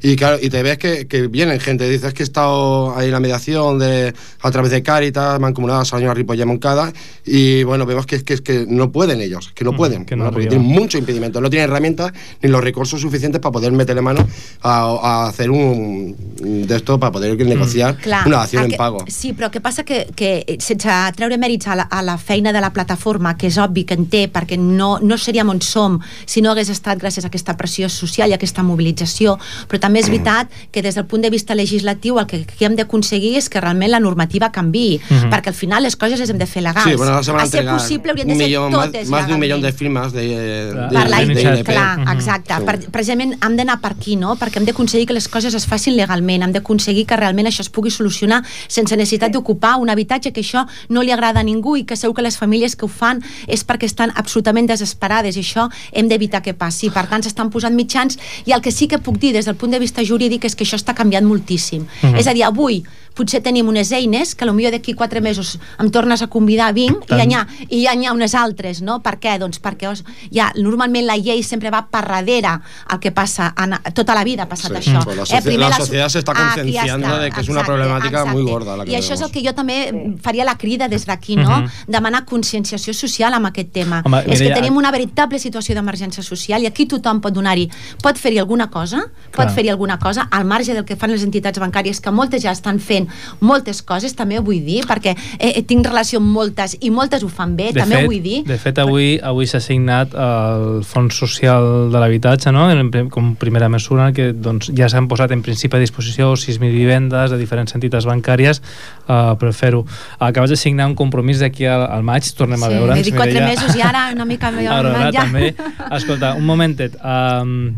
Y 0.03 0.17
claro, 0.17 0.39
y 0.41 0.51
te 0.51 0.63
ves 0.63 0.79
que, 0.79 1.07
que 1.07 1.29
vienen 1.29 1.61
gente, 1.61 1.89
dices 1.89 2.13
que 2.13 2.23
he 2.23 2.27
estado 2.27 2.97
ahí 2.97 3.07
en 3.07 3.13
la 3.13 3.21
mediación 3.21 3.79
de, 3.79 4.13
a 4.41 4.51
través 4.51 4.73
de 4.73 4.83
Cáritas, 4.83 5.39
Mancomunada, 5.39 5.85
Salaño, 5.85 6.13
Ripolla, 6.13 6.45
Moncada, 6.45 6.93
y 7.25 7.63
bueno, 7.63 7.87
vemos 7.87 8.07
que 8.07 8.17
es 8.17 8.25
que, 8.25 8.35
es 8.35 8.41
que 8.41 8.67
no 8.69 8.91
pueden 8.91 9.21
ellos, 9.21 9.53
que 9.55 9.65
no 9.65 9.77
pueden, 9.77 10.05
que 10.05 10.17
no 10.17 10.25
¿no? 10.25 10.31
porque 10.31 10.49
arriba. 10.49 10.61
tienen 10.63 10.81
mucho 10.81 10.99
impedimento, 10.99 11.41
no 11.41 11.49
tienen 11.51 11.71
herramientas 11.71 12.13
ni 12.43 12.49
los 12.49 12.63
recursos 12.63 13.01
suficientes 13.01 13.41
para 13.41 13.53
poder 13.53 13.73
meterle 13.73 14.03
mano 14.03 14.27
a, 14.63 14.99
a 15.03 15.29
hacer 15.29 15.51
un 15.51 16.17
de 16.41 16.77
esto, 16.77 16.99
para 16.99 17.13
poder 17.13 17.37
negociar 17.47 17.97
Clar, 17.99 18.27
una 18.27 18.45
el 18.45 18.73
en 18.73 18.77
pago. 18.77 19.05
Sí, 19.09 19.33
però 19.33 19.51
que 19.51 19.61
passa 19.61 19.85
que, 19.85 20.09
que 20.17 20.59
sense 20.61 20.91
treure 21.17 21.39
mèrits 21.41 21.69
a 21.71 21.77
la, 21.77 21.87
a 21.91 22.03
la 22.03 22.17
feina 22.19 22.53
de 22.53 22.61
la 22.61 22.73
plataforma, 22.73 23.37
que 23.39 23.49
és 23.49 23.59
obvi 23.61 23.85
que 23.89 23.97
en 23.99 24.09
té, 24.11 24.27
perquè 24.33 24.59
no, 24.59 24.97
no 25.03 25.19
seríem 25.19 25.49
on 25.53 25.61
som 25.63 25.99
si 26.27 26.43
no 26.43 26.53
hagués 26.53 26.71
estat 26.73 27.01
gràcies 27.01 27.25
a 27.25 27.31
aquesta 27.31 27.55
pressió 27.57 27.89
social 27.93 28.31
i 28.31 28.37
a 28.37 28.41
aquesta 28.41 28.65
mobilització, 28.67 29.37
però 29.69 29.81
també 29.81 29.92
és 29.99 30.09
veritat 30.09 30.49
que 30.71 30.83
des 30.83 30.95
del 30.95 31.07
punt 31.07 31.23
de 31.23 31.31
vista 31.31 31.55
legislatiu 31.55 32.19
el 32.19 32.27
que, 32.27 32.45
que 32.47 32.65
hem 32.65 32.77
d'aconseguir 32.77 33.37
és 33.37 33.49
que 33.49 33.61
realment 33.61 33.91
la 33.91 34.01
normativa 34.01 34.51
canvi, 34.53 35.01
Mhm. 35.11 35.31
perquè 35.31 35.49
al 35.49 35.55
final 35.55 35.83
les 35.83 35.97
coses 35.97 36.19
les 36.21 36.31
hem 36.31 36.39
de 36.39 36.47
fer 36.47 36.63
legals. 36.63 36.89
Sí, 36.89 36.97
bueno, 36.97 37.17
a 37.17 37.23
ser 37.47 37.65
possible 37.67 38.11
haurien 38.11 38.27
de 38.29 38.33
un 38.35 38.39
ser 38.39 38.47
millón, 38.49 38.73
más, 38.73 38.87
totes 38.87 39.09
más 39.09 39.27
de 39.27 39.35
un 39.35 39.41
millón 39.41 39.61
legalment. 39.61 39.75
de 39.75 39.79
firmas 39.79 40.13
de, 40.13 40.21
de, 40.23 40.89
per 40.93 41.09
la 41.11 41.19
de 41.25 41.43
INP. 41.43 41.65
clar, 41.65 42.15
exacte. 42.15 42.55
Sí. 42.57 42.63
Per, 42.65 42.91
precisament 42.91 43.37
hem 43.43 43.57
d'anar 43.57 43.81
per 43.81 43.93
aquí, 43.93 44.17
no? 44.17 44.37
Perquè 44.37 44.57
hem 44.59 44.65
d'aconseguir 44.67 45.07
que 45.07 45.13
les 45.15 45.29
coses 45.29 45.55
es 45.55 45.67
facin 45.67 45.97
legalment, 45.97 46.43
hem 46.43 46.53
d'aconseguir 46.53 47.07
que 47.07 47.17
realment 47.17 47.47
això 47.49 47.61
es 47.61 47.69
pugui 47.71 47.91
solucionar 47.91 48.43
sense 48.69 48.97
necessitat 48.97 49.33
d'ocupar 49.33 49.77
un 49.77 49.91
habitatge 49.91 50.33
que 50.33 50.41
això 50.41 50.67
no 50.89 51.03
li 51.03 51.11
agrada 51.13 51.41
a 51.41 51.43
ningú 51.43 51.77
i 51.77 51.85
que 51.85 51.97
segur 51.97 52.15
que 52.17 52.23
les 52.23 52.37
famílies 52.37 52.77
que 52.77 52.85
ho 52.85 52.89
fan 52.89 53.23
és 53.47 53.67
perquè 53.67 53.85
estan 53.85 54.13
absolutament 54.15 54.67
desesperades 54.69 55.37
i 55.37 55.41
això 55.41 55.69
hem 55.93 56.09
d'evitar 56.09 56.43
que 56.43 56.55
passi. 56.55 56.91
Per 56.91 57.07
tant, 57.09 57.23
s'estan 57.23 57.51
posant 57.51 57.75
mitjans 57.75 58.19
i 58.47 58.53
el 58.53 58.61
que 58.61 58.71
sí 58.73 58.89
que 58.89 58.99
puc 58.99 59.19
dir 59.19 59.33
des 59.33 59.45
del 59.47 59.55
punt 59.57 59.73
de 59.73 59.79
vista 59.83 60.05
jurídic 60.07 60.47
és 60.49 60.57
que 60.57 60.65
això 60.67 60.79
està 60.81 60.95
canviant 60.97 61.27
moltíssim. 61.29 61.87
Mhm. 62.03 62.19
És 62.23 62.27
a 62.27 62.35
dir, 62.35 62.45
avui 62.47 62.83
potser 63.15 63.43
tenim 63.43 63.69
unes 63.69 63.91
eines 63.93 64.35
que 64.35 64.45
potser 64.47 64.71
d'aquí 64.71 64.95
quatre 64.95 65.21
mesos 65.21 65.59
em 65.79 65.91
tornes 65.91 66.23
a 66.23 66.27
convidar, 66.29 66.73
vinc, 66.75 67.05
i 67.05 67.07
Tant. 67.09 67.21
ja 67.21 67.27
n'hi 67.27 67.35
ha, 67.35 67.47
i 67.69 67.87
ha 68.07 68.13
unes 68.13 68.35
altres, 68.35 68.81
no? 68.83 69.01
Per 69.03 69.19
què? 69.21 69.39
Doncs 69.39 69.61
perquè 69.63 69.89
os, 69.91 70.05
ja, 70.31 70.51
normalment 70.57 71.07
la 71.07 71.17
llei 71.17 71.43
sempre 71.43 71.71
va 71.71 71.85
per 71.91 72.05
darrere 72.09 72.59
el 72.93 73.01
que 73.01 73.13
passa, 73.13 73.53
en, 73.57 73.77
tota 73.95 74.15
la 74.15 74.25
vida 74.25 74.45
ha 74.45 74.49
passat 74.49 74.73
Sí, 74.73 74.91
això. 74.91 75.03
socie- 75.05 75.43
primer 75.43 75.69
la 75.71 75.77
so- 75.77 75.85
sociedad 75.87 76.09
se 76.09 76.19
está 76.21 76.33
Ah, 76.33 76.53
concienciando 76.55 77.07
està, 77.07 77.19
de 77.21 77.31
que 77.31 77.41
es 77.41 77.49
una 77.49 77.65
problemática 77.65 78.25
muy 78.27 78.43
gorda 78.45 78.77
la 78.77 78.85
que 78.85 78.93
I 78.93 78.95
això 78.97 79.15
és 79.15 79.21
el 79.21 79.31
que 79.31 79.43
jo 79.45 79.53
també 79.55 80.17
faria 80.23 80.45
la 80.45 80.57
crida 80.57 80.89
des 80.89 81.07
d'aquí, 81.07 81.37
no? 81.37 81.61
Mhm. 81.63 81.69
Demanar 81.89 82.25
conscienciació 82.25 82.95
social 82.95 83.35
amb 83.35 83.47
aquest 83.47 83.73
tema. 83.73 84.03
Home, 84.05 84.23
és 84.27 84.41
que 84.41 84.51
tenim 84.55 84.77
una 84.77 84.91
veritable 84.91 85.39
situació 85.39 85.75
d'emergència 85.75 86.23
social 86.23 86.63
i 86.63 86.67
aquí 86.67 86.87
tothom 86.87 87.21
pot 87.21 87.33
donar-hi, 87.33 87.69
pot 88.03 88.17
fer-hi 88.17 88.39
alguna 88.39 88.71
cosa, 88.71 89.03
pot 89.35 89.51
fer-hi 89.51 89.69
alguna 89.71 89.99
cosa, 89.99 90.29
al 90.31 90.45
marge 90.45 90.75
del 90.75 90.85
que 90.85 90.97
fan 90.97 91.11
les 91.11 91.23
entitats 91.23 91.59
bancàries, 91.59 92.01
que 92.01 92.11
moltes 92.11 92.43
ja 92.43 92.51
estan 92.53 92.79
fent 92.81 93.02
moltes 93.41 93.83
coses, 93.83 94.15
també 94.19 94.39
ho 94.39 94.43
vull 94.47 94.61
dir, 94.65 94.83
perquè 94.89 95.15
eh, 95.39 95.53
eh, 95.59 95.63
tinc 95.67 95.87
relació 95.87 96.21
amb 96.21 96.33
moltes 96.35 96.77
i 96.81 96.91
moltes 96.91 97.23
ho 97.23 97.29
fan 97.33 97.57
bé, 97.57 97.71
també 97.73 97.97
fet, 97.97 98.05
ho 98.05 98.11
vull 98.11 98.23
dir. 98.23 98.43
De 98.49 98.59
fet, 98.59 98.79
avui 98.83 99.19
avui 99.23 99.47
s'ha 99.47 99.61
signat 99.61 100.15
el 100.15 100.83
Fons 100.87 101.15
Social 101.19 101.91
de 101.93 101.99
l'Habitatge, 102.03 102.53
no? 102.53 102.69
Com 103.11 103.35
primera 103.41 103.69
mesura, 103.73 104.11
que 104.13 104.33
doncs, 104.33 104.71
ja 104.77 104.89
s'han 104.89 105.09
posat 105.09 105.33
en 105.33 105.43
principi 105.43 105.77
a 105.77 105.81
disposició 105.83 106.33
6.000 106.35 106.73
vivendes 106.73 107.31
de 107.31 107.39
diferents 107.41 107.75
entitats 107.75 108.07
bancàries 108.09 108.61
uh, 109.09 109.35
per 109.39 109.53
fer-ho. 109.57 109.85
Acabes 110.19 110.51
de 110.51 110.57
signar 110.57 110.87
un 110.91 110.95
compromís 110.99 111.41
d'aquí 111.43 111.67
al, 111.67 111.87
al 111.87 112.03
maig, 112.07 112.27
tornem 112.37 112.63
a 112.63 112.69
Sí, 112.69 112.75
veure'ns. 112.75 112.99
he 113.01 113.03
dit 113.09 113.15
quatre 113.17 113.33
Mireia. 113.33 113.49
mesos 113.55 113.77
i 113.77 113.83
ara 113.83 114.09
una 114.15 114.25
mica 114.29 114.51
millor 114.55 114.73
Aurora, 114.75 115.11
ja. 115.13 115.25
també. 115.25 115.55
Escolta, 115.91 116.35
un 116.39 116.45
momentet. 116.47 116.97
Um, 117.03 117.75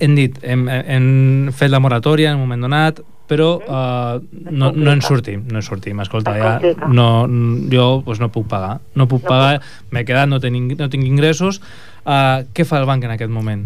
hem 0.00 0.14
dit, 0.16 0.38
hem, 0.42 0.66
hem 0.68 1.06
fet 1.52 1.70
la 1.70 1.80
moratòria 1.82 2.30
en 2.32 2.36
un 2.40 2.46
moment 2.46 2.62
donat, 2.68 3.00
però 3.32 3.48
uh, 3.56 4.20
no, 4.52 4.72
no 4.76 4.92
en 4.92 5.00
sortim, 5.00 5.46
no 5.48 5.62
en 5.62 5.64
sortim. 5.64 6.00
Escolta, 6.04 6.34
ja, 6.36 6.74
no, 6.92 7.26
jo 7.72 7.86
pues, 8.04 8.20
no 8.20 8.28
puc 8.34 8.50
pagar. 8.50 8.76
No 8.98 9.08
puc 9.08 9.24
pagar, 9.24 9.62
m'he 9.90 10.04
quedat, 10.04 10.28
no, 10.28 10.40
tinc, 10.42 10.76
no 10.76 10.90
tinc 10.92 11.08
ingressos. 11.08 11.62
Uh, 12.04 12.44
què 12.52 12.68
fa 12.68 12.82
el 12.82 12.88
banc 12.90 13.08
en 13.08 13.14
aquest 13.16 13.32
moment? 13.32 13.64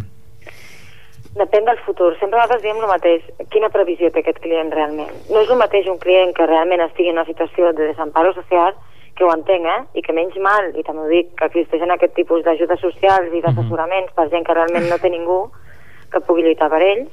Depèn 1.37 1.67
del 1.69 1.81
futur. 1.85 2.15
Sempre 2.21 2.39
nosaltres 2.39 2.63
diem 2.63 2.79
el 2.81 2.89
mateix. 2.89 3.27
Quina 3.53 3.69
previsió 3.75 4.09
té 4.13 4.23
aquest 4.23 4.39
client 4.45 4.71
realment? 4.73 5.13
No 5.29 5.43
és 5.43 5.51
el 5.51 5.61
mateix 5.61 5.91
un 5.93 5.99
client 6.01 6.33
que 6.37 6.47
realment 6.49 6.87
estigui 6.87 7.11
en 7.11 7.19
una 7.19 7.27
situació 7.29 7.75
de 7.75 7.91
desamparo 7.91 8.33
social, 8.39 8.73
que 9.17 9.25
ho 9.25 9.33
entenc, 9.35 9.67
eh? 9.67 9.83
I 9.99 10.05
que 10.07 10.15
menys 10.17 10.39
mal, 10.45 10.71
i 10.77 10.85
també 10.87 11.05
ho 11.05 11.11
dic, 11.11 11.35
que 11.37 11.51
existeixen 11.51 11.93
aquest 11.93 12.15
tipus 12.17 12.45
d'ajudes 12.47 12.81
socials 12.85 13.35
i 13.35 13.43
d'assessoraments 13.45 14.15
per 14.17 14.31
gent 14.33 14.47
que 14.47 14.57
realment 14.57 14.89
no 14.89 15.01
té 15.03 15.11
ningú 15.13 15.47
que 16.13 16.23
pugui 16.25 16.45
lluitar 16.45 16.69
per 16.73 16.83
ells, 16.85 17.13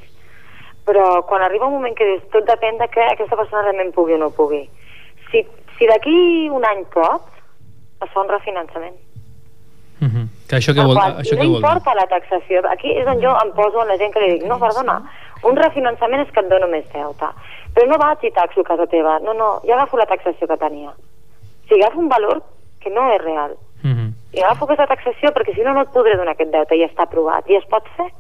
però 0.86 1.24
quan 1.28 1.42
arriba 1.42 1.68
un 1.68 1.78
moment 1.78 1.96
que 1.96 2.06
dius 2.06 2.24
tot 2.32 2.46
depèn 2.48 2.78
de 2.78 2.88
que 2.92 3.04
aquesta 3.04 3.38
persona 3.40 3.64
realment 3.64 3.94
pugui 3.96 4.14
o 4.14 4.18
no 4.18 4.30
pugui. 4.36 4.64
Si, 5.32 5.46
si 5.78 5.88
d'aquí 5.88 6.50
un 6.52 6.66
any 6.66 6.84
pot, 6.94 7.30
es 8.04 8.12
fa 8.12 8.22
un 8.22 8.30
refinançament. 8.30 8.96
Uh 10.04 10.08
-huh. 10.08 10.28
Que 10.50 10.58
això 10.58 10.74
que 10.74 10.82
El 10.82 10.88
vol, 10.88 10.98
qual, 10.98 11.18
això 11.22 11.36
no 11.36 11.44
vol 11.44 11.48
dir? 11.48 11.56
importa 11.56 11.96
la 11.96 12.08
taxació. 12.08 12.62
Aquí 12.70 12.92
és 12.92 13.08
on 13.08 13.22
jo 13.22 13.32
em 13.44 13.52
poso 13.54 13.82
en 13.82 13.88
la 13.88 13.98
gent 13.98 14.14
que 14.14 14.20
li 14.20 14.32
dic, 14.34 14.44
no, 14.44 14.60
perdona, 14.60 15.02
un 15.44 15.56
refinançament 15.56 16.22
és 16.22 16.32
que 16.32 16.40
et 16.40 16.50
dono 16.50 16.68
més 16.68 16.86
deute. 16.94 17.28
Però 17.74 17.88
no 17.88 17.98
vaig 17.98 18.24
i 18.24 18.32
taxo 18.32 18.62
a 18.62 18.64
casa 18.64 18.88
teva. 18.88 19.20
No, 19.20 19.34
no, 19.34 19.62
jo 19.64 19.74
agafo 19.74 19.98
la 19.98 20.06
taxació 20.06 20.48
que 20.48 20.58
tenia. 20.58 20.90
O 20.90 21.68
sigui, 21.68 21.82
agafo 21.82 22.00
un 22.00 22.10
valor 22.10 22.44
que 22.82 22.90
no 22.90 23.14
és 23.14 23.22
real. 23.22 23.56
Mhm. 23.84 24.14
I 24.34 24.42
agafo 24.42 24.66
aquesta 24.66 24.88
taxació 24.88 25.32
perquè 25.32 25.56
si 25.56 25.62
no, 25.62 25.74
no 25.74 25.82
et 25.82 25.90
podré 25.90 26.18
donar 26.18 26.34
aquest 26.34 26.52
deute 26.52 26.76
i 26.76 26.84
està 26.84 27.04
aprovat. 27.04 27.50
I 27.50 27.56
es 27.56 27.66
pot 27.66 27.84
fer. 27.98 28.12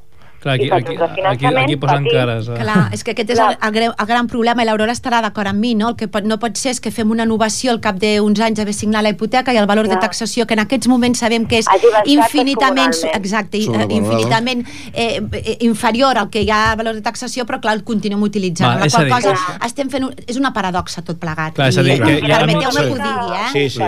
Clar, 0.43 0.55
aquí, 0.55 0.69
aquí, 0.69 0.95
aquí, 1.25 1.45
aquí 1.45 1.75
posen 1.79 2.03
petit. 2.03 2.13
cares. 2.17 2.47
Eh? 2.49 2.57
Clar, 2.59 2.89
és 2.91 3.03
que 3.03 3.11
aquest 3.15 3.29
és 3.31 3.39
el, 3.39 3.55
el, 3.63 3.71
greu, 3.71 3.93
el 3.97 4.05
gran 4.09 4.27
problema 4.27 4.61
i 4.61 4.65
l'Aurora 4.67 4.91
estarà 4.91 5.21
d'acord 5.23 5.47
amb 5.47 5.59
mi, 5.63 5.73
no? 5.79 5.93
El 5.93 5.95
que 5.95 6.09
pot, 6.11 6.25
no 6.27 6.35
pot 6.41 6.57
ser 6.59 6.73
és 6.75 6.81
que 6.83 6.91
fem 6.91 7.09
una 7.15 7.23
innovació 7.23 7.71
al 7.71 7.79
cap 7.79 7.95
d'uns 8.01 8.41
anys 8.43 8.59
haver 8.59 8.73
signat 8.75 9.03
la 9.07 9.13
hipoteca 9.15 9.53
i 9.55 9.57
el 9.61 9.65
valor 9.71 9.87
de 9.87 9.95
Clar. 9.95 10.01
taxació 10.09 10.45
que 10.45 10.53
en 10.57 10.59
aquests 10.65 10.87
moments 10.91 11.19
sabem 11.23 11.45
que 11.47 11.59
és 11.63 11.67
infinitament, 12.05 12.93
exacte, 13.13 13.57
i- 13.57 13.63
Sobrevalorado. 13.65 13.95
infinitament 14.01 14.67
eh, 14.93 15.21
eh, 15.31 15.57
inferior 15.61 16.17
al 16.17 16.29
que 16.29 16.41
hi 16.43 16.49
ha 16.51 16.75
valor 16.75 16.95
de 16.95 17.01
taxació, 17.01 17.45
però 17.45 17.59
clar, 17.61 17.75
el 17.77 17.83
continuem 17.83 18.21
utilitzant. 18.23 18.73
Va, 18.75 18.79
la 18.81 18.85
és 18.87 18.93
qual 18.93 19.05
dir- 19.05 19.13
cosa 19.13 19.33
Clar. 19.33 19.59
estem 19.65 19.89
fent... 19.89 20.03
Un, 20.03 20.13
és 20.27 20.35
una 20.37 20.51
paradoxa 20.53 21.01
tot 21.01 21.17
plegat. 21.19 21.53
Clar, 21.55 21.69
és 21.69 21.77
a 21.77 21.83
dir, 21.83 21.95
I, 21.95 21.99
que 22.03 22.17
i 22.19 22.27
hi 22.27 22.31
ha- 22.31 22.39
permeteu-me 22.39 22.81
que 22.81 22.91
ho 22.91 22.97
digui, 22.97 23.37
eh? 23.39 23.49
Sí, 23.53 23.69
sí. 23.69 23.83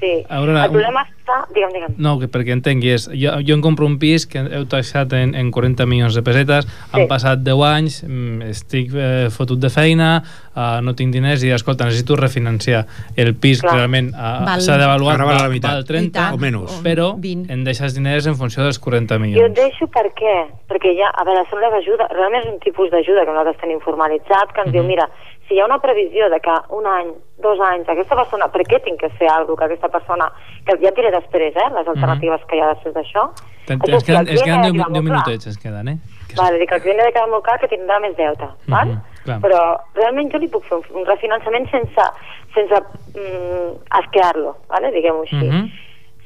Sí. 0.00 0.12
Aurora, 0.28 0.64
el 0.64 0.70
problema 0.70 1.06
està... 1.30 1.54
Digue'm, 1.54 1.72
digue'm. 1.74 1.94
No, 2.02 2.16
que 2.20 2.28
perquè 2.30 2.52
entengui, 2.56 2.90
és, 2.96 3.06
jo, 3.14 3.36
jo 3.46 3.54
em 3.56 3.62
compro 3.62 3.86
un 3.86 3.98
pis 4.02 4.26
que 4.26 4.42
heu 4.42 4.66
taxat 4.70 5.12
en, 5.16 5.34
en 5.38 5.50
40 5.54 5.86
milions 5.86 6.14
de 6.18 6.22
pessetes, 6.26 6.66
han 6.92 7.06
passat 7.10 7.42
10 7.46 7.62
anys, 7.70 8.00
mm, 8.06 8.50
estic 8.50 8.92
eh, 8.94 9.28
fotut 9.30 9.60
de 9.62 9.70
feina, 9.70 10.22
eh, 10.54 10.80
no 10.82 10.94
tinc 10.98 11.12
diners 11.14 11.44
i, 11.46 11.52
escolta, 11.54 11.86
necessito 11.88 12.16
refinanciar. 12.18 12.84
El 13.16 13.34
pis 13.36 13.62
Clar. 13.62 13.74
realment 13.78 14.10
eh, 14.12 14.58
s'ha 14.60 14.76
d'avaluar, 14.80 15.14
Ara 15.14 15.24
val 15.28 15.36
la 15.36 15.42
val, 15.46 15.50
meitat. 15.54 15.70
val 15.80 15.84
30 15.88 16.06
I 16.08 16.10
tant. 16.18 16.34
o 16.34 16.38
menys. 16.42 16.80
però 16.84 17.12
20. 17.20 17.50
em 17.52 17.64
deixes 17.64 17.94
diners 17.94 18.26
en 18.26 18.34
funció 18.36 18.62
dels 18.66 18.78
40 18.78 19.14
Jo 19.14 19.20
et 19.20 19.26
milions. 19.26 19.54
deixo 19.56 19.86
per 19.88 20.06
què? 20.18 20.36
Perquè 20.70 20.94
ja, 20.98 21.10
a 21.14 21.24
veure, 21.24 21.44
són 21.50 21.60
les 21.60 21.72
ajudes, 21.82 22.06
realment 22.14 22.42
és 22.44 22.52
un 22.52 22.58
tipus 22.62 22.90
d'ajuda 22.90 23.24
que 23.24 23.30
nosaltres 23.32 23.60
tenim 23.60 23.80
formalitzat, 23.80 24.52
que 24.54 24.60
ens 24.64 24.72
diu, 24.72 24.84
mira, 24.86 25.06
si 25.50 25.56
hi 25.56 25.60
ha 25.60 25.64
una 25.66 25.80
previsió 25.82 26.28
de 26.30 26.38
que 26.38 26.52
un 26.70 26.86
any, 26.86 27.08
dos 27.42 27.58
anys, 27.72 27.88
aquesta 27.90 28.14
persona, 28.14 28.46
per 28.54 28.62
què 28.70 28.78
tinc 28.84 29.00
que 29.02 29.08
fer 29.18 29.26
alguna 29.26 29.58
que 29.58 29.64
aquesta 29.72 29.88
persona, 29.90 30.28
que 30.64 30.76
ja 30.78 30.92
diré 30.94 31.10
després, 31.10 31.56
eh, 31.58 31.64
les 31.74 31.88
alternatives 31.90 32.44
que 32.46 32.54
hi 32.54 32.62
ha 32.62 32.68
després 32.70 32.94
d'això, 32.94 33.24
el 33.66 33.80
queden, 33.82 33.98
client 33.98 34.06
queden 34.06 34.20
ha 34.20 34.22
de 34.22 34.30
10, 34.30 34.44
quedar 34.44 34.62
10 34.62 34.78
molt 34.78 34.94
clar. 34.94 35.02
minutets, 35.08 35.50
ens 35.50 35.58
queden, 35.58 35.88
eh? 35.88 35.96
Que 36.30 36.38
Vale, 36.38 36.62
dic, 36.62 36.70
el 36.70 36.82
client 36.86 37.02
ha 37.02 37.08
de 37.08 37.16
quedar 37.16 37.28
molt 37.34 37.44
clar 37.48 37.58
que 37.58 37.72
tindrà 37.74 37.98
més 37.98 38.14
deute, 38.14 38.46
val? 38.70 38.94
Mhm, 38.94 39.18
clar. 39.26 39.40
Però 39.42 39.60
realment 39.98 40.30
jo 40.30 40.38
li 40.38 40.48
puc 40.54 40.64
fer 40.70 40.78
un, 40.78 40.86
un 41.02 41.10
refinançament 41.10 41.66
sense, 41.74 42.08
sense 42.54 42.82
mm, 43.18 43.74
asquear-lo, 43.90 44.54
vale? 44.70 44.94
diguem-ho 44.94 45.26
així. 45.26 45.42
Mhm. 45.50 45.70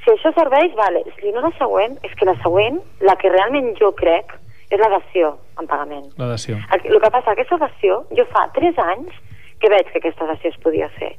Si 0.04 0.10
això 0.12 0.34
serveix, 0.36 0.74
vale. 0.76 1.00
Si 1.16 1.32
no 1.32 1.40
la 1.40 1.52
següent, 1.56 1.96
és 2.04 2.12
que 2.12 2.26
la 2.28 2.36
següent, 2.42 2.82
la 3.00 3.16
que 3.16 3.32
realment 3.32 3.72
jo 3.80 3.94
crec, 3.96 4.36
és 4.74 4.80
la 4.82 4.90
dació 4.96 5.34
en 5.60 5.68
pagament. 5.70 6.08
La 6.20 6.32
dació. 6.34 6.58
El, 6.74 6.86
el 6.90 7.00
que 7.02 7.10
passa, 7.14 7.34
aquesta 7.34 7.58
dació, 7.62 8.00
jo 8.18 8.26
fa 8.32 8.48
3 8.56 8.80
anys 8.88 9.20
que 9.62 9.70
veig 9.72 9.90
que 9.92 10.00
aquesta 10.02 10.26
dació 10.30 10.50
es 10.50 10.58
podia 10.64 10.88
fer. 10.98 11.12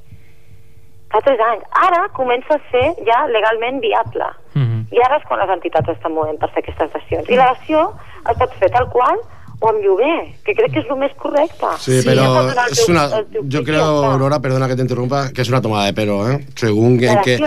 Fa 1.13 1.21
3 1.25 1.43
anys. 1.49 1.63
Ara 1.85 2.01
comença 2.17 2.57
a 2.57 2.63
ser 2.71 2.85
ja 3.07 3.21
legalment 3.31 3.79
viable. 3.83 4.27
Mhm. 4.53 4.83
I 4.95 5.01
ara 5.05 5.17
és 5.17 5.27
quan 5.27 5.39
les 5.39 5.53
entitats 5.55 5.89
estan 5.95 6.13
movent 6.13 6.39
per 6.39 6.51
fer 6.51 6.63
aquestes 6.63 6.91
dacions. 6.93 7.29
I 7.29 7.39
la 7.39 7.53
dació 7.53 7.87
es 8.29 8.37
pot 8.37 8.53
fer 8.59 8.69
tal 8.75 8.89
qual 8.91 9.21
o 9.59 9.69
amb 9.69 9.79
lloguer, 9.83 10.35
que 10.43 10.53
crec 10.53 10.71
que 10.73 10.79
és 10.83 10.89
el 10.89 10.97
més 10.99 11.13
correcte. 11.17 11.65
Sí, 11.79 12.01
teu- 12.03 12.89
una, 12.89 13.07
piso, 13.39 13.63
creo. 13.63 14.03
Aurora, 14.05 14.39
perdona 14.41 14.67
que 14.67 14.75
te 14.75 14.81
interrumpa, 14.81 15.31
que 15.31 15.41
es 15.41 15.49
una 15.49 15.61
tomada 15.61 15.85
de 15.85 15.93
pelo, 15.93 16.29
¿eh? 16.29 16.45
Según 16.55 16.99
¿La 17.01 17.13
en 17.13 17.21
que 17.21 17.37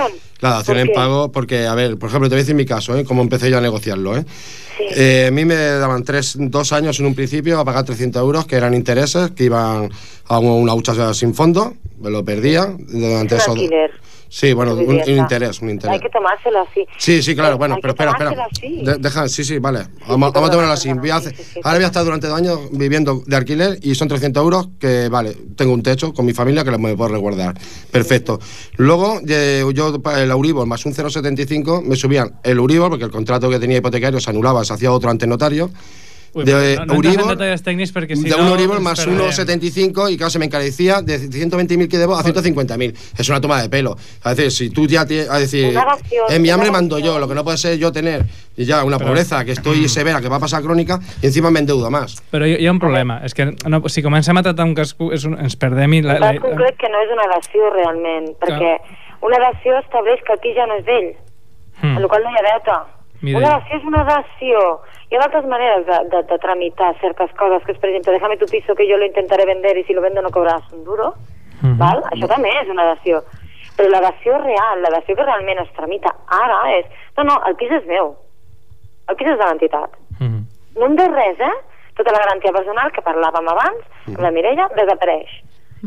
la 0.40 0.50
dación 0.50 0.76
¿Por 0.78 0.86
en 0.86 0.92
pago, 0.94 1.32
porque, 1.32 1.66
a 1.66 1.74
ver, 1.74 1.98
por 1.98 2.08
ejemplo, 2.08 2.28
te 2.28 2.34
voy 2.36 2.40
a 2.40 2.42
decir 2.44 2.54
mi 2.54 2.64
caso, 2.64 2.96
¿eh? 2.96 3.04
Cómo 3.04 3.22
empecé 3.22 3.50
yo 3.50 3.58
a 3.58 3.60
negociarlo, 3.60 4.16
¿eh? 4.16 4.24
Sí. 4.78 4.84
Eh, 4.96 5.26
a 5.28 5.30
mí 5.32 5.44
me 5.44 5.56
daban 5.56 6.04
tres, 6.04 6.36
dos 6.38 6.72
años 6.72 6.98
en 7.00 7.06
un 7.06 7.14
principio 7.14 7.58
a 7.58 7.64
pagar 7.64 7.84
300 7.84 8.20
euros, 8.22 8.46
que 8.46 8.54
eran 8.56 8.72
intereses, 8.74 9.32
que 9.32 9.44
iban 9.44 9.90
a 10.28 10.38
una 10.38 10.74
hucha 10.74 11.12
sin 11.14 11.34
fondo, 11.34 11.74
me 12.00 12.10
lo 12.10 12.24
perdía 12.24 12.66
durante 12.78 13.34
Es 13.36 13.42
esos... 13.42 13.54
alquiler. 13.56 13.90
Sí, 14.30 14.52
bueno, 14.52 14.74
un, 14.74 15.00
interés, 15.08 15.60
un 15.62 15.70
interés. 15.70 15.94
Hay 15.94 16.00
que 16.00 16.10
tomárselo 16.10 16.60
así. 16.60 16.84
Sí, 16.98 17.22
sí, 17.22 17.34
claro, 17.34 17.56
bueno, 17.56 17.76
hay 17.76 17.80
pero 17.80 17.92
espera, 17.94 18.10
espera. 18.12 18.46
De- 18.92 18.98
deja, 18.98 19.28
sí, 19.28 19.42
sí, 19.42 19.58
vale. 19.58 19.86
Vamos, 20.06 20.32
vamos 20.32 20.48
a 20.48 20.52
tomarlo 20.52 20.72
así. 20.72 20.92
Voy 20.92 21.10
a 21.10 21.16
hacer- 21.16 21.34
ahora 21.64 21.78
voy 21.78 21.84
a 21.84 21.86
estar 21.86 22.04
durante 22.04 22.26
dos 22.26 22.36
años 22.36 22.60
viviendo 22.72 23.22
de 23.26 23.36
alquiler 23.36 23.78
y 23.82 23.94
son 23.94 24.06
300 24.08 24.42
euros 24.42 24.68
que, 24.78 25.08
vale, 25.08 25.34
tengo 25.56 25.72
un 25.72 25.82
techo 25.82 26.12
con 26.12 26.26
mi 26.26 26.32
familia 26.34 26.62
que 26.62 26.70
me 26.76 26.94
puedo 26.94 27.08
resguardar. 27.10 27.54
Perfecto. 27.90 28.38
Luego, 28.76 29.20
yo, 29.22 30.00
el 30.16 30.30
Euribor 30.30 30.66
más 30.66 30.84
un 30.84 30.92
0,75, 30.94 31.82
me 31.82 31.96
subían 31.96 32.38
el 32.42 32.58
Euribor, 32.58 32.90
porque 32.90 33.04
el 33.04 33.10
contrato 33.10 33.48
que 33.48 33.58
tenía 33.58 33.78
hipotecario 33.78 34.20
se 34.20 34.30
anulaba, 34.30 34.64
se 34.64 34.74
hacía 34.74 34.92
otro 34.92 35.10
ante 35.10 35.26
notario. 35.26 35.70
De 36.34 36.44
però 36.44 36.58
no, 36.58 36.84
no 36.86 36.94
entres 36.94 37.14
en 37.14 37.20
Euribor, 37.20 37.36
detalls 37.38 37.62
tècnics 37.64 37.92
perquè 37.94 38.16
si 38.16 38.28
de 38.28 38.36
no... 38.36 38.42
un 38.44 38.48
Euribor 38.52 38.76
ens 38.76 38.84
más 38.84 39.00
perdrem. 39.00 39.18
1,75 39.30 40.12
y 40.12 40.16
claro, 40.16 40.30
se 40.30 40.38
me 40.38 40.44
encarecía 40.46 41.00
de 41.02 41.18
120.000 41.18 41.88
que 41.88 41.98
debo 41.98 42.16
a 42.16 42.22
150.000. 42.22 42.94
Es 43.18 43.28
una 43.28 43.40
toma 43.40 43.62
de 43.62 43.68
pelo. 43.68 43.96
Es 44.24 44.36
decir, 44.36 44.50
si 44.52 44.70
tú 44.70 44.86
ya 44.86 45.06
tienes, 45.06 45.30
a 45.30 45.38
decir, 45.38 45.74
en 46.28 46.42
mi 46.42 46.50
hambre 46.50 46.70
mando 46.70 46.98
yo, 46.98 47.18
lo 47.18 47.26
que 47.28 47.34
no 47.34 47.42
puede 47.44 47.56
ser 47.58 47.78
yo 47.78 47.90
tener 47.92 48.24
y 48.56 48.64
ya 48.64 48.84
una 48.84 48.98
Pero- 48.98 49.08
pobreza 49.10 49.44
que 49.44 49.52
estoy 49.52 49.88
severa, 49.88 50.20
que 50.20 50.28
va 50.28 50.36
a 50.36 50.40
pasar 50.40 50.62
crónica, 50.62 50.98
y 51.22 51.26
encima 51.26 51.50
me 51.50 51.60
endeudo 51.60 51.90
más. 51.90 52.22
Però 52.30 52.46
hi, 52.46 52.56
hi 52.60 52.66
ha 52.66 52.72
un 52.72 52.78
problema, 52.78 53.20
és 53.24 53.32
que 53.34 53.46
no, 53.66 53.82
si 53.88 54.02
comencem 54.02 54.36
a 54.36 54.42
tratar 54.42 54.66
un 54.66 54.74
cas, 54.74 54.94
és 55.14 55.24
un, 55.24 55.38
ens 55.38 55.56
perdem 55.56 55.94
i... 55.94 56.02
La, 56.02 56.18
la, 56.18 56.32
cas 56.34 56.42
concret 56.42 56.76
que 56.76 56.90
no 56.92 57.00
és 57.06 57.10
una 57.14 57.26
dació 57.32 57.70
realment, 57.72 58.32
perquè 58.42 58.76
una 59.22 59.38
dació 59.42 59.78
estableix 59.80 60.20
que 60.26 60.34
el 60.36 60.40
pis 60.44 60.56
ja 60.58 60.66
no 60.68 60.76
és 60.78 60.84
d'ell, 60.84 61.10
Hmm. 61.78 61.94
la 62.02 62.08
qual 62.10 62.24
no 62.24 62.30
hi 62.34 62.38
ha 62.40 62.42
deute. 62.42 62.74
Mira. 63.20 63.38
Una 63.38 63.50
dació 63.56 63.78
és 63.78 63.86
una 63.88 64.04
dació. 64.06 64.60
Hi 65.10 65.16
ha 65.16 65.22
d'altres 65.24 65.46
maneres 65.50 65.86
de, 65.88 65.98
de, 66.12 66.22
de 66.30 66.38
tramitar 66.38 66.92
certes 67.00 67.32
coses, 67.38 67.64
que 67.66 67.74
és, 67.74 67.80
per 67.82 67.90
exemple, 67.90 68.14
déjame 68.14 68.36
tu 68.38 68.46
piso 68.46 68.76
que 68.78 68.86
yo 68.86 68.96
lo 68.96 69.06
intentaré 69.06 69.46
vender 69.46 69.76
y 69.76 69.84
si 69.84 69.92
lo 69.92 70.02
vendo 70.02 70.22
no 70.22 70.30
cobrarás 70.30 70.70
un 70.72 70.84
duro. 70.84 71.14
Mhm. 71.62 71.78
Val? 71.78 72.02
Això 72.12 72.28
també 72.30 72.52
és 72.62 72.70
una 72.70 72.86
dació. 72.94 73.22
Però 73.78 73.90
la 73.90 74.00
dació 74.00 74.38
real, 74.42 74.82
la 74.82 74.94
dació 74.94 75.16
que 75.16 75.26
realment 75.26 75.58
es 75.62 75.72
tramita 75.74 76.14
ara 76.26 76.60
és... 76.78 76.86
No, 77.16 77.24
no, 77.24 77.40
el 77.46 77.56
pis 77.58 77.72
és 77.74 77.86
meu. 77.86 78.14
El 79.08 79.16
pis 79.16 79.32
és 79.34 79.38
de 79.38 79.44
l'entitat. 79.44 79.98
Mhm. 80.20 80.44
No 80.78 80.86
em 80.86 80.96
res, 80.96 81.40
eh? 81.40 81.56
Tota 81.98 82.12
la 82.14 82.22
garantia 82.22 82.52
personal 82.54 82.92
que 82.94 83.02
parlàvem 83.02 83.48
abans, 83.50 83.82
amb 84.06 84.20
la 84.22 84.30
Mireia, 84.30 84.68
desapareix. 84.76 85.30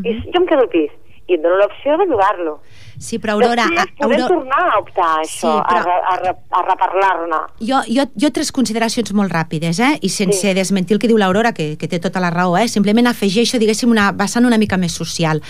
I 0.03 0.19
jo 0.31 0.39
em 0.41 0.47
quedo 0.47 0.63
el 0.63 0.69
pis 0.71 0.91
i 1.31 1.37
et 1.39 1.43
dono 1.43 1.57
l'opció 1.61 1.97
de 1.97 2.05
llogar-lo. 2.11 2.59
Sí, 3.01 3.17
però 3.17 3.33
Aurora... 3.33 3.63
Després 3.65 3.95
podem 3.97 4.21
Aurora 4.21 4.27
tornar 4.29 4.63
a 4.75 4.79
optar 4.79 5.05
a 5.09 5.23
Sí, 5.25 5.39
això, 5.39 5.53
però- 5.65 5.79
a, 5.79 5.83
re, 5.87 5.95
a, 6.11 6.15
re, 6.21 6.33
a 6.51 6.61
reparlar-ne. 6.67 7.39
jo, 7.65 7.79
jo, 7.89 8.03
jo 8.21 8.29
tres 8.35 8.51
consideracions 8.53 9.11
molt 9.17 9.31
ràpides, 9.33 9.79
eh? 9.81 9.97
i 10.01 10.09
sense 10.09 10.41
Sí. 10.41 10.53
desmentir 10.53 10.93
el 10.95 10.99
que 11.01 11.07
diu 11.09 11.17
l'Aurora, 11.17 11.51
que, 11.53 11.77
que 11.81 11.87
té 11.87 11.99
tota 11.99 12.19
la 12.21 12.29
raó, 12.29 12.57
eh? 12.57 12.67
simplement 12.67 13.07
afegeixo, 13.09 13.57
diguéssim, 13.57 13.89
una 13.89 14.11
vessant 14.11 14.45
una 14.45 14.59
mica 14.61 14.77
més 14.77 14.91
social. 14.93 15.41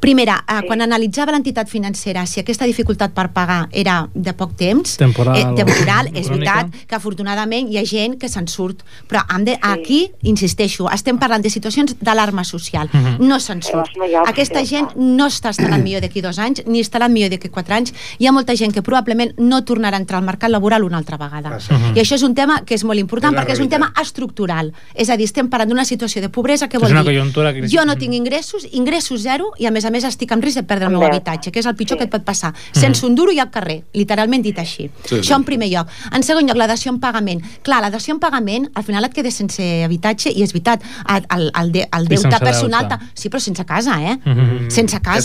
Primera, 0.00 0.40
eh, 0.48 0.62
quan 0.66 0.82
analitzava 0.82 1.30
l'entitat 1.32 1.68
financera 1.70 2.24
si 2.26 2.40
aquesta 2.40 2.66
dificultat 2.66 3.14
per 3.14 3.28
pagar 3.32 3.68
era 3.70 4.08
de 4.14 4.32
poc 4.34 4.56
temps, 4.58 4.96
Temporal 4.98 5.36
eh, 5.36 5.44
temporal 5.56 6.10
és 6.14 6.28
veritat 6.32 6.74
que 6.88 6.96
afortunadament 6.98 7.70
hi 7.70 7.78
ha 7.78 7.84
gent 7.86 8.18
que 8.18 8.28
se'n 8.28 8.48
surt, 8.50 8.82
però 9.08 9.22
hem 9.34 9.44
de, 9.46 9.56
aquí, 9.62 10.10
insisteixo, 10.22 10.88
estem 10.90 11.18
parlant 11.22 11.42
de 11.44 11.50
situacions 11.50 11.94
d'alarma 12.00 12.42
social, 12.44 12.90
Mhm. 12.92 13.16
no 13.20 13.38
se'n 13.40 13.62
surt. 13.62 13.94
No 13.96 14.24
Aquesta 14.26 14.64
gent 14.64 14.90
clar. 14.92 14.96
No 15.26 15.32
està 15.32 15.50
estarà 15.50 15.78
millor 15.82 16.02
d'aquí 16.04 16.22
dos 16.22 16.38
anys, 16.38 16.62
ni 16.70 16.80
estarà 16.84 17.08
millor 17.10 17.30
d'aquí 17.32 17.48
quatre 17.50 17.74
anys. 17.74 17.92
Hi 18.20 18.26
ha 18.28 18.32
molta 18.32 18.54
gent 18.56 18.72
que 18.74 18.82
probablement 18.86 19.34
no 19.42 19.62
tornarà 19.66 19.98
a 19.98 20.02
entrar 20.04 20.20
al 20.20 20.26
mercat 20.26 20.50
laboral 20.54 20.84
una 20.86 20.98
altra 21.00 21.18
vegada. 21.18 21.56
I 21.94 22.00
això 22.02 22.14
és 22.14 22.22
un 22.22 22.34
tema 22.34 22.60
que 22.64 22.74
és 22.78 22.84
molt 22.86 23.00
important 23.00 23.34
És 23.34 23.40
perquè 23.40 23.52
és 23.56 23.60
un 23.60 23.68
tema 23.72 23.92
estructural. 24.00 24.72
És 24.94 25.10
a 25.10 25.16
dir, 25.16 25.24
estem 25.26 25.48
parlant 25.50 25.68
d'una 25.72 25.84
situació 25.84 26.22
de 26.22 26.28
pobresa 26.30 26.68
que 26.68 26.78
vol 26.78 26.88
dir 26.88 26.94
que- 27.12 27.68
jo 27.76 27.84
no 27.84 27.96
tinc 27.96 28.14
ingressos, 28.14 28.66
ingressos 28.72 29.22
zero 29.22 29.50
i 29.58 29.66
a 29.66 29.70
més 29.70 29.84
a 29.84 29.90
més 29.90 30.04
estic 30.04 30.30
en 30.32 30.42
risc 30.42 30.56
de 30.56 30.62
perdre 30.62 30.86
el 30.86 30.92
meu 30.92 31.00
habitatge, 31.16 31.50
que 31.50 31.58
és 31.60 31.66
el 31.66 31.74
pitjor 31.74 31.96
Sí. 31.96 31.98
que 31.98 32.04
et 32.04 32.10
pot 32.10 32.22
passar. 32.24 32.54
Sense 32.72 33.04
un 33.06 33.14
duro 33.14 33.32
i 33.32 33.38
al 33.40 33.50
carrer, 33.50 33.84
literalment 33.94 34.42
dit 34.42 34.58
així. 34.58 34.90
Sí, 35.04 35.08
sí. 35.08 35.20
Això 35.22 35.36
en 35.36 35.44
primer 35.44 35.68
lloc. 35.70 35.88
En 36.12 36.22
segon 36.22 36.46
lloc, 36.46 36.56
la 36.56 36.66
dació 36.66 36.92
en 36.92 37.00
pagament. 37.00 37.42
Clar, 37.62 37.80
la 37.82 37.90
dació 37.90 38.14
en 38.14 38.20
pagament, 38.20 38.68
al 38.74 38.84
final 38.84 39.04
et 39.04 39.12
quedes 39.14 39.34
sense 39.34 39.62
habitatge 39.84 40.30
i 40.30 40.42
és 40.42 40.52
veritat, 40.52 40.82
el, 41.08 41.26
el, 41.34 41.50
el, 41.60 41.72
de, 41.72 41.88
el 41.96 42.06
deute 42.08 42.28
personal... 42.40 42.88
deute. 42.88 43.04
Sí, 43.14 43.28
però 43.30 43.40
sense 43.40 43.64
casa, 43.64 43.96
eh? 44.02 44.18
Mhm. 44.24 44.70
Sense 44.70 45.00
casa. 45.00 45.15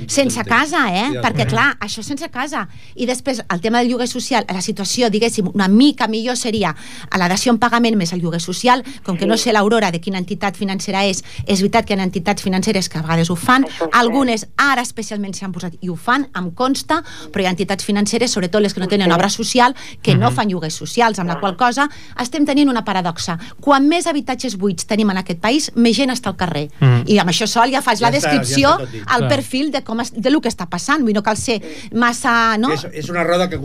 Tot 0.00 0.10
Sense 0.10 0.36
temps. 0.42 0.48
casa, 0.48 0.82
eh? 0.94 1.06
Sí, 1.12 1.18
Perquè, 1.24 1.46
clar, 1.48 1.76
això 1.80 2.02
sense 2.02 2.28
casa. 2.30 2.68
I 2.94 3.06
després, 3.06 3.42
el 3.50 3.60
tema 3.60 3.78
del 3.80 3.88
lloguer 3.90 4.08
social, 4.08 4.44
la 4.48 4.60
situació, 4.62 5.10
diguéssim, 5.10 5.50
una 5.54 5.68
mica 5.68 6.08
millor 6.08 6.36
seria 6.36 6.74
a 7.10 7.18
la 7.18 7.28
dació 7.28 7.52
en 7.52 7.58
pagament 7.58 7.96
més 7.96 8.12
el 8.12 8.20
lloguer 8.20 8.40
social, 8.40 8.84
com 9.02 9.16
que 9.16 9.26
no 9.26 9.36
sé 9.36 9.52
l'Aurora 9.52 9.90
de 9.90 10.00
quina 10.00 10.18
entitat 10.18 10.56
financera 10.56 11.04
és, 11.04 11.22
és 11.46 11.60
veritat 11.60 11.84
que 11.86 11.94
hi 11.94 11.98
ha 12.00 12.02
entitats 12.04 12.42
financeres 12.42 12.88
que 12.88 12.98
a 12.98 13.02
vegades 13.02 13.30
ho 13.30 13.36
fan, 13.36 13.66
algunes 13.92 14.46
ara 14.56 14.82
especialment 14.82 15.34
s'han 15.34 15.52
posat 15.52 15.74
i 15.80 15.88
ho 15.88 15.96
fan, 15.96 16.28
em 16.36 16.50
consta, 16.50 17.02
però 17.32 17.42
hi 17.42 17.46
ha 17.46 17.50
entitats 17.54 17.84
financeres, 17.84 18.32
sobretot 18.32 18.62
les 18.62 18.74
que 18.74 18.80
no 18.80 18.88
tenen 18.88 19.12
obra 19.12 19.28
social, 19.30 19.74
que 20.02 20.14
no 20.14 20.30
fan 20.30 20.48
lloguers 20.50 20.74
socials, 20.74 21.18
amb 21.18 21.28
la 21.30 21.38
qual 21.40 21.56
cosa 21.56 21.88
estem 22.20 22.44
tenint 22.46 22.68
una 22.68 22.84
paradoxa. 22.84 23.38
Quan 23.60 23.88
més 23.88 24.06
habitatges 24.06 24.56
buits 24.58 24.86
tenim 24.86 25.10
en 25.10 25.18
aquest 25.18 25.40
país, 25.40 25.70
més 25.74 25.96
gent 25.96 26.10
està 26.10 26.28
al 26.32 26.36
carrer. 26.36 26.68
Mhm. 26.80 27.04
I 27.06 27.18
amb 27.18 27.30
això 27.30 27.46
sol 27.46 27.70
ja 27.70 27.82
faig 27.82 27.98
Ja 27.98 28.10
la 28.10 28.16
està, 28.16 28.30
descripció 28.30 28.68
ja 28.68 28.74
està 28.74 28.84
tot 28.84 28.92
dit. 28.92 29.02
El 29.16 29.26
Clar. 29.26 29.30
perfil 29.36 29.70
de, 29.72 29.84
com 29.86 30.00
es, 30.02 30.12
de 30.14 30.32
lo 30.32 30.40
que 30.40 30.50
està 30.52 30.68
passant. 30.70 31.04
Vull 31.04 31.16
no 31.16 31.22
cal 31.26 31.38
ser 31.40 31.60
massa... 31.92 32.56
No? 32.60 32.72
És, 32.74 32.86
és, 32.92 33.08
una 33.12 33.24
roda 33.26 33.48
que, 33.50 33.60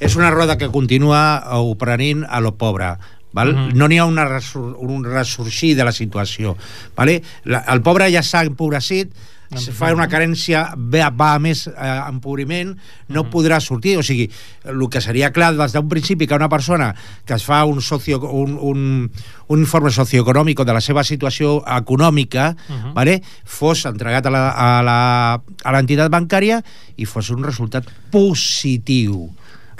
és 0.00 0.16
una 0.16 0.30
roda 0.34 0.58
que 0.60 0.70
continua 0.72 1.20
oprenint 1.60 2.24
a 2.28 2.40
lo 2.44 2.54
pobre. 2.60 2.94
Val? 3.34 3.52
Mhm. 3.52 3.76
No 3.78 3.88
n'hi 3.90 3.98
ha 3.98 4.06
una 4.06 4.24
resur 4.28 4.76
un 4.78 5.04
ressorgir 5.04 5.74
de 5.76 5.84
la 5.84 5.92
situació. 5.92 6.56
Vale? 6.96 7.20
La, 7.44 7.64
el 7.74 7.82
pobre 7.82 8.06
ja 8.14 8.22
s'ha 8.22 8.44
empobrecit, 8.46 9.10
es 9.56 9.70
fa 9.76 9.92
una 9.94 10.06
carència, 10.08 10.74
va, 10.76 11.10
va 11.10 11.34
a 11.34 11.38
més 11.38 11.66
eh, 11.66 11.72
empobriment, 12.08 12.74
no 13.08 13.24
podrà 13.30 13.60
sortir. 13.60 13.96
O 13.98 14.02
sigui, 14.02 14.28
el 14.64 14.82
que 14.90 15.00
seria 15.00 15.30
clar 15.32 15.52
des 15.56 15.72
d'un 15.72 15.88
principi 15.88 16.26
que 16.26 16.34
una 16.34 16.48
persona 16.48 16.94
que 17.24 17.34
es 17.34 17.44
fa 17.44 17.64
un, 17.64 17.80
socio, 17.82 18.20
un, 18.20 18.58
un, 18.60 19.10
un 19.48 19.58
informe 19.60 19.90
socioeconòmic 19.90 20.64
de 20.64 20.72
la 20.76 20.80
seva 20.80 21.04
situació 21.04 21.62
econòmica 21.66 22.54
Mhm. 22.68 22.92
vale? 22.94 23.20
fos 23.44 23.84
entregat 23.86 24.26
a 24.26 24.30
la- 24.30 24.50
a 24.50 24.82
la- 24.82 25.42
a 25.64 25.72
l'entitat 25.72 26.10
bancària 26.10 26.62
i 26.96 27.04
fos 27.06 27.30
un 27.30 27.42
resultat 27.44 27.84
positiu. 28.10 29.30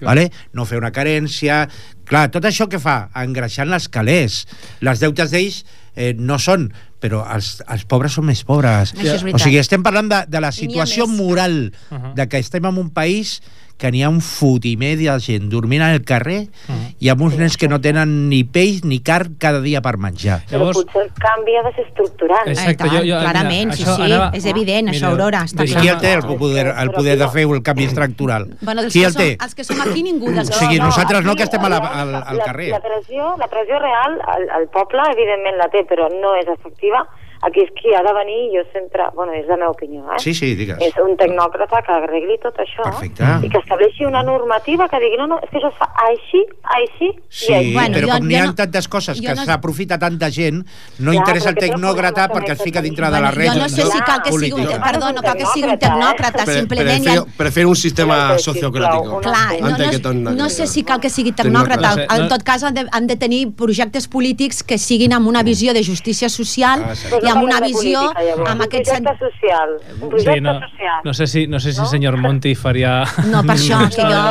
Vale? 0.04 0.30
No 0.52 0.64
fer 0.66 0.76
una 0.78 0.90
carència... 0.92 1.68
Clar, 2.04 2.26
tot 2.30 2.44
això 2.44 2.66
que 2.68 2.76
fa? 2.82 3.08
Engreixant 3.16 3.70
les 3.70 3.86
calés. 3.88 4.42
Les 4.84 5.00
deutes 5.00 5.30
d'ells 5.32 5.62
eh, 5.96 6.14
no 6.18 6.38
són, 6.38 6.72
però 7.00 7.24
els, 7.34 7.62
els 7.68 7.84
pobres 7.84 8.12
són 8.12 8.26
més 8.26 8.42
pobres. 8.44 8.94
O 9.34 9.38
sigui, 9.44 9.58
estem 9.58 9.82
parlant 9.82 10.08
de, 10.08 10.22
de 10.28 10.40
la 10.40 10.52
situació 10.52 11.06
moral 11.06 11.72
Uh 11.90 11.98
-huh. 11.98 12.14
de 12.14 12.28
que 12.28 12.38
estem 12.38 12.64
en 12.64 12.78
un 12.78 12.90
país 12.90 13.40
que 13.76 13.90
n'hi 13.90 14.02
ha 14.04 14.08
un 14.08 14.20
fotimer 14.20 14.96
de 14.96 15.10
gent 15.20 15.50
dormint 15.50 15.82
al 15.82 16.02
carrer 16.04 16.46
-huh. 16.46 16.94
i 16.98 17.08
amb 17.08 17.20
uns 17.22 17.36
nens 17.36 17.56
que 17.56 17.68
no 17.68 17.80
tenen 17.80 18.28
ni 18.28 18.44
peix 18.44 18.84
ni 18.84 19.00
carn 19.00 19.34
cada 19.38 19.60
dia 19.60 19.80
per 19.82 19.96
menjar. 19.98 20.42
Però 20.50 20.72
potser 20.72 21.02
el 21.02 21.10
canvi 21.12 21.56
ha 21.56 21.62
de 21.68 21.74
ser 21.74 21.86
estructural. 21.86 22.46
Exacte, 22.46 22.88
jo, 22.88 22.98
jo, 23.02 23.18
clarament, 23.20 23.72
sí, 23.72 23.84
sí, 23.84 24.12
és 24.32 24.44
evident, 24.46 24.88
això, 24.88 25.10
Aurora, 25.10 25.42
està 25.44 25.64
clar. 25.66 25.80
qui 25.80 25.88
el 25.88 25.98
té 25.98 26.12
el 26.14 26.22
poder, 26.22 26.66
el 26.78 26.90
poder 26.90 27.18
de 27.18 27.28
fer 27.28 27.42
el 27.42 27.62
canvi 27.62 27.84
estructural? 27.84 28.56
Bueno, 28.60 28.82
dels 28.82 28.92
qui 28.92 29.04
el 29.04 29.14
té? 29.14 29.36
Som, 29.36 29.44
els 29.44 29.54
que 29.54 29.64
som 29.64 29.80
aquí 29.80 30.02
ningú 30.02 30.30
dels 30.30 30.50
O 30.50 30.52
sigui, 30.52 30.76
som- 30.76 30.86
nosaltres 30.86 31.24
no, 31.24 31.32
aquí, 31.32 31.38
que 31.38 31.44
estem 31.44 31.64
a 31.64 31.68
la, 31.68 31.78
la- 31.78 32.02
al, 32.02 32.14
al 32.14 32.36
la, 32.36 32.44
carrer. 32.44 32.70
La 32.70 32.80
pressió, 32.80 33.36
la 33.38 33.48
pressió 33.48 33.78
real, 33.78 34.12
el, 34.36 34.48
el 34.60 34.68
poble 34.68 35.02
evidentment 35.12 35.56
la 35.58 35.68
té, 35.68 35.84
però 35.84 36.08
no 36.08 36.34
és 36.36 36.46
efectiva. 36.48 37.06
Aquí 37.42 37.60
és 37.60 37.70
qui 37.76 37.92
ha 37.94 38.02
de 38.02 38.12
venir, 38.14 38.50
jo 38.54 38.62
sempre, 38.72 39.02
bueno, 39.14 39.32
és 39.34 39.46
la 39.46 39.56
meva 39.56 39.70
opinió, 39.70 40.04
eh? 40.12 40.18
Sí, 40.18 40.32
sí, 40.34 40.54
digues. 40.54 40.78
És 40.80 40.94
un 41.02 41.16
tecnòcrata 41.16 41.82
que 41.84 41.92
arregli 41.92 42.38
tot 42.40 42.56
això 42.56 42.82
Perfecte. 42.84 43.24
i 43.44 43.50
que 43.50 43.58
estableixi 43.58 44.06
una 44.06 44.22
normativa 44.22 44.88
que 44.88 45.00
digui, 45.00 45.16
no, 45.18 45.26
no, 45.26 45.38
és 45.42 45.50
que 45.50 45.58
això 45.58 45.68
es 45.68 45.76
fa 45.76 45.90
així, 46.08 46.40
així 46.78 47.10
Sí, 47.28 47.52
i 47.52 47.54
així. 47.54 47.72
Bueno, 47.74 47.94
però 47.98 48.06
jo- 48.08 48.16
com 48.18 48.26
n'hi 48.28 48.34
jo 48.38 48.42
ha 48.42 48.46
no- 48.46 48.54
tantes 48.54 48.88
coses 48.88 49.20
jo 49.20 49.26
que 49.28 49.34
no- 49.34 49.44
s'aprofita 49.44 49.98
tanta 49.98 50.30
gent, 50.30 50.64
no 50.98 51.10
Clar, 51.10 51.14
interessa 51.14 51.50
el 51.50 51.56
tecnòcrata 51.56 52.28
problema 52.28 52.34
perquè 52.46 52.52
es 52.56 52.62
fica 52.62 52.80
dintre 52.80 53.10
de 53.10 53.20
la 53.20 53.30
Jo 53.30 53.36
red 53.36 53.54
no 53.54 53.68
sé 53.68 53.82
si 53.82 54.00
cal 54.00 54.22
que 54.22 54.32
sigui 54.32 54.52
un, 54.52 54.80
perdó, 54.80 55.12
no 55.12 55.20
cal 55.22 55.36
que 55.36 55.46
sigui 55.46 55.68
un 55.68 55.78
tecnòcrata, 55.78 56.44
Pre- 56.44 56.54
simplement... 56.54 57.02
prefiero, 57.04 57.24
ja- 57.26 57.32
prefiero 57.36 57.68
un 57.68 57.76
sistema 57.76 58.14
Sisplau, 58.38 58.54
sociocrático. 58.54 59.20
Clar, 59.20 59.60
no, 59.60 60.22
no, 60.22 60.30
no 60.32 60.48
sé 60.48 60.66
si 60.66 60.82
cal 60.82 61.00
que 61.00 61.10
sigui 61.10 61.32
Tecnòcrata. 61.32 62.06
En 62.16 62.28
tot 62.28 62.42
cas, 62.42 62.62
han 62.62 62.74
de, 62.74 62.86
han 62.90 63.06
de 63.06 63.16
tenir 63.16 63.52
projectes 63.54 64.08
polítics 64.08 64.62
que 64.62 64.78
siguin 64.78 65.12
amb 65.12 65.26
una 65.28 65.42
visió 65.42 65.72
de 65.74 65.82
justícia 65.84 66.28
social 66.28 66.84
Ah, 66.84 66.94
i 67.22 67.28
amb 67.34 67.44
una 67.44 67.60
visió 67.60 68.00
política, 68.00 68.22
llavors. 68.24 68.50
amb 68.50 68.60
un 68.60 68.66
aquest 68.66 68.84
projecte 68.88 69.08
sentit. 69.08 69.24
social. 69.24 69.68
Un 70.02 70.08
projecte 70.08 70.34
Sí, 70.34 70.40
no, 70.40 70.54
social. 70.60 71.00
no 71.04 71.14
sé 71.14 71.26
si, 71.26 71.46
no 71.46 71.60
sé 71.60 71.72
si 71.72 71.80
el 71.80 71.86
senyor 71.86 72.16
Monti 72.16 72.54
faria... 72.54 73.04
No, 73.34 73.42
per 73.42 73.56
això, 73.56 73.78
que 73.90 74.02
jo, 74.02 74.22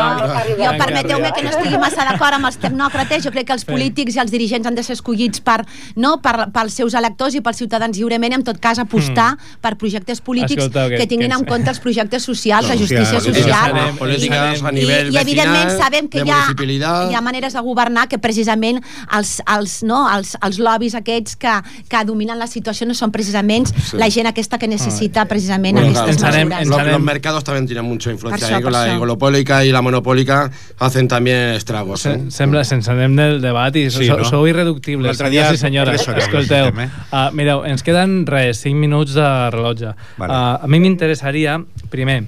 jo 0.63 0.71
permeteu-me 0.77 1.31
que 1.33 1.43
no 1.43 1.49
estigui 1.49 1.77
massa 1.81 2.05
d'acord 2.07 2.37
amb 2.37 2.45
els 2.49 2.57
tecnòcrates, 2.65 3.23
jo 3.25 3.31
crec 3.31 3.47
que 3.47 3.53
els 3.57 3.65
polítics 3.65 4.15
i 4.15 4.19
els 4.23 4.31
dirigents 4.31 4.67
han 4.67 4.75
de 4.75 4.83
ser 4.83 4.93
escollits 4.97 5.41
per, 5.41 5.59
no, 5.95 6.17
per, 6.23 6.49
pels 6.53 6.73
seus 6.81 6.93
electors 6.99 7.35
i 7.35 7.41
pels 7.41 7.57
ciutadans 7.63 7.97
lliurement, 7.97 8.31
i 8.33 8.39
en 8.39 8.43
tot 8.43 8.59
cas 8.63 8.79
apostar 8.79 9.33
per 9.61 9.75
projectes 9.77 10.21
polítics 10.21 10.63
Escolteu, 10.63 10.89
que- 10.89 10.97
que 11.03 11.07
tinguin 11.07 11.29
que- 11.31 11.37
en 11.37 11.45
compte 11.45 11.69
els 11.69 11.79
projectes 11.79 12.23
socials, 12.23 12.67
la 12.69 12.77
justícia 12.77 13.19
social. 13.19 13.71
anem- 13.73 13.97
polítiques 13.97 14.63
a 14.63 14.69
I, 14.71 14.75
nivell 14.75 15.13
i 15.13 15.17
evidentment 15.17 15.65
vecinal, 15.65 15.81
sabem 15.83 16.07
que 16.09 16.19
hi 16.23 16.29
ha, 16.29 17.09
hi 17.09 17.15
ha 17.15 17.21
maneres 17.21 17.53
de 17.53 17.59
governar 17.61 18.07
que 18.07 18.17
precisament 18.19 18.81
els, 19.11 19.41
els, 19.57 19.83
no, 19.83 20.07
els, 20.15 20.37
els 20.41 20.59
lobbies 20.59 20.95
aquests 20.95 21.35
que, 21.35 21.53
que 21.89 22.03
dominen 22.05 22.39
la 22.39 22.47
situació 22.47 22.82
no 22.85 22.93
són 22.93 23.11
precisament 23.11 23.67
Sí. 23.67 23.97
la 23.97 24.09
gent 24.09 24.27
aquesta 24.27 24.57
que 24.57 24.67
necessita 24.67 25.25
precisament 25.25 25.77
Bueno, 25.77 25.89
aquestes 25.99 26.17
claro, 26.17 26.45
mesures. 26.45 26.67
los, 26.67 26.87
los 26.87 27.01
mercados 27.01 27.43
también 27.43 27.65
tienen 27.67 27.85
mucha 27.85 28.11
influencia 28.11 28.47
això, 28.59 28.69
la 28.69 28.87
això. 28.87 29.01
oligopólica 29.01 29.65
y 29.65 29.71
la 29.71 29.81
monopólica 29.81 30.51
hacen 30.79 31.07
también 31.07 31.53
estragos. 31.55 32.05
¿eh? 32.05 32.19
Se, 32.25 32.31
sembla, 32.31 32.63
sense 32.63 32.91
anem 32.91 33.15
del 33.15 33.41
debat 33.41 33.75
i 33.75 33.89
Sí, 33.89 34.07
sou, 34.07 34.17
no? 34.19 34.25
sou 34.25 34.47
irreductibles, 34.47 35.05
L'altre 35.07 35.29
dia 35.29 35.47
i 35.53 35.57
tres 35.57 36.07
hores 36.07 36.07
Escolteu, 36.27 36.71
necessitem, 36.71 36.89
uh, 37.11 37.29
mireu, 37.33 37.65
ens 37.65 37.83
queden 37.83 38.25
res, 38.25 38.61
5 38.63 38.75
minuts 38.79 39.13
de 39.13 39.49
rellotge. 39.51 39.93
Vale. 40.17 40.31
Uh, 40.33 40.63
a 40.63 40.67
mi 40.67 40.79
m'interessaria, 40.79 41.59
primer, 41.89 42.23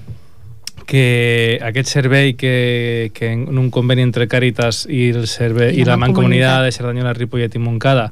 que 0.86 1.58
aquest 1.62 1.88
servei 1.90 2.34
que, 2.34 3.10
que 3.14 3.32
en 3.32 3.58
un 3.58 3.70
conveni 3.74 4.02
entre 4.06 4.28
Càritas 4.30 4.84
i, 4.88 5.08
el 5.10 5.26
servei, 5.26 5.74
I 5.74 5.80
i 5.82 5.84
la 5.84 5.96
la 5.96 5.96
Mancomunitat 6.04 6.62
de 6.64 6.72
Cerdanyola, 6.72 7.12
Ripollet 7.16 7.54
i 7.56 7.58
Montcada 7.58 8.10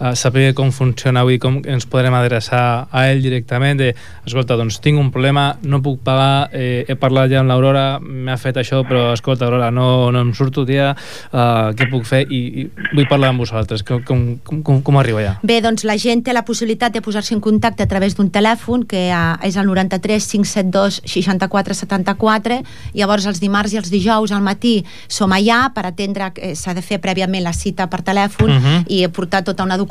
uh, 0.00 0.12
sàpiga 0.14 0.54
com 0.54 0.70
funciona 0.74 1.22
avui, 1.24 1.38
com 1.38 1.60
ens 1.66 1.86
podrem 1.88 2.14
adreçar 2.14 2.88
a 2.90 3.04
ell 3.10 3.22
directament, 3.22 3.78
de, 3.80 3.92
escolta, 4.26 4.56
doncs 4.58 4.78
tinc 4.84 5.00
un 5.00 5.10
problema, 5.14 5.56
no 5.62 5.80
puc 5.82 6.00
pagar, 6.06 6.48
eh, 6.52 6.84
he 6.88 6.96
parlat 6.98 7.30
ja 7.32 7.40
amb 7.42 7.50
l'Aurora, 7.50 7.98
m'ha 8.00 8.36
fet 8.40 8.60
això, 8.60 8.82
però 8.88 9.12
escolta, 9.14 9.46
Aurora, 9.46 9.70
no, 9.74 10.10
no 10.14 10.22
em 10.26 10.32
surto, 10.34 10.64
tia, 10.68 10.92
uh, 11.32 11.70
què 11.78 11.88
puc 11.90 12.06
fer? 12.08 12.24
I, 12.28 12.40
i 12.62 12.66
vull 12.94 13.08
parlar 13.10 13.32
amb 13.32 13.42
vosaltres, 13.42 13.82
com, 13.86 14.02
com, 14.06 14.62
com, 14.62 14.82
com, 14.84 15.00
arribo 15.00 15.22
allà? 15.22 15.36
Bé, 15.42 15.60
doncs 15.64 15.86
la 15.88 15.98
gent 15.98 16.22
té 16.26 16.34
la 16.36 16.44
possibilitat 16.46 16.94
de 16.94 17.02
posar-se 17.04 17.34
en 17.34 17.42
contacte 17.44 17.82
a 17.82 17.90
través 17.90 18.16
d'un 18.18 18.30
telèfon 18.30 18.84
que 18.88 19.08
eh, 19.08 19.48
és 19.48 19.56
el 19.58 19.66
93 19.66 20.28
572 20.28 21.00
64 21.08 21.74
74 21.74 22.60
llavors 22.94 23.26
els 23.30 23.40
dimarts 23.40 23.74
i 23.74 23.80
els 23.80 23.90
dijous 23.90 24.32
al 24.32 24.42
matí 24.44 24.78
som 25.08 25.32
allà 25.34 25.64
per 25.74 25.86
atendre 25.88 26.30
eh, 26.36 26.54
s'ha 26.58 26.74
de 26.76 26.82
fer 26.84 27.00
prèviament 27.02 27.44
la 27.44 27.54
cita 27.56 27.88
per 27.90 28.02
telèfon 28.06 28.58
Mhm. 28.58 28.84
i 28.88 29.06
portar 29.08 29.42
tota 29.44 29.64
una 29.64 29.76
documentació 29.76 29.87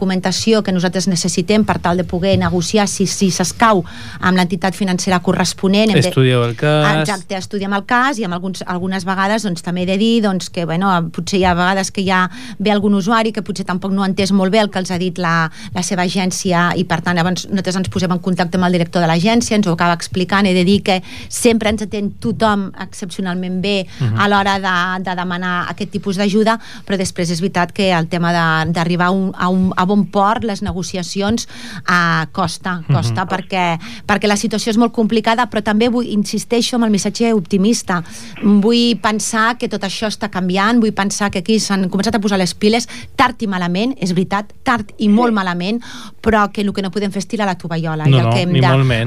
que 0.63 0.71
nosaltres 0.71 1.07
necessitem 1.09 1.65
per 1.65 1.79
tal 1.83 1.97
de 1.97 2.03
poder 2.07 2.37
negociar 2.39 2.87
si 2.87 3.05
si 3.07 3.31
s'escau 3.31 3.83
amb 4.21 4.37
l'entitat 4.37 4.75
financera 4.75 5.19
corresponent. 5.19 5.91
Hem 5.91 5.97
Estudieu 5.97 6.43
el 6.45 6.55
cas... 6.55 7.01
Exacte, 7.01 7.35
estudiem 7.37 7.73
el 7.73 7.83
cas 7.85 8.19
i 8.19 8.23
amb 8.27 8.33
alguns, 8.37 8.63
algunes 8.67 9.03
vegades 9.05 9.43
doncs, 9.43 9.61
també 9.65 9.83
he 9.83 9.89
de 9.89 9.97
dir 9.97 10.21
doncs, 10.23 10.49
que 10.49 10.65
bueno, 10.65 10.91
potser 11.11 11.39
hi 11.39 11.45
ha 11.45 11.53
vegades 11.57 11.91
que 11.91 12.01
hi 12.01 12.09
ha 12.11 12.29
ve 12.59 12.71
algun 12.71 12.93
usuari 12.95 13.31
que 13.33 13.41
potser 13.41 13.65
tampoc 13.65 13.91
no 13.91 14.03
ha 14.03 14.07
entès 14.09 14.31
molt 14.31 14.51
bé 14.53 14.59
el 14.61 14.69
que 14.69 14.79
els 14.79 14.91
ha 14.91 14.97
dit 15.01 15.17
la, 15.17 15.49
la 15.73 15.83
seva 15.83 16.03
agència 16.03 16.71
i 16.77 16.83
per 16.85 17.01
tant 17.01 17.17
llavors 17.17 17.47
nosaltres 17.49 17.75
ens 17.81 17.89
posem 17.89 18.11
en 18.13 18.19
contacte 18.19 18.57
amb 18.57 18.67
el 18.69 18.77
director 18.77 19.01
de 19.01 19.07
l'agència, 19.09 19.55
ens 19.57 19.67
ho 19.67 19.73
acaba 19.73 19.93
explicant. 19.97 20.45
He 20.47 20.53
de 20.53 20.63
dir 20.67 20.81
que 20.83 21.01
sempre 21.29 21.69
ens 21.73 21.81
atén 21.87 22.11
tothom 22.21 22.69
excepcionalment 22.79 23.61
bé 23.61 23.87
Mhm. 23.99 24.19
a 24.19 24.27
l'hora 24.27 24.59
de, 24.59 25.03
de 25.03 25.15
demanar 25.15 25.65
aquest 25.69 25.91
tipus 25.91 26.17
d'ajuda 26.17 26.57
però 26.85 26.97
després 26.97 27.29
és 27.31 27.39
veritat 27.41 27.71
que 27.71 27.91
el 27.93 28.07
tema 28.07 28.31
de- 28.33 28.71
d'arribar 28.73 29.07
a, 29.07 29.11
un, 29.11 29.31
a, 29.37 29.47
un, 29.49 29.71
a 29.75 29.85
bon 29.87 30.05
port 30.11 30.43
les 30.43 30.61
negociacions 30.61 31.47
eh, 31.47 32.25
costa, 32.31 32.81
costa 32.87 33.23
Mhm. 33.25 33.29
perquè, 33.31 33.65
perquè 34.07 34.27
la 34.27 34.35
situació 34.37 34.69
és 34.71 34.77
molt 34.77 34.93
complicada 34.93 35.47
però 35.49 35.63
també 35.63 35.89
vull, 35.89 36.05
insisteixo 36.07 36.75
amb 36.75 36.85
el 36.85 36.91
missatge 36.91 37.33
optimista. 37.33 38.03
Vull 38.43 38.97
pensar 39.01 39.57
que 39.57 39.69
tot 39.69 39.83
això 39.83 40.07
està 40.11 40.29
canviant 40.29 40.79
vull 40.81 40.93
pensar 40.93 41.31
que 41.31 41.39
aquí 41.39 41.59
s'han 41.59 41.87
començat 41.89 42.15
a 42.15 42.19
posar 42.21 42.37
les 42.39 42.53
piles 42.53 42.87
tard 43.15 43.41
i 43.41 43.47
malament, 43.47 43.95
és 44.01 44.11
veritat 44.13 44.51
tard 44.63 44.91
i 44.97 45.07
molt 45.09 45.33
malament, 45.33 45.81
però 46.21 46.51
que 46.51 46.61
el 46.61 46.73
que 46.73 46.81
no 46.81 46.91
podem 46.91 47.11
fer 47.11 47.19
és 47.23 47.27
tirar 47.27 47.45
la 47.47 47.55
tovallola. 47.57 48.05
No, 48.05 48.17
i 48.17 48.19
el 48.19 48.29
que, 48.33 48.41
hem 48.41 48.51
de, 48.53 48.59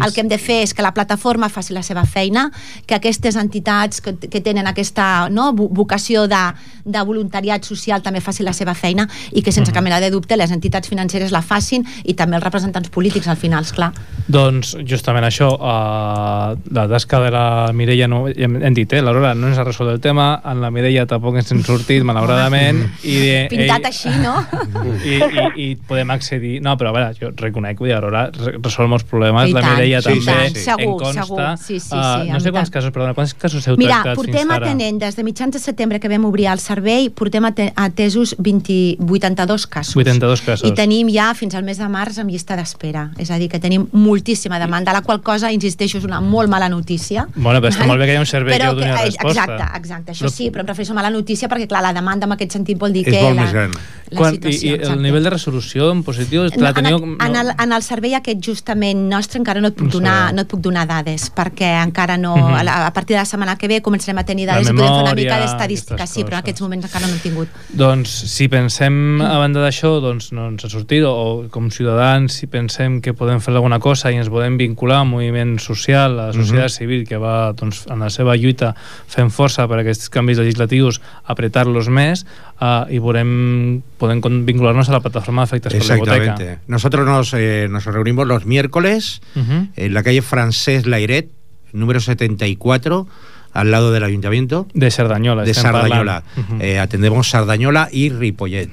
el 0.06 0.12
que 0.14 0.20
hem 0.20 0.28
de 0.28 0.38
fer 0.38 0.62
és 0.62 0.74
que 0.74 0.82
la 0.82 0.92
plataforma 0.94 1.48
faci 1.48 1.72
la 1.74 1.82
seva 1.82 2.04
feina 2.06 2.50
que 2.86 2.94
aquestes 2.94 3.36
entitats 3.36 4.00
que, 4.00 4.14
que 4.16 4.40
tenen 4.40 4.66
aquesta 4.66 5.28
no, 5.30 5.52
vo- 5.52 5.68
vocació 5.68 6.26
de, 6.28 6.40
de 6.84 7.02
voluntariat 7.04 7.64
social 7.64 8.02
també 8.02 8.20
facin 8.20 8.46
la 8.46 8.52
seva 8.52 8.74
feina 8.74 9.08
i 9.32 9.42
que 9.42 9.52
sense 9.52 9.72
cap 9.72 9.82
mena 9.84 10.00
de 10.00 10.10
dubte 10.10 10.36
les 10.36 10.50
entitats 10.50 10.69
financeres 10.90 11.32
la 11.32 11.42
facin 11.42 11.84
i 12.04 12.14
també 12.14 12.36
els 12.36 12.44
representants 12.44 12.88
polítics 12.90 13.26
al 13.28 13.36
final, 13.36 13.64
esclar. 13.64 13.92
Doncs 14.30 14.76
justament 14.86 15.24
això, 15.26 15.48
uh, 15.58 16.54
la 16.70 16.86
tasca 16.88 17.18
de 17.20 17.30
la 17.34 17.72
Mireia, 17.74 18.06
no, 18.08 18.26
hem, 18.28 18.56
hem 18.62 18.74
dit, 18.74 18.92
eh, 18.92 19.00
l'Aurora 19.02 19.34
no 19.34 19.48
ens 19.48 19.58
ha 19.58 19.64
resolt 19.64 19.90
el 19.90 20.00
tema, 20.00 20.40
en 20.44 20.60
la 20.62 20.70
Mireia 20.70 21.06
tampoc 21.06 21.36
ens 21.40 21.50
hem 21.52 21.62
sortit, 21.66 22.04
malauradament, 22.06 22.84
i, 23.02 23.16
eh, 23.28 23.48
Pintat 23.52 23.80
ell- 23.80 23.90
així, 23.90 24.12
no? 24.22 24.36
i, 25.04 25.16
i, 25.18 25.46
i 25.64 25.76
podem 25.76 26.10
accedir... 26.14 26.60
No, 26.62 26.76
però 26.78 26.92
a 26.92 26.96
veure, 26.96 27.14
jo 27.18 27.32
reconec 27.36 27.78
que 27.80 27.92
Aurora 27.94 28.26
re- 28.30 28.56
resol 28.62 28.88
molts 28.90 29.04
problemes, 29.08 29.50
I 29.50 29.56
la 29.56 29.62
Mireia 29.66 29.98
i 30.00 30.04
també 30.04 30.24
tant, 30.26 30.46
en 30.46 30.60
segur, 30.62 30.96
consta. 31.02 31.24
segur. 31.24 31.48
Sí, 31.66 31.80
sí, 31.80 31.88
Uh, 32.00 32.22
sí, 32.22 32.30
no 32.30 32.38
sé 32.40 32.48
en 32.48 32.54
quants 32.54 32.68
tant. 32.70 32.74
casos, 32.78 32.92
perdona, 32.94 33.14
quants 33.16 33.32
casos 33.34 33.66
heu 33.66 33.76
Mira, 33.80 33.96
tractat 34.00 34.16
portem 34.20 34.36
fins 34.46 34.52
ara? 34.54 34.66
atenent 34.70 34.98
des 35.02 35.16
de 35.18 35.24
mitjans 35.26 35.52
de 35.56 35.58
setembre 35.58 35.98
que 36.00 36.08
vam 36.08 36.24
obrir 36.28 36.46
el 36.52 36.60
servei, 36.62 37.08
portem 37.10 37.44
ate- 37.48 37.72
atesos 37.74 38.36
20, 38.38 38.96
82 39.00 39.66
casos. 39.66 39.96
82 39.96 40.40
casos. 40.46 40.59
Casos. 40.60 40.70
I 40.72 40.74
tenim 40.76 41.08
ja 41.12 41.32
fins 41.34 41.54
al 41.54 41.64
mes 41.64 41.78
de 41.78 41.88
març 41.88 42.18
amb 42.22 42.30
llista 42.30 42.56
d'espera. 42.56 43.10
És 43.18 43.30
a 43.30 43.38
dir, 43.38 43.48
que 43.48 43.58
tenim 43.60 43.86
moltíssima 43.92 44.58
demanda, 44.58 44.92
la 44.92 45.02
qual 45.02 45.20
cosa, 45.22 45.50
insisteixo, 45.52 45.98
és 45.98 46.04
una 46.04 46.20
molt 46.20 46.48
mala 46.50 46.68
notícia. 46.68 47.26
Bueno, 47.34 47.60
però 47.60 47.70
està 47.72 47.86
molt 47.86 48.00
bé 48.00 48.06
que 48.06 48.12
hi 48.12 48.16
ha 48.16 48.20
un 48.20 48.26
servei 48.26 48.58
però 48.58 48.70
que 48.74 48.80
doni 48.80 48.92
resposta. 48.92 49.44
Exacte, 49.44 49.78
exacte, 49.78 50.12
això 50.12 50.26
Però- 50.26 50.34
sí, 50.36 50.50
però 50.50 50.60
em 50.60 50.66
refereixo 50.68 50.92
a 50.92 50.96
mala 51.00 51.10
notícia 51.10 51.48
perquè, 51.48 51.66
clar, 51.68 51.82
la 51.82 51.92
demanda 51.92 52.26
en 52.26 52.32
aquest 52.32 52.52
sentit 52.52 52.78
vol 52.78 52.92
dir 52.92 53.06
És 53.08 53.14
que 53.14 53.22
molt 53.22 53.36
la, 53.36 53.42
més 53.42 53.52
gran. 53.52 53.70
la 54.10 54.16
Quan, 54.18 54.34
i, 54.34 54.36
situació... 54.36 54.70
I 54.70 54.74
exacte. 54.74 54.92
el 54.96 55.02
nivell 55.02 55.22
de 55.24 55.30
resolució 55.30 55.90
en 55.92 56.02
positiu 56.02 56.42
No, 56.42 56.50
la 56.62 56.68
en, 56.70 56.74
teniu... 56.74 56.96
el, 56.96 57.16
en, 57.26 57.36
el, 57.36 57.52
en 57.58 57.72
el 57.72 57.82
servei 57.82 58.14
aquest 58.14 58.40
justament 58.44 59.08
nostre 59.08 59.38
encara 59.38 59.60
no 59.60 59.68
et 59.68 59.74
puc, 59.76 59.86
No 59.86 59.92
donar, 59.98 60.32
no 60.34 60.42
et 60.42 60.48
puc 60.48 60.60
donar 60.60 60.86
dades 60.86 61.28
perquè 61.34 61.70
encara 61.84 62.16
no, 62.18 62.34
Mhm. 62.36 62.54
a, 62.54 62.62
la, 62.64 62.86
a 62.86 62.92
partir 62.92 63.14
de 63.14 63.20
la 63.20 63.24
setmana 63.26 63.56
que 63.56 63.68
ve 63.68 63.80
començarem 63.82 64.18
a 64.18 64.24
tenir 64.24 64.46
dades 64.46 64.66
i 64.68 64.72
podem 64.72 64.86
fer 64.86 64.90
una 65.02 65.14
mica 65.14 65.34
memòria, 65.36 65.40
d'estadística, 65.46 66.06
sí, 66.06 66.24
però 66.24 66.34
en 66.38 66.42
aquests 66.44 66.60
moments 66.62 66.84
encara 66.86 67.06
no 67.06 67.12
hem 67.14 67.20
tingut. 67.20 67.48
Doncs 67.68 68.08
si 68.30 68.48
pensem 68.48 69.20
a 69.20 69.36
banda 69.38 69.60
d'això 69.60 70.00
doncs 70.00 70.32
no 70.32 70.39
ens 70.48 70.64
ha 70.64 70.68
sortit 70.72 71.04
o 71.04 71.46
com 71.50 71.68
ciutadans 71.70 72.32
si 72.40 72.46
pensem 72.46 73.00
que 73.04 73.12
podem 73.12 73.40
fer 73.40 73.52
alguna 73.54 73.78
cosa 73.78 74.10
i 74.10 74.16
ens 74.16 74.28
podem 74.32 74.56
vincular 74.56 75.00
al 75.02 75.06
moviment 75.06 75.58
social, 75.60 76.18
a 76.18 76.26
la 76.28 76.32
societat 76.32 76.70
Mhm. 76.70 76.76
civil 76.78 77.06
que 77.08 77.16
va 77.18 77.52
doncs, 77.52 77.86
en 77.90 77.98
la 78.00 78.08
seva 78.10 78.36
lluita 78.36 78.74
fent 79.06 79.30
força 79.30 79.66
per 79.68 79.78
a 79.78 79.80
aquests 79.82 80.08
canvis 80.10 80.38
legislatius 80.38 81.00
apretar-los 81.24 81.88
més 81.88 82.24
uh, 82.60 82.84
i 82.90 82.98
veurem, 82.98 83.82
podem 83.98 84.20
vincular-nos 84.46 84.88
a 84.88 84.92
la 84.92 85.00
plataforma 85.00 85.42
d'efectes 85.44 85.72
per 85.72 85.86
la 85.86 85.96
hipoteca. 85.96 86.16
Exactamente. 86.24 86.58
Nosotros 86.68 87.06
nos, 87.06 87.32
eh, 87.34 87.68
nos 87.70 87.84
reunimos 87.86 88.26
los 88.26 88.46
miércoles 88.46 89.20
Ujú. 89.36 89.68
en 89.76 89.94
la 89.94 90.02
calle 90.02 90.22
Francés 90.22 90.86
Lairet, 90.86 91.28
número 91.72 92.00
74, 92.00 93.06
al 93.52 93.70
lado 93.70 93.92
del 93.92 94.04
ayuntamiento. 94.04 94.66
De 94.74 94.90
Sardañola. 94.90 95.42
De 95.44 95.54
Sardañola. 95.54 96.22
parlant. 96.22 96.50
Ujú. 96.52 96.62
Eh, 96.62 96.78
atendemos 96.78 97.28
Sardañola 97.30 97.88
y 97.90 98.10
Ripollet. 98.10 98.70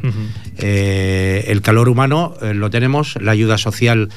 Eh, 0.58 1.46
el 1.48 1.62
calor 1.62 1.90
humano 1.90 2.34
eh, 2.42 2.54
lo 2.54 2.70
tenemos, 2.70 3.16
la 3.22 3.32
ayuda 3.32 3.58
social 3.58 4.10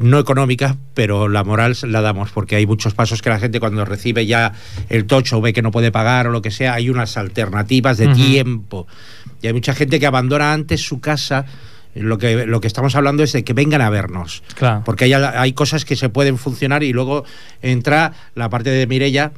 no 0.00 0.18
económica, 0.18 0.76
pero 0.94 1.28
la 1.28 1.44
moral 1.44 1.76
la 1.84 2.00
damos, 2.00 2.30
porque 2.32 2.56
hay 2.56 2.66
muchos 2.66 2.94
pasos 2.94 3.22
que 3.22 3.30
la 3.30 3.38
gente 3.38 3.60
cuando 3.60 3.84
recibe 3.84 4.26
ya 4.26 4.52
el 4.88 5.06
tocho 5.06 5.40
ve 5.40 5.52
que 5.52 5.62
no 5.62 5.70
puede 5.70 5.92
pagar 5.92 6.26
o 6.26 6.30
lo 6.32 6.42
que 6.42 6.50
sea, 6.50 6.74
hay 6.74 6.90
unas 6.90 7.16
alternativas 7.16 7.96
de 7.98 8.08
Ujú. 8.08 8.16
tiempo. 8.16 8.86
Y 9.40 9.46
hay 9.46 9.52
mucha 9.52 9.72
gente 9.74 10.00
que 10.00 10.06
abandona 10.06 10.52
antes 10.52 10.82
su 10.84 11.00
casa. 11.00 11.44
Lo 11.94 12.18
que, 12.18 12.44
lo 12.44 12.60
que 12.60 12.66
estamos 12.66 12.96
hablando 12.96 13.22
es 13.22 13.32
de 13.32 13.44
que 13.44 13.52
vengan 13.52 13.80
a 13.80 13.88
vernos. 13.88 14.42
Claro. 14.56 14.82
Porque 14.84 15.04
hay, 15.04 15.12
hay 15.12 15.52
cosas 15.52 15.84
que 15.84 15.94
se 15.94 16.08
pueden 16.08 16.38
funcionar 16.38 16.82
y 16.82 16.92
luego 16.92 17.24
entra 17.62 18.12
la 18.34 18.50
parte 18.50 18.70
de 18.70 18.88
Mirella 18.88 19.30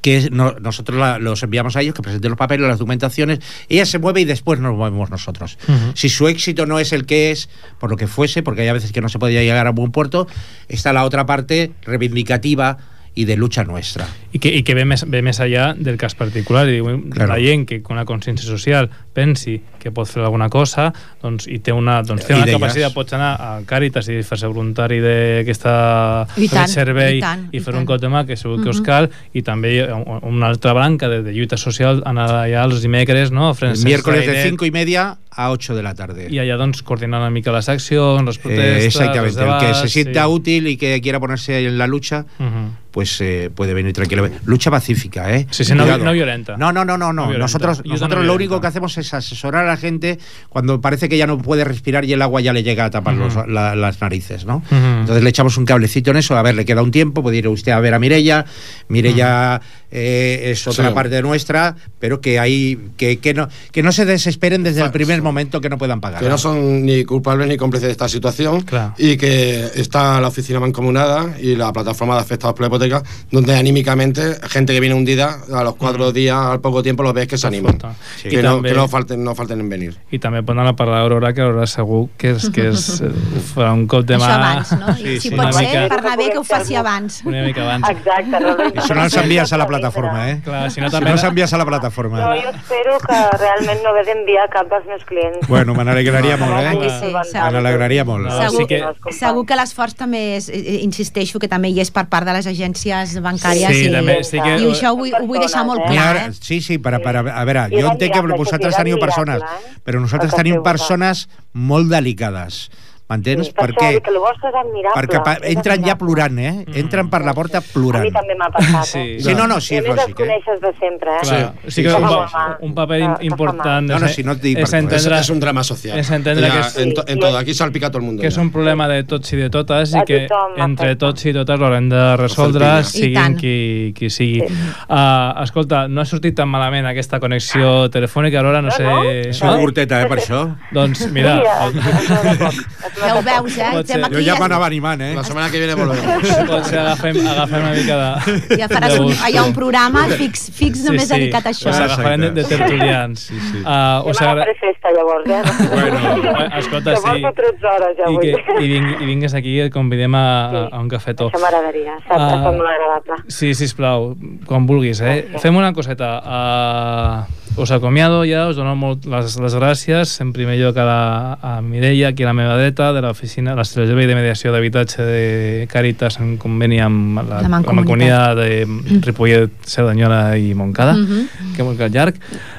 que 0.00 0.28
no- 0.30 0.52
nosotros 0.60 0.98
la- 0.98 1.18
los 1.18 1.42
enviamos 1.42 1.76
a 1.76 1.80
ellos, 1.82 1.94
que 1.94 2.02
presenten 2.02 2.30
los 2.30 2.38
papeles, 2.38 2.66
las 2.68 2.78
documentaciones, 2.78 3.40
ella 3.68 3.86
se 3.86 3.98
mueve 3.98 4.20
y 4.20 4.24
después 4.24 4.60
nos 4.60 4.76
movemos 4.76 5.10
nosotros. 5.10 5.58
Si 5.94 6.08
su 6.08 6.28
éxito 6.28 6.66
no 6.66 6.78
es 6.78 6.92
el 6.92 7.06
que 7.06 7.30
es, 7.30 7.48
por 7.78 7.90
lo 7.90 7.96
que 7.96 8.06
fuese, 8.06 8.42
porque 8.42 8.62
hay 8.62 8.68
a 8.68 8.72
veces 8.72 8.92
que 8.92 9.00
no 9.00 9.08
se 9.08 9.18
podía 9.18 9.42
llegar 9.42 9.66
a 9.66 9.70
buen 9.70 9.90
puerto, 9.92 10.26
está 10.68 10.92
la 10.92 11.04
otra 11.04 11.26
parte 11.26 11.72
reivindicativa 11.82 12.78
y 13.14 13.24
de 13.24 13.36
lucha 13.36 13.64
nuestra. 13.64 14.06
I 14.32 14.38
que, 14.38 14.52
i 14.54 14.62
que 14.62 14.74
ve, 14.78 14.84
més 14.86 15.02
allà 15.42 15.72
del 15.74 15.96
cas 15.98 16.14
particular 16.14 16.66
diu, 16.68 16.86
Claro. 17.10 17.34
que 17.66 17.82
con 17.82 17.96
la 17.96 18.04
consciència 18.04 18.46
social 18.46 18.90
pensi 19.18 19.56
que 19.78 19.90
pot 19.94 20.06
fer 20.10 20.22
alguna 20.22 20.46
cosa 20.52 20.92
doncs, 21.22 21.46
i 21.50 21.58
té 21.64 21.72
una, 21.74 22.00
doncs, 22.06 22.24
té 22.26 22.32
I 22.32 22.36
una 22.36 22.44
d'elles. 22.46 22.60
capacitat, 22.60 22.94
pots 22.94 23.16
anar 23.18 23.32
a 23.38 23.50
Càritas 23.66 24.06
i 24.12 24.20
fer-se 24.26 24.46
voluntari 24.50 24.98
d'aquesta 25.02 26.26
I 26.38 26.48
tant, 26.52 26.68
servei 26.70 27.18
i 27.18 27.22
tant, 27.24 27.46
i 27.52 27.56
i 27.58 27.60
fer 27.60 27.72
tant. 27.72 27.80
un 27.82 27.86
cop 27.88 28.00
de 28.02 28.10
mà 28.12 28.24
que 28.26 28.36
segur 28.36 28.60
que 28.62 28.70
us 28.70 28.78
Mhm. 28.80 28.84
cal 28.86 29.10
i 29.32 29.42
també 29.42 29.86
un- 29.92 30.20
una 30.22 30.46
altra 30.48 30.72
branca 30.72 31.08
de, 31.08 31.22
de 31.22 31.32
lluita 31.32 31.56
social 31.56 32.02
anar 32.06 32.28
allà 32.30 32.64
els 32.64 32.82
dimecres 32.82 33.30
no? 33.30 33.54
Francesc 33.54 33.84
miércoles 33.86 34.20
de 34.26 34.32
Lairet, 34.32 34.50
5 34.50 34.66
y 34.66 34.70
media 34.70 35.16
a 35.30 35.50
8 35.50 35.74
de 35.74 35.82
la 35.82 35.94
tarde. 35.94 36.26
i 36.30 36.38
allà 36.38 36.56
doncs 36.56 36.82
coordinar 36.82 37.20
una 37.20 37.30
mica 37.30 37.52
les 37.52 37.68
accions, 37.68 38.24
les 38.24 38.38
protestes 38.38 38.82
Eh, 38.82 38.86
exactamente, 38.86 39.28
els 39.28 39.36
el 39.36 39.42
que 39.58 39.66
debats, 39.66 39.80
se 39.82 39.88
sienta 39.88 40.24
sí. 40.24 40.30
útil 40.30 40.66
y 40.66 40.76
que 40.76 41.00
quiera 41.00 41.20
ponerse 41.20 41.64
en 41.66 41.78
la 41.78 41.86
lucha, 41.86 42.24
Ujú. 42.38 42.72
pues 42.90 43.20
eh, 43.20 43.50
puede 43.54 43.72
venir 43.74 43.92
tranquilamente. 43.92 44.40
Lucha 44.46 44.70
pacífica, 44.70 45.32
¿eh? 45.34 45.46
Sí, 45.50 45.62
sí, 45.64 45.74
no, 45.74 45.84
no 45.98 46.12
violenta. 46.12 46.56
No, 46.56 46.72
no, 46.72 46.84
no, 46.84 46.98
no, 46.98 47.12
no. 47.12 47.22
violenta. 47.22 47.38
Nosotros, 47.44 47.78
nosotros 47.84 48.00
no 48.00 48.16
lo 48.16 48.22
violenta. 48.22 48.34
único 48.34 48.60
que 48.60 48.66
hacemos 48.66 48.98
es 48.98 49.07
asesorar 49.14 49.64
a 49.64 49.68
la 49.68 49.76
gente 49.76 50.18
cuando 50.48 50.80
parece 50.80 51.08
que 51.08 51.16
ya 51.18 51.26
no 51.26 51.38
puede 51.38 51.64
respirar 51.64 52.04
y 52.04 52.12
el 52.12 52.22
agua 52.22 52.40
ya 52.40 52.52
le 52.52 52.62
llega 52.62 52.84
a 52.84 52.90
tapar 52.90 53.14
los- 53.14 53.36
Ujú. 53.36 53.46
la- 53.48 53.74
las 53.74 54.00
narices, 54.00 54.44
¿no? 54.44 54.56
Ujú. 54.56 54.74
Entonces 55.00 55.22
le 55.22 55.30
echamos 55.30 55.56
un 55.56 55.64
cablecito 55.64 56.10
en 56.10 56.18
eso. 56.18 56.36
A 56.36 56.42
ver, 56.42 56.54
le 56.54 56.64
queda 56.64 56.82
un 56.82 56.90
tiempo, 56.90 57.22
puede 57.22 57.36
ir 57.38 57.48
usted 57.48 57.72
a 57.72 57.80
ver 57.80 57.94
a 57.94 57.98
Mirella. 57.98 58.44
Mirella 58.88 59.60
eh, 59.90 60.50
es 60.52 60.66
otra 60.66 60.88
Sí. 60.88 60.94
parte 60.94 61.22
nuestra, 61.22 61.74
pero 61.98 62.20
que 62.20 62.38
hay 62.38 62.78
que, 62.98 63.18
que 63.20 63.32
no 63.32 63.48
que 63.72 63.82
no 63.82 63.90
se 63.90 64.04
desesperen 64.04 64.62
desde 64.62 64.82
el 64.82 64.90
primer 64.90 65.22
momento 65.22 65.60
que 65.62 65.70
no 65.70 65.78
puedan 65.78 66.00
pagar. 66.00 66.22
que 66.22 66.28
no 66.28 66.36
son 66.36 66.84
ni 66.84 67.04
culpables 67.04 67.48
ni 67.48 67.56
cómplices 67.56 67.86
de 67.86 67.92
esta 67.92 68.06
situación 68.08 68.60
Claro. 68.62 68.94
y 68.98 69.16
que 69.16 69.64
está 69.76 70.20
la 70.20 70.28
oficina 70.28 70.60
mancomunada 70.60 71.34
y 71.40 71.56
la 71.56 71.72
plataforma 71.72 72.16
de 72.16 72.20
afectados 72.20 72.54
por 72.54 72.62
la 72.62 72.66
hipoteca 72.66 73.02
donde 73.30 73.54
anímicamente 73.56 74.36
gente 74.48 74.74
que 74.74 74.80
viene 74.80 74.94
hundida 74.94 75.38
a 75.54 75.64
los 75.64 75.76
cuatro 75.76 76.12
días 76.12 76.36
al 76.36 76.60
poco 76.60 76.82
tiempo 76.82 77.02
los 77.02 77.14
ves 77.14 77.26
que 77.26 77.38
se 77.38 77.46
animan 77.46 77.78
Sí. 78.22 78.28
que, 78.28 78.42
no, 78.42 78.60
que 78.60 78.72
no 78.74 78.88
falten 78.98 79.22
no 79.24 79.34
falten 79.38 79.60
en 79.62 79.68
venir 79.70 79.94
i 80.10 80.18
també 80.22 80.42
pot 80.42 80.56
anar 80.58 80.74
a 80.74 80.76
parlar 80.78 81.00
d'Aurora 81.02 81.32
que 81.32 81.42
Aurora 81.46 81.66
segur 81.70 82.08
que 82.18 82.34
és, 82.36 82.48
que 82.54 82.68
és 82.72 82.84
eh, 83.00 83.10
farà 83.54 83.72
un 83.72 83.86
cop 83.90 84.04
de 84.04 84.16
Això 84.18 84.26
mà 84.26 84.34
abans, 84.38 84.72
no? 84.78 84.94
I 84.98 85.16
si 85.22 85.30
pot 85.32 85.44
una 85.46 85.52
ser, 85.54 85.66
mica, 85.68 85.84
per 85.88 85.98
anar 86.02 86.16
bé 86.18 86.28
que 86.32 86.38
ho 86.38 86.44
faci 86.44 86.74
abans. 86.78 87.20
una 87.24 87.42
mica 87.46 87.62
abans 87.64 87.88
Exacte. 87.88 88.40
No, 88.40 88.56
Eso 88.82 88.94
no 88.94 89.02
los 89.04 89.16
envías 89.16 89.52
a 89.52 89.56
la 89.58 89.66
plataforma, 89.66 90.30
¿eh? 90.30 90.40
Clar, 90.44 90.70
si 90.70 90.80
no 90.80 90.88
Si 90.88 90.92
també 90.96 91.10
no 91.10 91.16
los 91.16 91.24
envías 91.24 91.52
a 91.52 91.58
la 91.58 91.64
plataforma. 91.66 92.18
No, 92.20 92.30
jo 92.42 92.50
espero 92.50 92.98
que 93.06 93.18
realment 93.38 93.80
no 93.84 93.90
hagués 93.90 94.06
d'enviar 94.08 94.48
cap 94.50 94.68
dels 94.70 94.86
meus 94.86 95.04
clients. 95.04 95.46
Bueno, 95.48 95.74
me 95.74 95.84
n'alegraria 95.84 96.36
molt, 96.36 96.52
Ah, 96.58 96.72
que 96.72 96.86
eh? 96.86 96.90
sí, 97.00 97.34
Me 97.38 97.50
n'alegraria 97.52 98.04
molt. 98.04 98.26
No, 98.26 98.36
segur, 98.42 98.62
sí 98.62 98.66
que- 98.66 99.12
segur 99.18 99.44
que 99.46 99.56
l'esforç 99.56 99.94
també 99.94 100.36
és, 100.36 100.48
eh, 100.48 100.80
insisteixo, 100.82 101.38
que 101.38 101.48
també 101.48 101.68
hi 101.70 101.80
és 101.80 101.90
per 101.90 102.06
part 102.08 102.26
de 102.26 102.32
les 102.34 102.46
agències 102.46 103.18
bancàries 103.22 103.68
Sí, 103.68 103.86
i, 103.88 103.92
també, 103.92 104.18
sí 104.24 104.40
que- 104.40 104.56
i 104.58 104.66
això 104.72 104.92
ho 104.92 104.96
vull, 104.96 105.12
ho 105.14 105.26
vull 105.26 105.38
deixar 105.40 105.64
molt 105.66 105.84
clar, 105.86 106.16
eh? 106.16 106.28
sí, 106.40 106.60
sí, 106.60 106.78
para, 106.78 106.98
para, 107.00 107.20
a 107.20 107.44
veure, 107.44 107.66
I 107.70 107.80
jo 107.82 107.88
entenc 107.92 108.12
que 108.12 108.22
mirable, 108.22 108.34
vosaltres 108.78 108.84
teniu 108.84 109.00
persones, 109.02 109.42
eh? 109.42 109.80
però 109.84 110.00
nosaltres 110.02 110.36
tenim 110.38 110.62
persones 110.64 111.26
molt 111.52 111.90
delicades, 111.92 112.66
m'entens? 113.08 113.46
Sí, 113.46 113.52
per 113.56 113.70
perquè 113.72 114.02
que 114.02 114.10
el 114.10 114.18
vostre 114.18 114.48
és 114.50 114.54
admirable. 114.54 115.00
perquè 115.00 115.22
pa, 115.24 115.32
és 115.42 115.56
entren 115.56 115.84
ja 115.84 115.96
plorant, 115.96 116.38
eh? 116.38 116.64
Entren 116.74 117.08
per 117.08 117.22
la 117.24 117.32
porta 117.34 117.58
A 117.58 117.60
mi 117.60 117.66
plorant. 117.72 118.12
també 118.12 118.34
m'ha 118.36 118.50
passat, 118.50 118.84
Sí. 118.84 118.98
eh? 118.98 119.20
Sí, 119.20 119.34
no, 119.34 119.46
no, 119.46 119.60
sí, 119.60 119.74
I 119.74 119.78
a 119.78 119.80
és 119.80 119.84
més 119.88 119.92
els 119.92 120.00
lògic, 120.02 120.20
eh? 120.20 120.24
coneixes 120.24 120.60
de 120.60 120.72
sempre, 120.78 121.10
eh? 121.16 121.20
Clar, 121.22 121.52
sí, 121.64 121.70
sí 121.70 121.82
que 121.82 121.90
Fa 121.90 121.96
un, 121.98 122.02
pa- 122.04 122.30
mal. 122.32 122.56
un 122.60 122.74
paper 122.74 123.00
mal. 123.08 123.24
important 123.24 123.88
No, 123.88 123.98
no, 123.98 124.06
és, 124.06 124.14
si 124.14 124.22
no 124.24 124.32
et 124.32 124.40
dic 124.42 124.58
és 124.58 124.72
entendre, 124.72 125.18
es 125.18 125.30
un 125.30 125.40
drama 125.40 125.62
social 125.64 125.98
és 125.98 126.10
entendre 126.10 126.46
Ya, 126.46 126.52
que 126.52 126.60
és- 126.60 126.76
en, 126.78 126.94
to- 126.94 127.04
en 127.06 127.14
Sí, 127.14 127.20
todo 127.20 127.30
sí. 127.32 127.36
aquí 127.42 127.54
salpica 127.54 127.86
a 127.86 127.90
todo 127.90 127.98
el 128.00 128.04
mundo 128.06 128.20
que 128.20 128.28
és 128.28 128.36
un 128.36 128.50
problema 128.50 128.86
de 128.88 129.02
tots 129.04 129.32
i 129.32 129.36
de 129.36 129.48
totes 129.50 129.94
i 129.94 129.98
A 129.98 130.04
que 130.04 130.28
entre 130.56 130.96
tots 130.96 131.24
i 131.26 131.32
totes 131.32 131.58
l'haurem 131.58 131.88
de 131.88 132.16
resoldre. 132.16 132.80
I 132.80 132.84
siguin 132.84 133.36
qui, 133.36 133.92
qui 133.96 134.10
sigui. 134.10 134.40
Sí. 134.46 134.54
Uh, 134.88 135.42
escolta, 135.42 135.88
no 135.88 136.00
ha 136.00 136.04
sortit 136.04 136.34
tan 136.36 136.48
malament 136.48 136.86
aquesta 136.86 137.18
connexió 137.20 137.88
telefònica, 137.90 138.38
Aurora, 138.38 138.60
no, 138.62 138.68
No, 138.68 138.74
sé... 138.74 138.84
no. 138.84 139.02
És 139.02 139.40
una 139.42 139.56
curteta, 139.58 140.02
eh, 140.02 140.06
per 140.08 140.18
això. 140.18 140.56
Doncs 140.72 141.10
mira, 141.10 141.38
Sí, 141.38 142.97
Ja 142.98 143.14
ho 143.14 143.22
veus, 143.22 143.58
eh? 143.58 143.70
Pot 143.72 143.86
ser. 143.86 143.98
Estem 143.98 144.00
Jo 144.02 144.06
aquí, 144.08 144.24
ja 144.26 144.34
ja, 144.34 144.38
m'anava 144.40 144.66
animant, 144.66 145.02
eh? 145.02 145.12
la 145.14 145.24
semana 145.24 145.50
que 145.50 145.58
viene 145.62 145.74
volvemos 145.78 146.32
potser 146.50 146.78
agafem, 146.80 147.18
agafem 147.32 147.62
una 147.62 147.72
mica 147.76 147.98
de... 147.98 148.58
ja 148.58 148.68
faràs 148.70 148.94
de 148.94 149.00
un, 149.04 149.12
ha 149.12 149.44
un 149.44 149.54
programa 149.56 150.04
fix, 150.18 150.48
fix 150.54 150.84
només 150.86 151.08
dedicat 151.10 151.46
a 151.46 151.52
això. 151.54 151.70
Us 151.70 151.80
agafarem 151.84 152.26
de, 152.26 152.30
de 152.38 152.44
tertulians. 152.48 153.26
Sí, 153.28 153.38
sí. 153.38 153.62
Uh, 153.62 154.04
Jo 154.04 154.12
us 154.12 154.22
m'agafaré 154.22 154.54
agra... 154.54 154.56
festa, 154.62 154.94
llavors, 154.96 155.26
eh? 155.30 155.42
Bueno, 155.78 155.98
eh, 156.44 156.48
escolta, 156.58 156.96
sí. 156.96 157.02
porto 157.22 157.32
13 157.42 157.66
hores, 157.72 157.96
ja 157.98 158.10
I, 158.10 158.18
que, 158.22 158.56
i, 158.58 158.70
ving, 158.72 158.88
I 158.98 159.10
vingues 159.12 159.36
aquí 159.38 159.56
i 159.56 159.66
et 159.66 159.74
convidem 159.74 160.14
a, 160.18 160.24
a, 160.24 160.64
a 160.72 160.82
un 160.82 160.90
cafetó. 160.92 161.30
Això 161.32 161.42
m'agradaria, 161.42 161.98
saps? 162.06 162.16
Ah. 162.18 162.40
Uh, 162.48 162.54
molt 162.56 162.72
agradable. 162.72 163.20
Sí, 163.32 163.52
sisplau, 163.58 164.12
quan 164.48 164.66
vulguis, 164.68 165.02
eh? 165.04 165.20
Fem 165.42 165.56
una 165.56 165.72
coseta. 165.76 166.16
Uh, 166.24 167.47
us 167.58 167.70
acomiado 167.70 168.24
ja, 168.24 168.46
us 168.48 168.56
dono 168.56 168.74
molt 168.78 169.06
les, 169.06 169.36
les 169.40 169.54
gràcies, 169.54 170.20
en 170.22 170.32
primer 170.32 170.56
lloc 170.60 170.76
a, 170.78 170.84
la, 170.86 171.38
a 171.42 171.60
Mireia, 171.62 172.08
aquí 172.12 172.22
a 172.22 172.26
la 172.30 172.34
meva 172.36 172.56
dreta, 172.58 172.92
de 172.92 173.02
l'oficina, 173.02 173.54
la 173.58 173.64
servei 173.64 174.06
de 174.06 174.14
mediació 174.14 174.52
d'habitatge 174.54 175.02
de 175.06 175.22
Càritas 175.70 176.18
en 176.22 176.36
conveni 176.38 176.80
amb 176.84 177.20
la, 177.28 177.42
La 177.42 177.48
Mancomunitat. 177.48 178.36
de 178.38 179.00
Ripollet, 179.04 179.50
Cerdanyola 179.66 180.36
i 180.38 180.54
Montcada, 180.54 180.94
Mhm. 180.94 181.54
que 181.56 181.62
molt 181.64 181.80
llarg. 181.90 182.14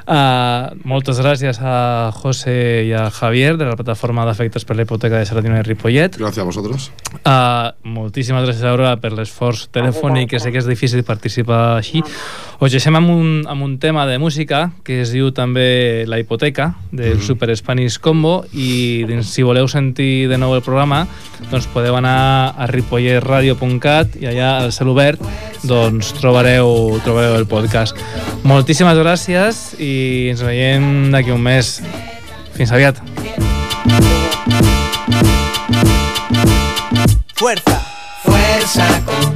Uh, 0.10 0.74
moltes 0.90 1.20
gràcies 1.22 1.60
a 1.62 2.10
José 2.12 2.86
i 2.88 2.94
a 2.98 3.10
Javier 3.12 3.58
de 3.58 3.66
la 3.66 3.76
plataforma 3.78 4.26
d'efectes 4.26 4.66
per 4.66 4.76
la 4.76 4.82
hipoteca 4.82 5.20
de 5.20 5.26
Cerdanyola 5.26 5.60
i 5.60 5.64
Ripollet. 5.64 6.18
gracias 6.18 6.40
a 6.42 6.44
vosotros 6.46 6.92
Uh, 7.26 7.74
moltíssimes 7.84 8.44
gràcies 8.46 8.64
a 8.64 8.70
Aurora 8.72 8.96
per 9.02 9.12
l'esforç 9.14 9.68
telefònic, 9.74 10.30
que 10.30 10.40
sé 10.40 10.52
que 10.52 10.60
és 10.62 10.68
difícil 10.68 11.04
participar 11.04 11.78
així. 11.78 12.02
Us 12.60 12.72
deixem 12.72 12.96
amb 12.96 13.10
un, 13.10 13.44
amb 13.50 13.64
un 13.66 13.78
tema 13.80 14.06
de 14.06 14.18
música 14.20 14.72
que 14.84 14.89
es 14.90 15.12
diu 15.14 15.30
també 15.32 16.06
La 16.10 16.18
hipoteca, 16.20 16.76
del 16.92 17.18
Mhm. 17.18 17.22
Super 17.24 17.56
Spanish 17.56 18.00
Combo, 18.00 18.46
i 18.54 19.06
si 19.22 19.44
voleu 19.44 19.68
sentir 19.68 20.28
de 20.28 20.38
nou 20.38 20.56
el 20.56 20.62
programa, 20.62 21.08
doncs 21.52 21.68
podeu 21.68 21.96
anar 21.96 22.56
a 22.58 22.68
ripolletradio.cat 22.68 24.16
i 24.22 24.26
allà 24.26 24.64
al 24.64 24.72
cel 24.72 24.88
obert 24.90 25.22
doncs 25.64 26.14
trobareu, 26.14 27.00
trobareu 27.04 27.36
el 27.36 27.46
podcast. 27.46 27.96
Moltíssimes 28.44 28.98
gràcies 28.98 29.76
i 29.80 30.30
ens 30.30 30.42
veiem 30.42 31.12
d'aquí 31.12 31.32
un 31.32 31.42
mes. 31.42 31.82
Fins 32.56 32.72
aviat. 32.72 32.98
Fuerza. 37.36 37.82
Fuerza, 38.24 38.86
compay, 39.06 39.29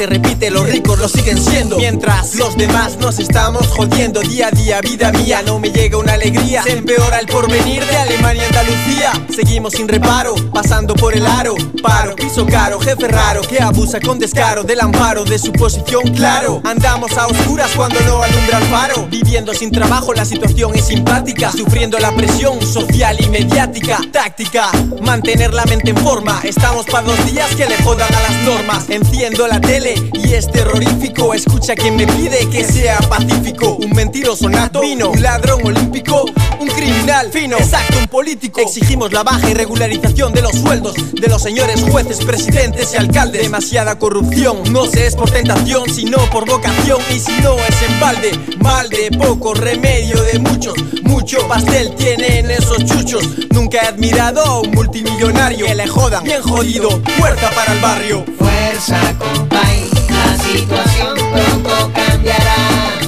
se 0.00 0.06
repite, 0.06 0.50
los 0.50 0.66
ricos 0.66 0.98
lo 0.98 1.10
siguen 1.10 1.36
siendo. 1.38 1.76
Mientras 1.76 2.34
los 2.36 2.56
demás 2.56 2.96
nos 3.00 3.18
estamos 3.18 3.66
jodiendo 3.66 4.22
Día 4.22 4.46
a 4.46 4.50
día, 4.50 4.80
vida 4.80 5.12
mía, 5.12 5.42
no 5.44 5.58
me 5.58 5.68
llega 5.68 5.98
una 5.98 6.14
alegría. 6.14 6.62
Se 6.62 6.72
empeora 6.72 7.18
el 7.18 7.26
porvenir 7.26 7.84
de 7.84 7.96
Alemania 7.98 8.44
y 8.44 8.46
Andalucía. 8.46 9.12
Seguimos 9.34 9.74
sin 9.74 9.88
reparo, 9.88 10.34
pasando 10.54 10.94
por 10.94 11.14
el 11.14 11.26
aro. 11.26 11.54
Paro, 11.82 12.16
piso 12.16 12.46
caro, 12.46 12.78
jefe 12.78 13.08
raro 13.08 13.40
Que 13.40 13.58
abusa 13.60 14.00
con 14.00 14.18
descaro 14.18 14.62
del 14.62 14.80
amparo 14.80 15.24
de 15.24 15.38
su 15.38 15.50
posición 15.52 16.02
Claro, 16.14 16.60
andamos 16.64 17.16
a 17.16 17.26
oscuras 17.26 17.70
cuando 17.74 17.98
no 18.00 18.22
alumbra 18.22 18.58
el 18.58 18.64
faro. 18.64 19.06
Viviendo 19.10 19.52
sin 19.52 19.70
trabajo, 19.70 20.14
la 20.14 20.24
situación 20.24 20.72
es 20.74 20.86
simpática. 20.86 21.52
Sufriendo 21.52 21.98
la 21.98 22.14
presión 22.14 22.60
social 22.62 23.18
y 23.20 23.28
mediática 23.28 23.98
Táctica, 24.12 24.70
mantener 25.02 25.52
la 25.52 25.64
mente 25.66 25.90
en 25.90 25.96
forma 25.98 26.40
Estamos 26.42 26.86
para 26.86 27.06
dos 27.06 27.32
días 27.32 27.54
que 27.54 27.66
le 27.66 27.76
jodan 27.82 28.14
a 28.14 28.22
las 28.22 28.44
normas. 28.44 28.88
Enciendo 28.88 29.46
la 29.46 29.60
tele 29.60 29.89
y 30.14 30.34
es 30.34 30.50
terrorífico. 30.50 31.34
Escucha 31.34 31.74
quien 31.74 31.96
me 31.96 32.06
pide 32.06 32.48
que 32.50 32.64
sea 32.64 32.98
pacífico. 33.08 33.76
Un 33.82 33.90
mentiroso 33.90 34.48
nato, 34.48 34.80
vino, 34.80 35.10
un 35.10 35.22
ladrón 35.22 35.60
olímpico 35.64 36.24
Un 36.60 36.68
criminal 36.68 37.30
fino, 37.32 37.56
exacto, 37.56 37.98
un 37.98 38.08
político. 38.08 38.60
Exigimos 38.60 39.12
la 39.12 39.22
baja 39.22 39.50
y 39.50 39.54
regularización 39.54 40.32
de 40.32 40.42
los 40.42 40.52
sueldos 40.52 40.94
De 41.12 41.28
los 41.28 41.42
señores 41.42 41.82
jueces, 41.82 42.24
presidentes 42.24 42.92
y 42.94 42.96
alcaldes. 42.96 43.42
Demasiada 43.42 43.98
corrupción, 43.98 44.62
no 44.72 44.86
se 44.86 45.06
es 45.06 45.16
por 45.16 45.30
tentación 45.30 45.88
Sino 45.92 46.18
por 46.30 46.46
vocación. 46.46 46.98
Y 47.14 47.18
si 47.18 47.32
no 47.42 47.56
es 47.56 47.82
en 47.82 48.00
balde 48.00 48.30
Mal 48.58 48.88
de 48.88 49.10
poco, 49.16 49.54
remedio 49.54 50.22
de 50.22 50.38
muchos. 50.38 50.74
Mucho 51.02 51.46
pastel 51.48 51.94
tienen 51.96 52.50
esos 52.50 52.84
chuchos. 52.84 53.22
Nunca 53.50 53.78
he 53.82 53.86
admirado 53.86 54.44
a 54.44 54.60
un 54.60 54.70
multimillonario. 54.70 55.66
Que 55.66 55.74
le 55.74 55.86
jodan, 55.86 56.24
bien 56.24 56.42
jodido, 56.42 56.88
fuerza 57.18 57.50
para 57.50 57.72
el 57.72 57.80
barrio. 57.80 58.24
Fuerza, 58.38 58.98
compay, 59.18 59.79
la 60.08 60.36
situación 60.36 61.14
pronto 61.32 61.92
cambiará. 61.94 62.98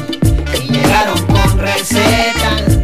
Y 0.63 0.73
llegaron 0.73 1.27
con 1.27 1.59
recetas, 1.59 2.79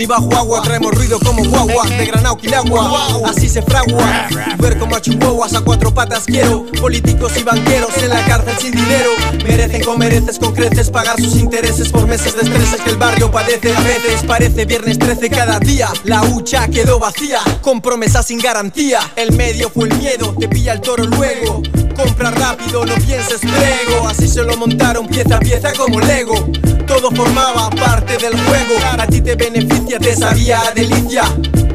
ni 0.00 0.06
bajo 0.06 0.34
agua, 0.34 0.62
traemos 0.62 0.94
ruido 0.94 1.20
como 1.20 1.44
guagua 1.44 1.86
De 1.86 2.06
granao 2.06 2.34
quilagua, 2.34 3.20
así 3.26 3.50
se 3.50 3.60
fragua. 3.60 4.28
Ver 4.58 4.78
como 4.78 4.96
a 4.96 5.02
chihuahuas 5.02 5.54
a 5.54 5.60
cuatro 5.60 5.92
patas 5.92 6.24
quiero. 6.24 6.64
Políticos 6.80 7.32
y 7.38 7.42
banqueros 7.42 7.94
en 8.02 8.08
la 8.08 8.24
cárcel 8.24 8.54
sin 8.58 8.72
dinero. 8.72 9.10
Merecen 9.46 9.84
con 9.84 9.98
mereces 9.98 10.38
con 10.38 10.54
creces 10.54 10.88
Pagar 10.90 11.20
sus 11.20 11.36
intereses 11.36 11.90
por 11.90 12.06
meses 12.06 12.34
de 12.34 12.42
estreses 12.42 12.80
que 12.80 12.90
el 12.90 12.96
barrio 12.96 13.30
padece 13.30 13.74
A 13.76 13.80
veces 13.80 14.22
parece 14.26 14.64
viernes 14.64 14.98
13 14.98 15.28
cada 15.28 15.58
día. 15.60 15.88
La 16.04 16.22
hucha 16.22 16.66
quedó 16.68 16.98
vacía, 16.98 17.40
con 17.60 17.82
promesas 17.82 18.26
sin 18.26 18.38
garantía. 18.38 19.00
El 19.16 19.32
medio 19.32 19.68
fue 19.68 19.88
el 19.88 19.98
miedo, 19.98 20.34
te 20.38 20.48
pilla 20.48 20.72
el 20.72 20.80
toro 20.80 21.04
luego. 21.04 21.62
Compra 21.94 22.30
rápido, 22.30 22.86
no 22.86 22.94
pienses 22.94 23.40
prego. 23.40 24.08
Así 24.08 24.26
se 24.28 24.42
lo 24.42 24.56
montaron 24.56 25.06
pieza 25.06 25.36
a 25.36 25.40
pieza 25.40 25.72
como 25.74 26.00
Lego. 26.00 26.34
Todo 26.86 27.10
formaba 27.10 27.68
parte 27.70 28.16
del 28.16 28.32
juego. 28.32 28.74
A 28.98 29.06
ti 29.06 29.20
te 29.20 29.34
beneficia, 29.34 29.89
te 29.98 30.14
sabía 30.14 30.60
a 30.60 30.72
delicia. 30.72 31.22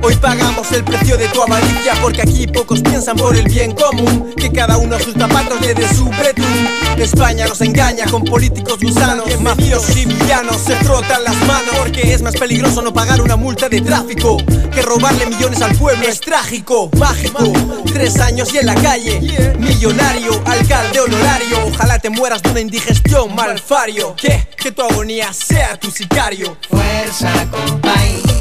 Hoy 0.01 0.16
pagamos 0.18 0.72
el 0.72 0.84
precio 0.84 1.18
de 1.18 1.28
tu 1.30 1.41
avaricia 1.41 1.93
Porque 1.99 2.22
aquí 2.22 2.45
pocos 2.45 2.82
piensan 2.82 3.16
por 3.16 3.36
el 3.36 3.45
bien 3.45 3.72
común 3.72 4.34
Que 4.38 4.51
cada 4.51 4.78
uno 4.78 4.97
a 4.97 4.99
sus 4.99 5.16
zapatos 5.16 5.59
le 5.61 5.74
dé 5.74 5.88
su 5.95 6.05
betún 6.05 6.68
España 6.97 7.47
nos 7.47 7.59
engaña 7.61 8.05
con 8.05 8.24
políticos 8.24 8.78
gusanos 8.80 9.26
Mafiosos 9.41 9.97
y 9.97 10.05
villanos 10.05 10.57
se 10.57 10.76
frotan 10.76 11.24
las 11.24 11.36
manos 11.47 11.76
Porque 11.80 12.13
es 12.13 12.22
más 12.22 12.36
peligroso 12.36 12.84
no 12.84 12.93
pagar 12.93 13.20
una 13.20 13.36
multa 13.36 13.68
de 13.68 13.82
tráfico 13.82 14.38
Que 14.72 14.84
robarle 14.84 15.26
millones 15.26 15.61
al 15.63 15.76
pueblo 15.76 16.07
es 16.07 16.20
trágico, 16.20 16.91
mágico. 16.99 17.51
Tres 17.91 18.20
años 18.20 18.53
y 18.53 18.59
en 18.59 18.68
la 18.68 18.76
calle 18.76 19.55
Millonario, 19.57 20.39
alcalde 20.45 20.99
honorario 20.99 21.66
Ojalá 21.68 21.97
te 21.97 22.11
mueras 22.11 22.43
de 22.43 22.51
una 22.51 22.59
indigestión, 22.59 23.34
malfario. 23.34 24.16
Que, 24.16 24.47
que 24.55 24.72
tu 24.72 24.82
agonía 24.82 25.34
sea 25.34 25.78
tu 25.78 25.89
sicario. 25.89 26.57
Fuerza, 26.70 27.32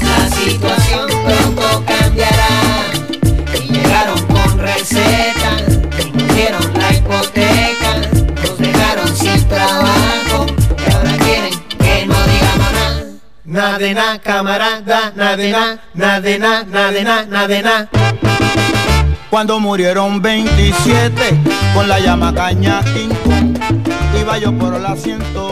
la 0.01 0.29
situación 0.29 1.07
pronto 1.25 1.83
cambiará. 1.85 2.47
Y 3.53 3.73
llegaron 3.73 4.21
con 4.27 4.59
recetas, 4.59 5.63
dieron 6.33 6.73
la 6.73 6.93
hipoteca, 6.93 7.91
nos 8.43 8.57
dejaron 8.57 9.15
sin 9.15 9.47
trabajo, 9.47 10.45
y 10.77 10.93
ahora 10.93 11.17
quieren 11.17 11.53
que 11.79 12.05
no 12.05 12.15
digamos 12.27 12.71
nada. 12.73 13.03
Nada 13.45 13.77
de 13.77 13.93
nada, 13.93 14.19
camarada, 14.19 15.13
nada 15.15 15.37
de 15.37 15.51
nada, 15.51 15.79
nada 15.93 16.21
de 16.21 16.39
nada, 16.39 16.63
nada 16.65 16.91
de 16.91 17.03
nada, 17.03 17.25
nada 17.25 17.47
de 17.47 17.61
nada. 17.61 17.89
Cuando 19.29 19.59
murieron 19.59 20.21
27 20.21 21.37
con 21.73 21.89
la 21.89 21.99
llama 21.99 22.33
caña 22.33 22.81
King 22.93 23.13
Kong, 23.23 23.57
iba 24.17 24.37
yo 24.37 24.57
por 24.57 24.73
el 24.75 24.85
asiento 24.85 25.44